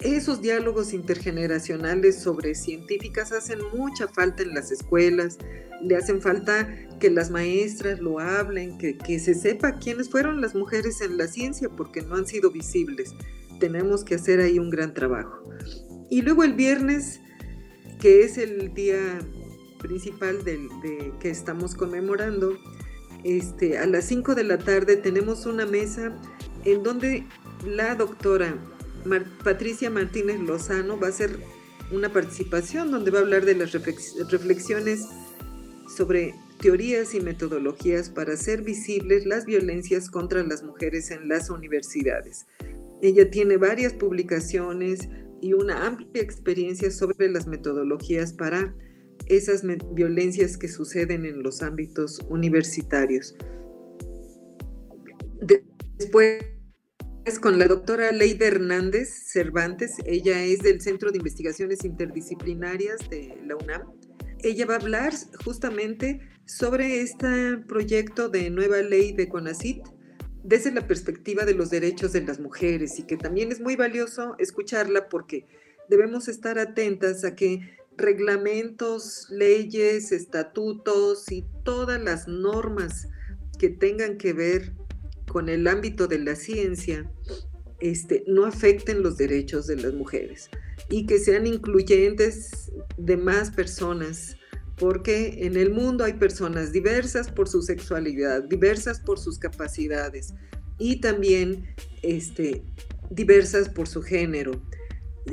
Esos 0.00 0.42
diálogos 0.42 0.92
intergeneracionales 0.92 2.20
sobre 2.20 2.54
científicas 2.54 3.32
hacen 3.32 3.58
mucha 3.74 4.06
falta 4.08 4.42
en 4.42 4.54
las 4.54 4.70
escuelas, 4.70 5.38
le 5.82 5.96
hacen 5.96 6.20
falta 6.20 6.68
que 7.00 7.10
las 7.10 7.30
maestras 7.30 8.00
lo 8.00 8.18
hablen, 8.18 8.76
que, 8.76 8.98
que 8.98 9.18
se 9.18 9.34
sepa 9.34 9.78
quiénes 9.78 10.10
fueron 10.10 10.40
las 10.40 10.54
mujeres 10.54 11.00
en 11.00 11.16
la 11.16 11.26
ciencia, 11.26 11.70
porque 11.70 12.02
no 12.02 12.16
han 12.16 12.26
sido 12.26 12.50
visibles. 12.50 13.14
Tenemos 13.58 14.04
que 14.04 14.16
hacer 14.16 14.40
ahí 14.40 14.58
un 14.58 14.68
gran 14.68 14.92
trabajo. 14.92 15.42
Y 16.10 16.22
luego 16.22 16.44
el 16.44 16.52
viernes, 16.52 17.20
que 17.98 18.22
es 18.22 18.36
el 18.36 18.74
día 18.74 19.18
principal 19.78 20.44
del, 20.44 20.68
de, 20.82 21.12
que 21.20 21.30
estamos 21.30 21.74
conmemorando, 21.74 22.58
este, 23.26 23.76
a 23.76 23.86
las 23.86 24.04
5 24.04 24.36
de 24.36 24.44
la 24.44 24.56
tarde 24.56 24.96
tenemos 24.96 25.46
una 25.46 25.66
mesa 25.66 26.16
en 26.64 26.84
donde 26.84 27.26
la 27.64 27.96
doctora 27.96 28.56
Patricia 29.42 29.90
Martínez 29.90 30.38
Lozano 30.40 30.98
va 30.98 31.08
a 31.08 31.10
hacer 31.10 31.40
una 31.90 32.12
participación 32.12 32.92
donde 32.92 33.10
va 33.10 33.18
a 33.18 33.22
hablar 33.22 33.44
de 33.44 33.56
las 33.56 33.72
reflexiones 33.72 35.08
sobre 35.96 36.36
teorías 36.60 37.14
y 37.14 37.20
metodologías 37.20 38.10
para 38.10 38.34
hacer 38.34 38.62
visibles 38.62 39.26
las 39.26 39.44
violencias 39.44 40.08
contra 40.08 40.44
las 40.44 40.62
mujeres 40.62 41.10
en 41.10 41.28
las 41.28 41.50
universidades. 41.50 42.46
Ella 43.02 43.28
tiene 43.28 43.56
varias 43.56 43.92
publicaciones 43.92 45.08
y 45.40 45.52
una 45.52 45.84
amplia 45.84 46.22
experiencia 46.22 46.92
sobre 46.92 47.28
las 47.28 47.48
metodologías 47.48 48.32
para 48.32 48.72
esas 49.26 49.62
violencias 49.92 50.56
que 50.56 50.68
suceden 50.68 51.24
en 51.24 51.42
los 51.42 51.62
ámbitos 51.62 52.20
universitarios. 52.28 53.34
Después, 55.98 56.44
con 57.40 57.58
la 57.58 57.66
doctora 57.66 58.12
Leida 58.12 58.46
Hernández 58.46 59.08
Cervantes, 59.26 59.94
ella 60.04 60.42
es 60.44 60.60
del 60.60 60.80
Centro 60.80 61.10
de 61.10 61.18
Investigaciones 61.18 61.84
Interdisciplinarias 61.84 63.08
de 63.10 63.36
la 63.44 63.56
UNAM. 63.56 63.82
Ella 64.42 64.66
va 64.66 64.74
a 64.74 64.78
hablar 64.78 65.12
justamente 65.44 66.20
sobre 66.44 67.00
este 67.00 67.58
proyecto 67.66 68.28
de 68.28 68.50
nueva 68.50 68.80
ley 68.82 69.12
de 69.12 69.28
CONACIT 69.28 69.82
desde 70.44 70.70
la 70.70 70.86
perspectiva 70.86 71.44
de 71.44 71.54
los 71.54 71.70
derechos 71.70 72.12
de 72.12 72.20
las 72.20 72.38
mujeres 72.38 73.00
y 73.00 73.02
que 73.02 73.16
también 73.16 73.50
es 73.50 73.60
muy 73.60 73.74
valioso 73.74 74.36
escucharla 74.38 75.08
porque 75.08 75.46
debemos 75.88 76.28
estar 76.28 76.58
atentas 76.58 77.24
a 77.24 77.34
que 77.34 77.76
reglamentos, 77.96 79.26
leyes, 79.30 80.12
estatutos 80.12 81.30
y 81.30 81.44
todas 81.64 82.02
las 82.02 82.28
normas 82.28 83.08
que 83.58 83.68
tengan 83.68 84.18
que 84.18 84.32
ver 84.32 84.72
con 85.28 85.48
el 85.48 85.66
ámbito 85.66 86.06
de 86.06 86.18
la 86.18 86.36
ciencia 86.36 87.10
este, 87.80 88.24
no 88.26 88.46
afecten 88.46 89.02
los 89.02 89.16
derechos 89.16 89.66
de 89.66 89.76
las 89.76 89.92
mujeres 89.92 90.50
y 90.88 91.06
que 91.06 91.18
sean 91.18 91.46
incluyentes 91.46 92.70
de 92.96 93.16
más 93.16 93.50
personas 93.50 94.36
porque 94.76 95.46
en 95.46 95.56
el 95.56 95.70
mundo 95.72 96.04
hay 96.04 96.14
personas 96.14 96.72
diversas 96.72 97.30
por 97.30 97.48
su 97.48 97.62
sexualidad, 97.62 98.44
diversas 98.44 99.00
por 99.00 99.18
sus 99.18 99.38
capacidades 99.38 100.34
y 100.78 101.00
también 101.00 101.66
este, 102.02 102.62
diversas 103.10 103.68
por 103.68 103.88
su 103.88 104.02
género. 104.02 104.62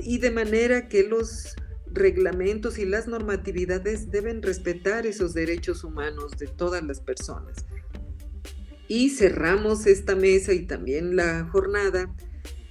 Y 0.01 0.18
de 0.20 0.32
manera 0.32 0.88
que 0.88 1.03
los 1.03 1.55
reglamentos 1.93 2.77
y 2.77 2.85
las 2.85 3.07
normatividades 3.07 4.11
deben 4.11 4.41
respetar 4.41 5.05
esos 5.05 5.33
derechos 5.33 5.83
humanos 5.83 6.31
de 6.37 6.47
todas 6.47 6.83
las 6.83 6.99
personas. 6.99 7.65
Y 8.87 9.09
cerramos 9.09 9.87
esta 9.87 10.15
mesa 10.15 10.53
y 10.53 10.65
también 10.65 11.15
la 11.15 11.45
jornada 11.51 12.13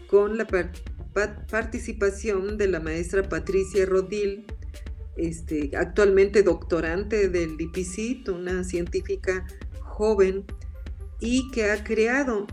con 0.07 0.37
la 0.37 0.47
participación 1.51 2.59
de 2.59 2.69
la 2.69 2.81
maestra 2.81 3.29
Patricia 3.29 3.87
Rodil, 3.87 4.45
este, 5.17 5.71
actualmente 5.77 6.43
doctorante 6.43 7.29
del 7.29 7.61
IPCIT, 7.61 8.29
una 8.29 8.65
científica 8.65 9.47
joven 9.81 10.45
y 11.21 11.51
que 11.51 11.71
ha 11.71 11.85
creado 11.85 12.47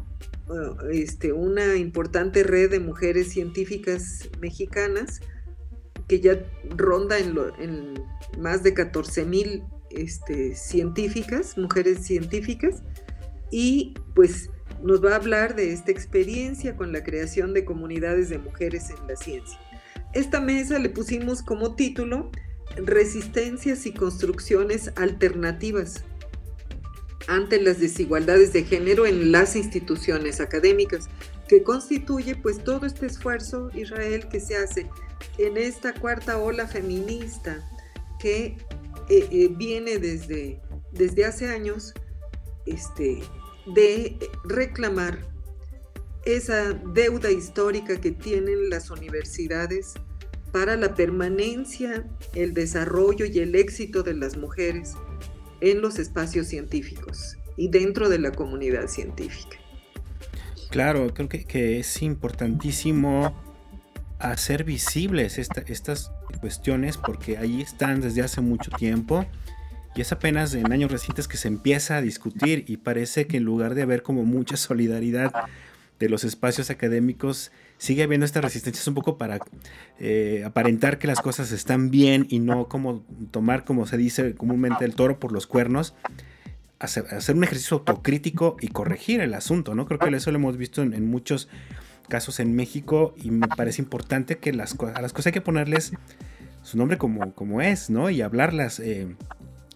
uh, 0.47 0.87
este, 0.91 1.31
una 1.31 1.75
importante 1.75 2.43
red 2.43 2.69
de 2.69 2.79
mujeres 2.79 3.29
científicas 3.29 4.29
mexicanas 4.39 5.21
que 6.09 6.19
ya 6.19 6.43
ronda 6.75 7.17
en, 7.19 8.03
más 8.37 8.63
de 8.63 8.73
14 8.73 9.23
mil 9.23 9.63
este, 9.91 10.55
científicas, 10.55 11.57
mujeres 11.57 12.05
científicas, 12.05 12.83
y 13.51 13.93
pues 14.15 14.49
nos 14.83 15.03
va 15.03 15.13
a 15.13 15.15
hablar 15.15 15.55
de 15.55 15.71
esta 15.71 15.91
experiencia 15.91 16.75
con 16.75 16.91
la 16.91 17.03
creación 17.03 17.53
de 17.53 17.63
comunidades 17.63 18.29
de 18.29 18.39
mujeres 18.39 18.89
en 18.89 19.07
la 19.07 19.15
ciencia. 19.15 19.59
Esta 20.13 20.41
mesa 20.41 20.79
le 20.79 20.89
pusimos 20.89 21.43
como 21.43 21.75
título 21.75 22.31
resistencias 22.75 23.85
y 23.85 23.93
construcciones 23.93 24.91
alternativas 24.95 26.03
ante 27.27 27.61
las 27.61 27.79
desigualdades 27.79 28.53
de 28.53 28.63
género 28.63 29.05
en 29.05 29.31
las 29.31 29.55
instituciones 29.55 30.41
académicas, 30.41 31.09
que 31.47 31.61
constituye 31.61 32.35
pues 32.35 32.63
todo 32.63 32.85
este 32.85 33.05
esfuerzo, 33.05 33.69
Israel, 33.75 34.27
que 34.29 34.39
se 34.39 34.55
hace 34.55 34.87
en 35.37 35.57
esta 35.57 35.93
cuarta 35.93 36.37
ola 36.37 36.67
feminista 36.67 37.67
que 38.19 38.57
eh, 39.09 39.27
eh, 39.31 39.49
viene 39.51 39.97
desde, 39.97 40.61
desde 40.91 41.25
hace 41.25 41.49
años 41.49 41.93
este, 42.65 43.21
de 43.73 44.17
reclamar 44.43 45.19
esa 46.25 46.73
deuda 46.73 47.31
histórica 47.31 47.99
que 47.99 48.11
tienen 48.11 48.69
las 48.69 48.91
universidades 48.91 49.93
para 50.51 50.75
la 50.75 50.95
permanencia, 50.95 52.05
el 52.33 52.53
desarrollo 52.53 53.25
y 53.25 53.39
el 53.39 53.55
éxito 53.55 54.03
de 54.03 54.15
las 54.15 54.37
mujeres 54.37 54.95
en 55.61 55.81
los 55.81 55.99
espacios 55.99 56.47
científicos 56.47 57.37
y 57.55 57.69
dentro 57.69 58.09
de 58.09 58.19
la 58.19 58.31
comunidad 58.31 58.87
científica. 58.87 59.57
Claro, 60.69 61.13
creo 61.13 61.27
que, 61.27 61.79
es 61.79 62.01
importantísimo 62.01 63.33
hacer 64.19 64.63
visibles 64.63 65.37
estas 65.37 66.11
cuestiones 66.39 66.97
porque 66.97 67.37
ahí 67.37 67.61
están 67.61 68.01
desde 68.01 68.21
hace 68.21 68.41
mucho 68.41 68.71
tiempo 68.71 69.25
y 69.95 70.01
es 70.01 70.11
apenas 70.11 70.53
en 70.53 70.71
años 70.71 70.91
recientes 70.91 71.27
que 71.27 71.37
se 71.37 71.47
empieza 71.47 71.97
a 71.97 72.01
discutir 72.01 72.65
y 72.67 72.77
parece 72.77 73.27
que 73.27 73.37
en 73.37 73.43
lugar 73.43 73.75
de 73.75 73.81
haber 73.81 74.03
como 74.03 74.23
mucha 74.23 74.57
solidaridad 74.57 75.33
de 75.99 76.09
los 76.09 76.23
espacios 76.23 76.69
académicos, 76.69 77.51
sigue 77.77 78.03
habiendo 78.03 78.25
esta 78.25 78.39
resistencia, 78.39 78.79
es 78.79 78.87
un 78.87 78.93
poco 78.93 79.17
para 79.17 79.39
eh, 79.99 80.43
aparentar 80.45 80.97
que 80.97 81.07
las 81.07 81.19
cosas 81.19 81.51
están 81.51 81.91
bien 81.91 82.25
y 82.29 82.39
no 82.39 82.67
como 82.67 83.03
tomar, 83.31 83.65
como 83.65 83.85
se 83.85 83.97
dice 83.97 84.35
comúnmente, 84.35 84.85
el 84.85 84.95
toro 84.95 85.19
por 85.19 85.33
los 85.33 85.45
cuernos, 85.45 85.93
hacer, 86.79 87.35
un 87.35 87.43
ejercicio 87.43 87.77
autocrítico 87.77 88.55
y 88.61 88.69
corregir 88.69 89.19
el 89.19 89.33
asunto, 89.33 89.75
¿no? 89.75 89.85
Creo 89.85 89.99
que 89.99 90.15
eso 90.15 90.31
lo 90.31 90.37
hemos 90.37 90.55
visto 90.55 90.81
en, 90.81 91.09
muchos 91.09 91.49
casos 92.09 92.39
en 92.39 92.55
México 92.55 93.13
y 93.15 93.31
me 93.31 93.47
parece 93.47 93.81
importante 93.81 94.37
que 94.37 94.51
las, 94.51 94.75
a 94.93 95.01
las 95.01 95.13
cosas 95.13 95.27
hay 95.27 95.33
que 95.33 95.41
ponerles 95.41 95.93
su 96.63 96.77
nombre 96.77 96.97
como, 96.97 97.33
como 97.33 97.61
es, 97.61 97.89
¿no? 97.89 98.09
Y 98.09 98.21
hablarlas. 98.21 98.79
Eh, 98.79 99.07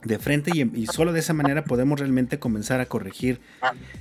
de 0.03 0.19
frente 0.19 0.51
y, 0.53 0.86
solo 0.88 1.13
de 1.13 1.19
esa 1.19 1.34
manera 1.34 1.63
podemos 1.63 1.99
realmente 1.99 2.39
comenzar 2.39 2.81
a 2.81 2.86
corregir 2.88 3.39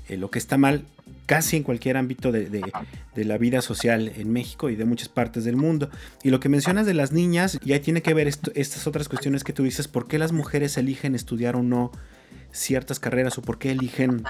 eh, 0.09 0.17
lo 0.17 0.31
que 0.31 0.39
está 0.39 0.59
mal 0.59 0.85
casi 1.27 1.57
en 1.57 1.63
cualquier 1.63 1.97
ámbito 1.97 2.33
de, 2.33 2.63
la 3.15 3.39
vida 3.39 3.63
social 3.63 4.13
en 4.17 4.33
México 4.33 4.71
y 4.71 4.77
de 4.77 4.85
muchas 4.85 5.09
partes 5.09 5.45
del 5.45 5.57
mundo. 5.57 5.91
Y 6.23 6.31
lo 6.31 6.41
que 6.41 6.49
mencionas 6.49 6.87
de 6.87 6.95
las 6.95 7.13
niñas, 7.13 7.59
ya 7.65 7.81
tiene 7.81 8.03
que 8.03 8.15
ver 8.15 8.29
estas 8.29 8.87
otras 8.87 9.09
cuestiones 9.09 9.45
que 9.45 9.53
tú 9.53 9.63
dices, 9.63 9.89
¿por 9.89 10.09
qué 10.09 10.19
las 10.19 10.33
mujeres 10.33 10.77
eligen 10.77 11.15
estudiar 11.15 11.57
o 11.57 11.63
no 11.63 11.93
ciertas 12.51 12.99
carreras 13.01 13.39
o 13.39 13.43
por 13.43 13.59
qué 13.59 13.71
eligen 13.71 14.25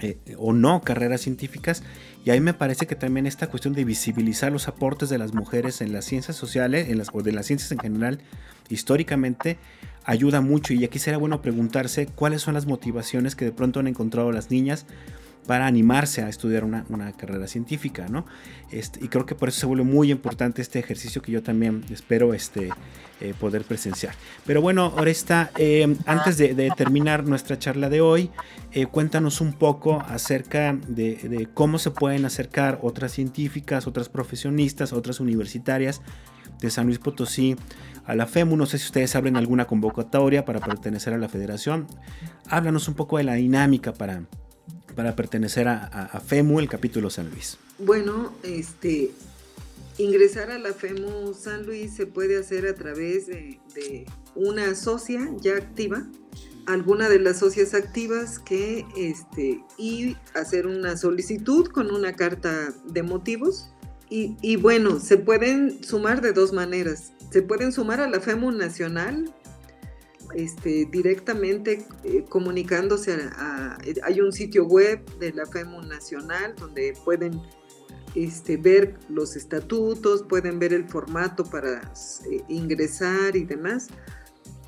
eh, 0.00 0.18
o 0.38 0.52
no 0.52 0.80
carreras 0.80 1.20
científicas. 1.20 1.82
Y 2.24 2.30
ahí 2.30 2.40
me 2.40 2.54
parece 2.54 2.86
que 2.86 2.96
también 2.96 3.26
esta 3.26 3.48
cuestión 3.48 3.74
de 3.74 3.84
visibilizar 3.84 4.52
los 4.52 4.68
aportes 4.68 5.08
de 5.08 5.18
las 5.18 5.32
mujeres 5.32 5.80
en 5.80 5.92
las 5.92 6.04
ciencias 6.04 6.36
sociales 6.36 6.88
en 6.88 6.98
las, 6.98 7.08
o 7.12 7.22
de 7.22 7.32
las 7.32 7.46
ciencias 7.46 7.70
en 7.72 7.78
general, 7.78 8.20
históricamente, 8.68 9.58
ayuda 10.04 10.40
mucho. 10.40 10.74
Y 10.74 10.84
aquí 10.84 10.98
será 10.98 11.18
bueno 11.18 11.40
preguntarse 11.40 12.06
cuáles 12.06 12.42
son 12.42 12.54
las 12.54 12.66
motivaciones 12.66 13.36
que 13.36 13.44
de 13.44 13.52
pronto 13.52 13.80
han 13.80 13.86
encontrado 13.86 14.32
las 14.32 14.50
niñas 14.50 14.86
para 15.46 15.66
animarse 15.66 16.22
a 16.22 16.28
estudiar 16.28 16.64
una, 16.64 17.12
carrera 17.12 17.46
científica, 17.46 18.06
¿no? 18.08 18.26
Este, 18.70 19.04
y 19.04 19.08
creo 19.08 19.26
que 19.26 19.34
por 19.34 19.48
eso 19.48 19.60
se 19.60 19.66
vuelve 19.66 19.84
muy 19.84 20.10
importante 20.10 20.60
este 20.60 20.78
ejercicio 20.78 21.22
que 21.22 21.32
yo 21.32 21.42
también 21.42 21.84
espero 21.90 22.34
este, 22.34 22.70
eh, 23.20 23.32
poder 23.38 23.64
presenciar. 23.64 24.14
Pero 24.44 24.60
bueno, 24.60 24.92
Oresta, 24.96 25.50
eh, 25.56 25.96
antes 26.04 26.36
de, 26.36 26.70
terminar 26.76 27.24
nuestra 27.24 27.58
charla 27.58 27.88
de 27.88 28.00
hoy, 28.00 28.30
eh, 28.72 28.86
cuéntanos 28.86 29.40
un 29.40 29.52
poco 29.52 30.02
acerca 30.08 30.76
de, 30.88 31.48
cómo 31.54 31.78
se 31.78 31.90
pueden 31.90 32.24
acercar 32.24 32.78
otras 32.82 33.12
científicas, 33.12 33.86
otras 33.86 34.08
profesionistas, 34.08 34.92
otras 34.92 35.20
universitarias 35.20 36.02
de 36.60 36.70
San 36.70 36.86
Luis 36.86 36.98
Potosí 36.98 37.56
a 38.04 38.14
la 38.14 38.26
FEMU. 38.26 38.56
No 38.56 38.66
sé 38.66 38.78
si 38.78 38.86
ustedes 38.86 39.16
abren 39.16 39.36
alguna 39.36 39.66
convocatoria 39.66 40.44
para 40.44 40.60
pertenecer 40.60 41.14
a 41.14 41.18
la 41.18 41.28
federación. 41.28 41.86
Háblanos 42.48 42.88
un 42.88 42.94
poco 42.94 43.18
de 43.18 43.24
la 43.24 43.34
dinámica 43.34 43.92
para 43.94 44.24
para 44.96 45.14
pertenecer 45.14 45.68
a, 45.68 46.20
FEMU, 46.26 46.58
el 46.58 46.68
capítulo 46.68 47.10
San 47.10 47.30
Luis? 47.30 47.58
Bueno, 47.78 48.32
este, 48.42 49.12
ingresar 49.98 50.50
a 50.50 50.58
la 50.58 50.72
FEMU 50.72 51.34
San 51.34 51.66
Luis 51.66 51.92
se 51.92 52.06
puede 52.06 52.38
hacer 52.38 52.66
a 52.66 52.74
través 52.74 53.26
de, 53.26 53.60
una 54.34 54.74
socia 54.74 55.30
ya 55.40 55.56
activa, 55.56 56.06
alguna 56.66 57.08
de 57.08 57.20
las 57.20 57.38
socias 57.38 57.74
activas 57.74 58.38
que 58.38 58.84
este 58.96 59.60
y 59.78 60.16
hacer 60.34 60.66
una 60.66 60.96
solicitud 60.96 61.68
con 61.68 61.90
una 61.90 62.14
carta 62.14 62.74
de 62.86 63.02
motivos 63.02 63.70
y, 64.10 64.36
y, 64.42 64.56
bueno 64.56 65.00
se 65.00 65.16
pueden 65.16 65.82
sumar 65.82 66.20
de 66.20 66.32
dos 66.32 66.52
maneras 66.52 67.12
se 67.30 67.40
pueden 67.40 67.72
sumar 67.72 68.00
a 68.00 68.10
la 68.10 68.20
FEMU 68.20 68.50
nacional 68.52 69.32
este, 70.34 70.86
directamente 70.86 71.86
eh, 72.04 72.24
comunicándose 72.28 73.14
a, 73.36 73.78
Hay 74.02 74.20
un 74.20 74.32
sitio 74.32 74.64
web 74.66 75.04
de 75.18 75.32
la 75.32 75.46
FEMU 75.46 75.82
Nacional 75.82 76.54
donde 76.56 76.94
pueden 77.04 77.40
este, 78.14 78.56
ver 78.56 78.94
los 79.08 79.36
estatutos, 79.36 80.22
pueden 80.22 80.58
ver 80.58 80.72
el 80.72 80.88
formato 80.88 81.44
para 81.44 81.92
eh, 82.30 82.42
ingresar 82.48 83.36
y 83.36 83.44
demás. 83.44 83.88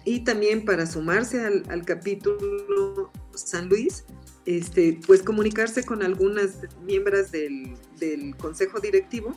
Y 0.04 0.24
también 0.24 0.64
para 0.64 0.86
sumarse 0.86 1.44
al, 1.44 1.84
capítulo 1.84 3.10
San 3.34 3.68
Luis, 3.68 4.04
este, 4.46 4.98
pues 5.06 5.22
comunicarse 5.22 5.84
con 5.84 6.02
algunas 6.02 6.60
miembros 6.84 7.30
del, 7.30 7.74
del 7.98 8.34
consejo 8.36 8.80
directivo 8.80 9.36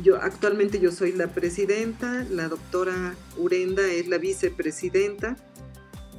yo 0.00 0.16
actualmente 0.16 0.80
yo 0.80 0.90
soy 0.90 1.12
la 1.12 1.28
presidenta, 1.28 2.24
la 2.30 2.48
doctora 2.48 3.14
Urenda 3.36 3.86
es 3.86 4.08
la 4.08 4.18
vicepresidenta 4.18 5.36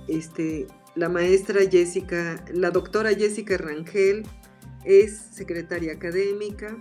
este, 0.07 0.67
la 0.95 1.09
maestra 1.09 1.61
Jessica, 1.69 2.43
la 2.53 2.71
doctora 2.71 3.13
Jessica 3.13 3.57
Rangel 3.57 4.23
es 4.85 5.17
secretaria 5.31 5.91
académica 5.93 6.77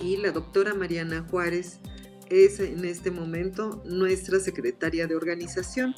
y 0.00 0.16
la 0.16 0.30
doctora 0.30 0.72
Mariana 0.74 1.26
Juárez 1.30 1.80
es 2.30 2.60
en 2.60 2.84
este 2.84 3.10
momento 3.10 3.82
nuestra 3.84 4.38
secretaria 4.40 5.06
de 5.06 5.16
organización. 5.16 5.94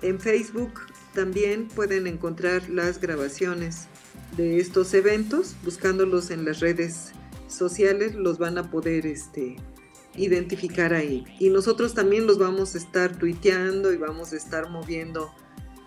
en 0.02 0.20
Facebook 0.20 0.72
también 1.14 1.68
pueden 1.68 2.08
encontrar 2.08 2.70
las 2.70 3.02
grabaciones 3.02 3.88
de 4.38 4.60
estos 4.60 4.94
eventos, 4.94 5.56
buscándolos 5.64 6.32
en 6.32 6.46
las 6.46 6.62
redes 6.62 7.12
sociales, 7.48 8.16
los 8.16 8.38
van 8.38 8.58
a 8.58 8.72
poder 8.72 9.06
este, 9.06 9.58
identificar 10.16 10.94
ahí. 10.94 11.26
Y 11.40 11.50
nosotros 11.50 11.94
también 11.94 12.28
los 12.28 12.38
vamos 12.38 12.76
a 12.76 12.78
estar 12.78 13.18
tuiteando 13.18 13.92
y 13.92 13.98
vamos 13.98 14.32
a 14.32 14.38
estar 14.38 14.70
moviendo 14.70 15.34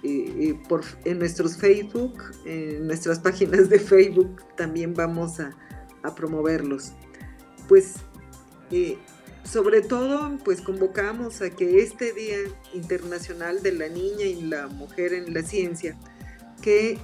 eh, 0.07 0.55
por, 0.69 0.85
en 1.07 1.19
nuestros 1.19 1.57
Facebook, 1.57 2.23
en 2.45 2.87
nuestras 2.87 3.19
páginas 3.19 3.71
de 3.71 3.79
Facebook 3.79 4.43
también 4.55 4.93
vamos 4.93 5.41
a, 5.41 5.57
promoverlos. 6.15 6.93
Pues 7.67 7.95
eh, 8.71 8.99
sobre 9.45 9.81
todo, 9.81 10.39
pues 10.45 10.61
convocamos 10.61 11.41
a 11.41 11.49
que 11.49 11.83
este 11.83 12.13
Día 12.13 12.37
Internacional 12.75 13.63
de 13.63 13.73
la 13.73 13.89
Niña 13.89 14.27
y 14.27 14.43
la 14.43 14.67
Mujer 14.67 15.15
en 15.15 15.33
la 15.33 15.43
Ciencia, 15.43 15.99
que 16.61 16.99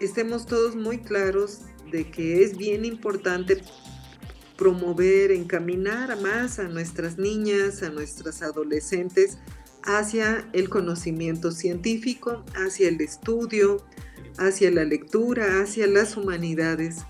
estemos 0.00 0.46
todos 0.46 0.76
muy 0.76 0.98
claros 0.98 1.62
de 1.90 2.08
que 2.08 2.44
es 2.44 2.56
bien 2.56 2.84
importante 2.84 3.60
promover, 4.56 5.32
encaminar 5.32 6.16
más 6.20 6.60
a 6.60 6.68
nuestras 6.68 7.18
niñas, 7.18 7.82
a 7.82 7.90
nuestras 7.90 8.42
adolescentes 8.42 9.38
hacia 9.86 10.48
el 10.52 10.68
conocimiento 10.68 11.52
científico, 11.52 12.44
hacia 12.54 12.88
el 12.88 13.00
estudio, 13.00 13.84
hacia 14.38 14.70
la 14.70 14.84
lectura, 14.84 15.60
hacia 15.62 15.86
las 15.86 16.16
humanidades 16.16 17.04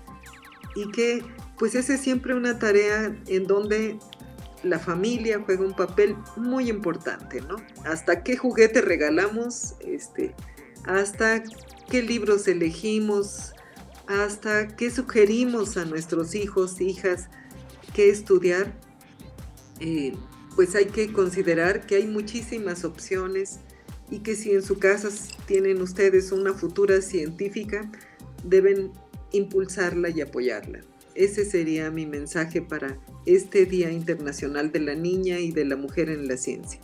y 0.75 0.89
que 0.91 1.23
pues 1.57 1.73
esa 1.75 1.95
es 1.95 2.01
siempre 2.01 2.35
una 2.35 2.59
tarea 2.59 3.15
en 3.25 3.47
donde 3.47 3.97
la 4.63 4.79
familia 4.79 5.41
juega 5.43 5.65
un 5.65 5.75
papel 5.75 6.15
muy 6.35 6.69
importante, 6.69 7.41
¿no? 7.41 7.57
Hasta 7.83 8.23
qué 8.23 8.37
juguete 8.37 8.81
regalamos, 8.81 9.75
este, 9.79 10.35
hasta 10.85 11.43
qué 11.89 12.03
libros 12.03 12.47
elegimos, 12.47 13.53
hasta 14.07 14.67
qué 14.67 14.91
sugerimos 14.91 15.77
a 15.77 15.85
nuestros 15.85 16.35
hijos, 16.35 16.79
hijas, 16.79 17.27
qué 17.93 18.09
estudiar. 18.09 18.73
Eh, 19.79 20.13
pues 20.57 20.73
hay 20.73 20.85
que 20.87 21.13
considerar 21.13 21.85
que 21.85 21.97
hay 21.97 22.07
muchísimas 22.07 22.83
opciones 22.83 23.59
y 24.09 24.19
que 24.19 24.35
si 24.35 24.53
en 24.53 24.63
su 24.63 24.79
casa 24.79 25.09
tienen 25.45 25.83
ustedes 25.83 26.31
una 26.31 26.51
futura 26.51 26.99
científica, 27.01 27.91
deben 28.43 28.91
impulsarla 29.31 30.09
y 30.09 30.21
apoyarla. 30.21 30.79
Ese 31.13 31.45
sería 31.45 31.91
mi 31.91 32.07
mensaje 32.07 32.63
para 32.63 32.97
este 33.27 33.67
Día 33.67 33.91
Internacional 33.91 34.71
de 34.71 34.79
la 34.79 34.95
Niña 34.95 35.37
y 35.39 35.51
de 35.51 35.63
la 35.63 35.75
Mujer 35.75 36.09
en 36.09 36.27
la 36.27 36.37
Ciencia. 36.37 36.81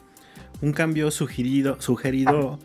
Un 0.62 0.72
cambio 0.72 1.10
sugerido, 1.10 1.82
sugerido 1.82 2.60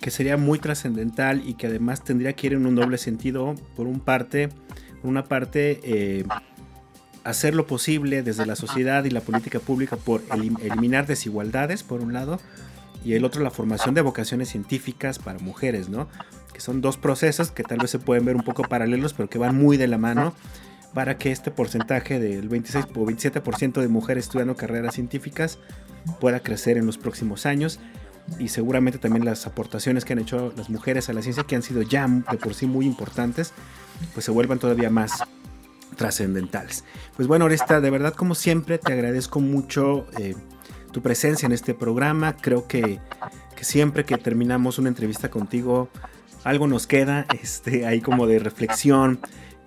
que 0.00 0.12
sería 0.12 0.36
muy 0.36 0.60
trascendental 0.60 1.42
y 1.48 1.54
que 1.54 1.66
además 1.66 2.04
tendría 2.04 2.32
que 2.34 2.46
ir 2.46 2.52
en 2.52 2.64
un 2.64 2.76
doble 2.76 2.98
sentido. 2.98 3.56
Por 3.74 3.88
un 3.88 3.98
parte, 3.98 4.50
una 5.02 5.24
parte 5.24 5.80
eh, 5.82 6.22
hacer 7.24 7.54
lo 7.54 7.66
posible 7.66 8.22
desde 8.22 8.46
la 8.46 8.56
sociedad 8.56 9.04
y 9.04 9.10
la 9.10 9.20
política 9.20 9.60
pública 9.60 9.96
por 9.96 10.22
eliminar 10.62 11.06
desigualdades, 11.06 11.82
por 11.82 12.00
un 12.00 12.12
lado, 12.12 12.40
y 13.04 13.14
el 13.14 13.24
otro 13.24 13.42
la 13.42 13.50
formación 13.50 13.94
de 13.94 14.00
vocaciones 14.00 14.48
científicas 14.48 15.18
para 15.18 15.38
mujeres, 15.38 15.88
¿no? 15.88 16.08
Que 16.52 16.60
son 16.60 16.80
dos 16.80 16.96
procesos 16.96 17.50
que 17.50 17.62
tal 17.62 17.78
vez 17.78 17.90
se 17.90 17.98
pueden 17.98 18.24
ver 18.24 18.36
un 18.36 18.42
poco 18.42 18.62
paralelos, 18.62 19.14
pero 19.14 19.28
que 19.28 19.38
van 19.38 19.56
muy 19.56 19.76
de 19.76 19.86
la 19.86 19.98
mano 19.98 20.34
para 20.94 21.18
que 21.18 21.30
este 21.30 21.50
porcentaje 21.50 22.18
del 22.18 22.48
26 22.48 22.86
o 22.94 23.06
27% 23.06 23.80
de 23.80 23.88
mujeres 23.88 24.24
estudiando 24.24 24.56
carreras 24.56 24.94
científicas 24.94 25.58
pueda 26.20 26.40
crecer 26.40 26.78
en 26.78 26.86
los 26.86 26.98
próximos 26.98 27.46
años 27.46 27.78
y 28.38 28.48
seguramente 28.48 28.98
también 28.98 29.24
las 29.24 29.46
aportaciones 29.46 30.04
que 30.04 30.14
han 30.14 30.18
hecho 30.18 30.52
las 30.56 30.70
mujeres 30.70 31.08
a 31.08 31.12
la 31.12 31.22
ciencia 31.22 31.44
que 31.44 31.56
han 31.56 31.62
sido 31.62 31.82
ya 31.82 32.06
de 32.06 32.38
por 32.38 32.54
sí 32.54 32.66
muy 32.66 32.86
importantes 32.86 33.52
pues 34.14 34.24
se 34.24 34.30
vuelvan 34.30 34.58
todavía 34.58 34.90
más 34.90 35.22
trascendentales. 35.98 36.84
Pues 37.16 37.28
bueno, 37.28 37.44
Oresta, 37.44 37.82
de 37.82 37.90
verdad 37.90 38.14
como 38.14 38.34
siempre 38.34 38.78
te 38.78 38.94
agradezco 38.94 39.40
mucho 39.40 40.06
eh, 40.18 40.34
tu 40.92 41.02
presencia 41.02 41.44
en 41.44 41.52
este 41.52 41.74
programa. 41.74 42.34
Creo 42.40 42.66
que, 42.66 43.00
siempre 43.60 44.04
que 44.04 44.16
terminamos 44.16 44.78
una 44.78 44.88
entrevista 44.88 45.30
contigo, 45.30 45.90
algo 46.44 46.66
nos 46.66 46.86
queda 46.86 47.26
este, 47.42 47.84
ahí 47.84 48.00
como 48.00 48.26
de 48.26 48.38
reflexión 48.38 49.20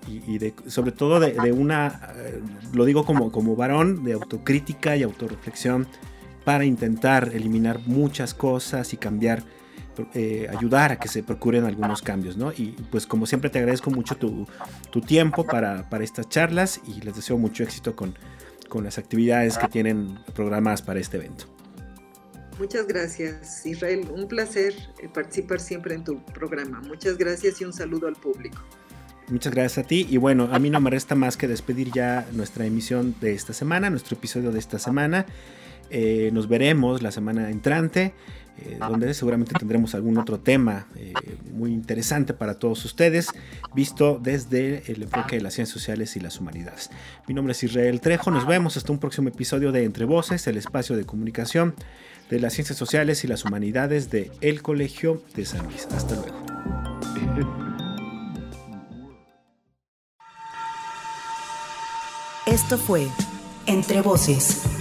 y, 0.08 0.40
de, 0.40 0.56
sobre 0.66 0.92
todo 0.92 1.20
de, 1.20 1.52
una, 1.52 2.10
eh, 2.16 2.42
lo 2.74 2.86
digo 2.86 3.06
como, 3.06 3.32
como 3.32 3.56
varón, 3.56 4.04
de 4.04 4.14
autocrítica 4.14 4.96
y 4.98 5.04
autorreflexión 5.04 5.88
para 6.44 6.66
intentar 6.66 7.30
eliminar 7.36 7.82
muchas 7.86 8.34
cosas 8.34 8.94
y 8.94 8.98
cambiar 8.98 9.44
eh, 10.14 10.48
ayudar 10.50 10.94
a 10.94 11.00
que 11.00 11.08
se 11.08 11.24
procuren 11.24 11.66
algunos 11.66 12.02
cambios, 12.02 12.38
¿no? 12.38 12.52
Y 12.52 12.76
pues 12.90 13.06
como 13.06 13.26
siempre 13.26 13.50
te 13.50 13.60
agradezco 13.60 13.92
mucho 13.92 14.16
tu, 14.16 14.46
tiempo 15.02 15.46
para, 15.46 15.88
estas 16.02 16.30
charlas 16.30 16.82
y 16.88 17.02
les 17.02 17.16
deseo 17.16 17.38
mucho 17.38 17.64
éxito 17.64 17.96
con, 17.96 18.16
con 18.70 18.84
las 18.84 18.98
actividades 18.98 19.58
que 19.58 19.68
tienen 19.68 20.20
programadas 20.34 20.82
para 20.82 21.00
este 21.00 21.18
evento. 21.18 21.46
Muchas 22.60 22.88
gracias, 22.88 23.66
Israel. 23.66 24.08
Un 24.14 24.28
placer 24.28 24.74
eh, 25.02 25.10
participar 25.12 25.60
siempre 25.60 25.96
en 25.96 26.04
tu 26.04 26.24
programa. 26.26 26.80
Muchas 26.82 27.18
gracias 27.18 27.60
y 27.62 27.66
un 27.66 27.74
saludo 27.74 28.08
al 28.08 28.16
público. 28.16 28.62
Muchas 29.30 29.54
gracias 29.54 29.86
a 29.86 29.88
ti. 29.88 30.06
Y 30.10 30.18
bueno, 30.18 30.50
a 30.52 30.60
mí 30.60 30.70
no 30.70 30.80
me 30.80 30.90
resta 30.90 31.16
más 31.16 31.38
que 31.38 31.48
despedir 31.48 31.92
ya 31.92 32.28
nuestra 32.34 32.66
emisión 32.66 33.16
de 33.22 33.34
esta 33.34 33.54
semana, 33.54 33.90
nuestro 33.90 34.18
episodio 34.18 34.52
de 34.52 34.60
esta 34.60 34.78
semana. 34.78 35.26
Eh, 35.90 36.30
nos 36.34 36.48
veremos 36.48 37.02
la 37.02 37.12
semana 37.12 37.50
entrante. 37.50 38.14
Eh, 38.58 38.78
donde 38.80 39.14
seguramente 39.14 39.54
tendremos 39.58 39.96
algún 39.96 40.18
otro 40.18 40.40
tema 40.40 40.86
eh, 40.96 41.14
muy 41.52 41.72
interesante 41.72 42.34
para 42.34 42.60
todos 42.60 42.84
ustedes, 42.86 43.30
visto 43.74 44.20
desde 44.22 44.84
el 44.92 45.04
enfoque 45.04 45.38
de 45.38 45.42
las 45.42 45.54
ciencias 45.54 45.74
sociales 45.74 46.16
y 46.16 46.20
las 46.20 46.40
humanidades. 46.40 46.92
Mi 47.28 47.34
nombre 47.34 47.54
es 47.54 47.64
Israel 47.64 48.02
Trejo, 48.02 48.30
nos 48.30 48.46
vemos 48.46 48.78
hasta 48.78 48.92
un 48.92 49.00
próximo 49.00 49.30
episodio 49.30 49.72
de 49.72 49.86
Entre 49.86 50.06
Voces, 50.06 50.46
el 50.48 50.58
espacio 50.58 50.96
de 50.96 51.06
comunicación 51.06 51.74
de 52.30 52.40
las 52.40 52.54
ciencias 52.54 52.78
sociales 52.78 53.24
y 53.24 53.28
las 53.28 53.46
humanidades 53.46 54.12
de 54.12 54.32
El 54.42 54.62
Colegio 54.62 55.24
de 55.36 55.46
San 55.46 55.66
Luis. 55.66 55.88
Hasta 55.96 56.16
luego. 56.16 56.46
Esto 62.46 62.78
fue 62.78 63.08
Entre 63.66 64.02
Voces 64.02 64.81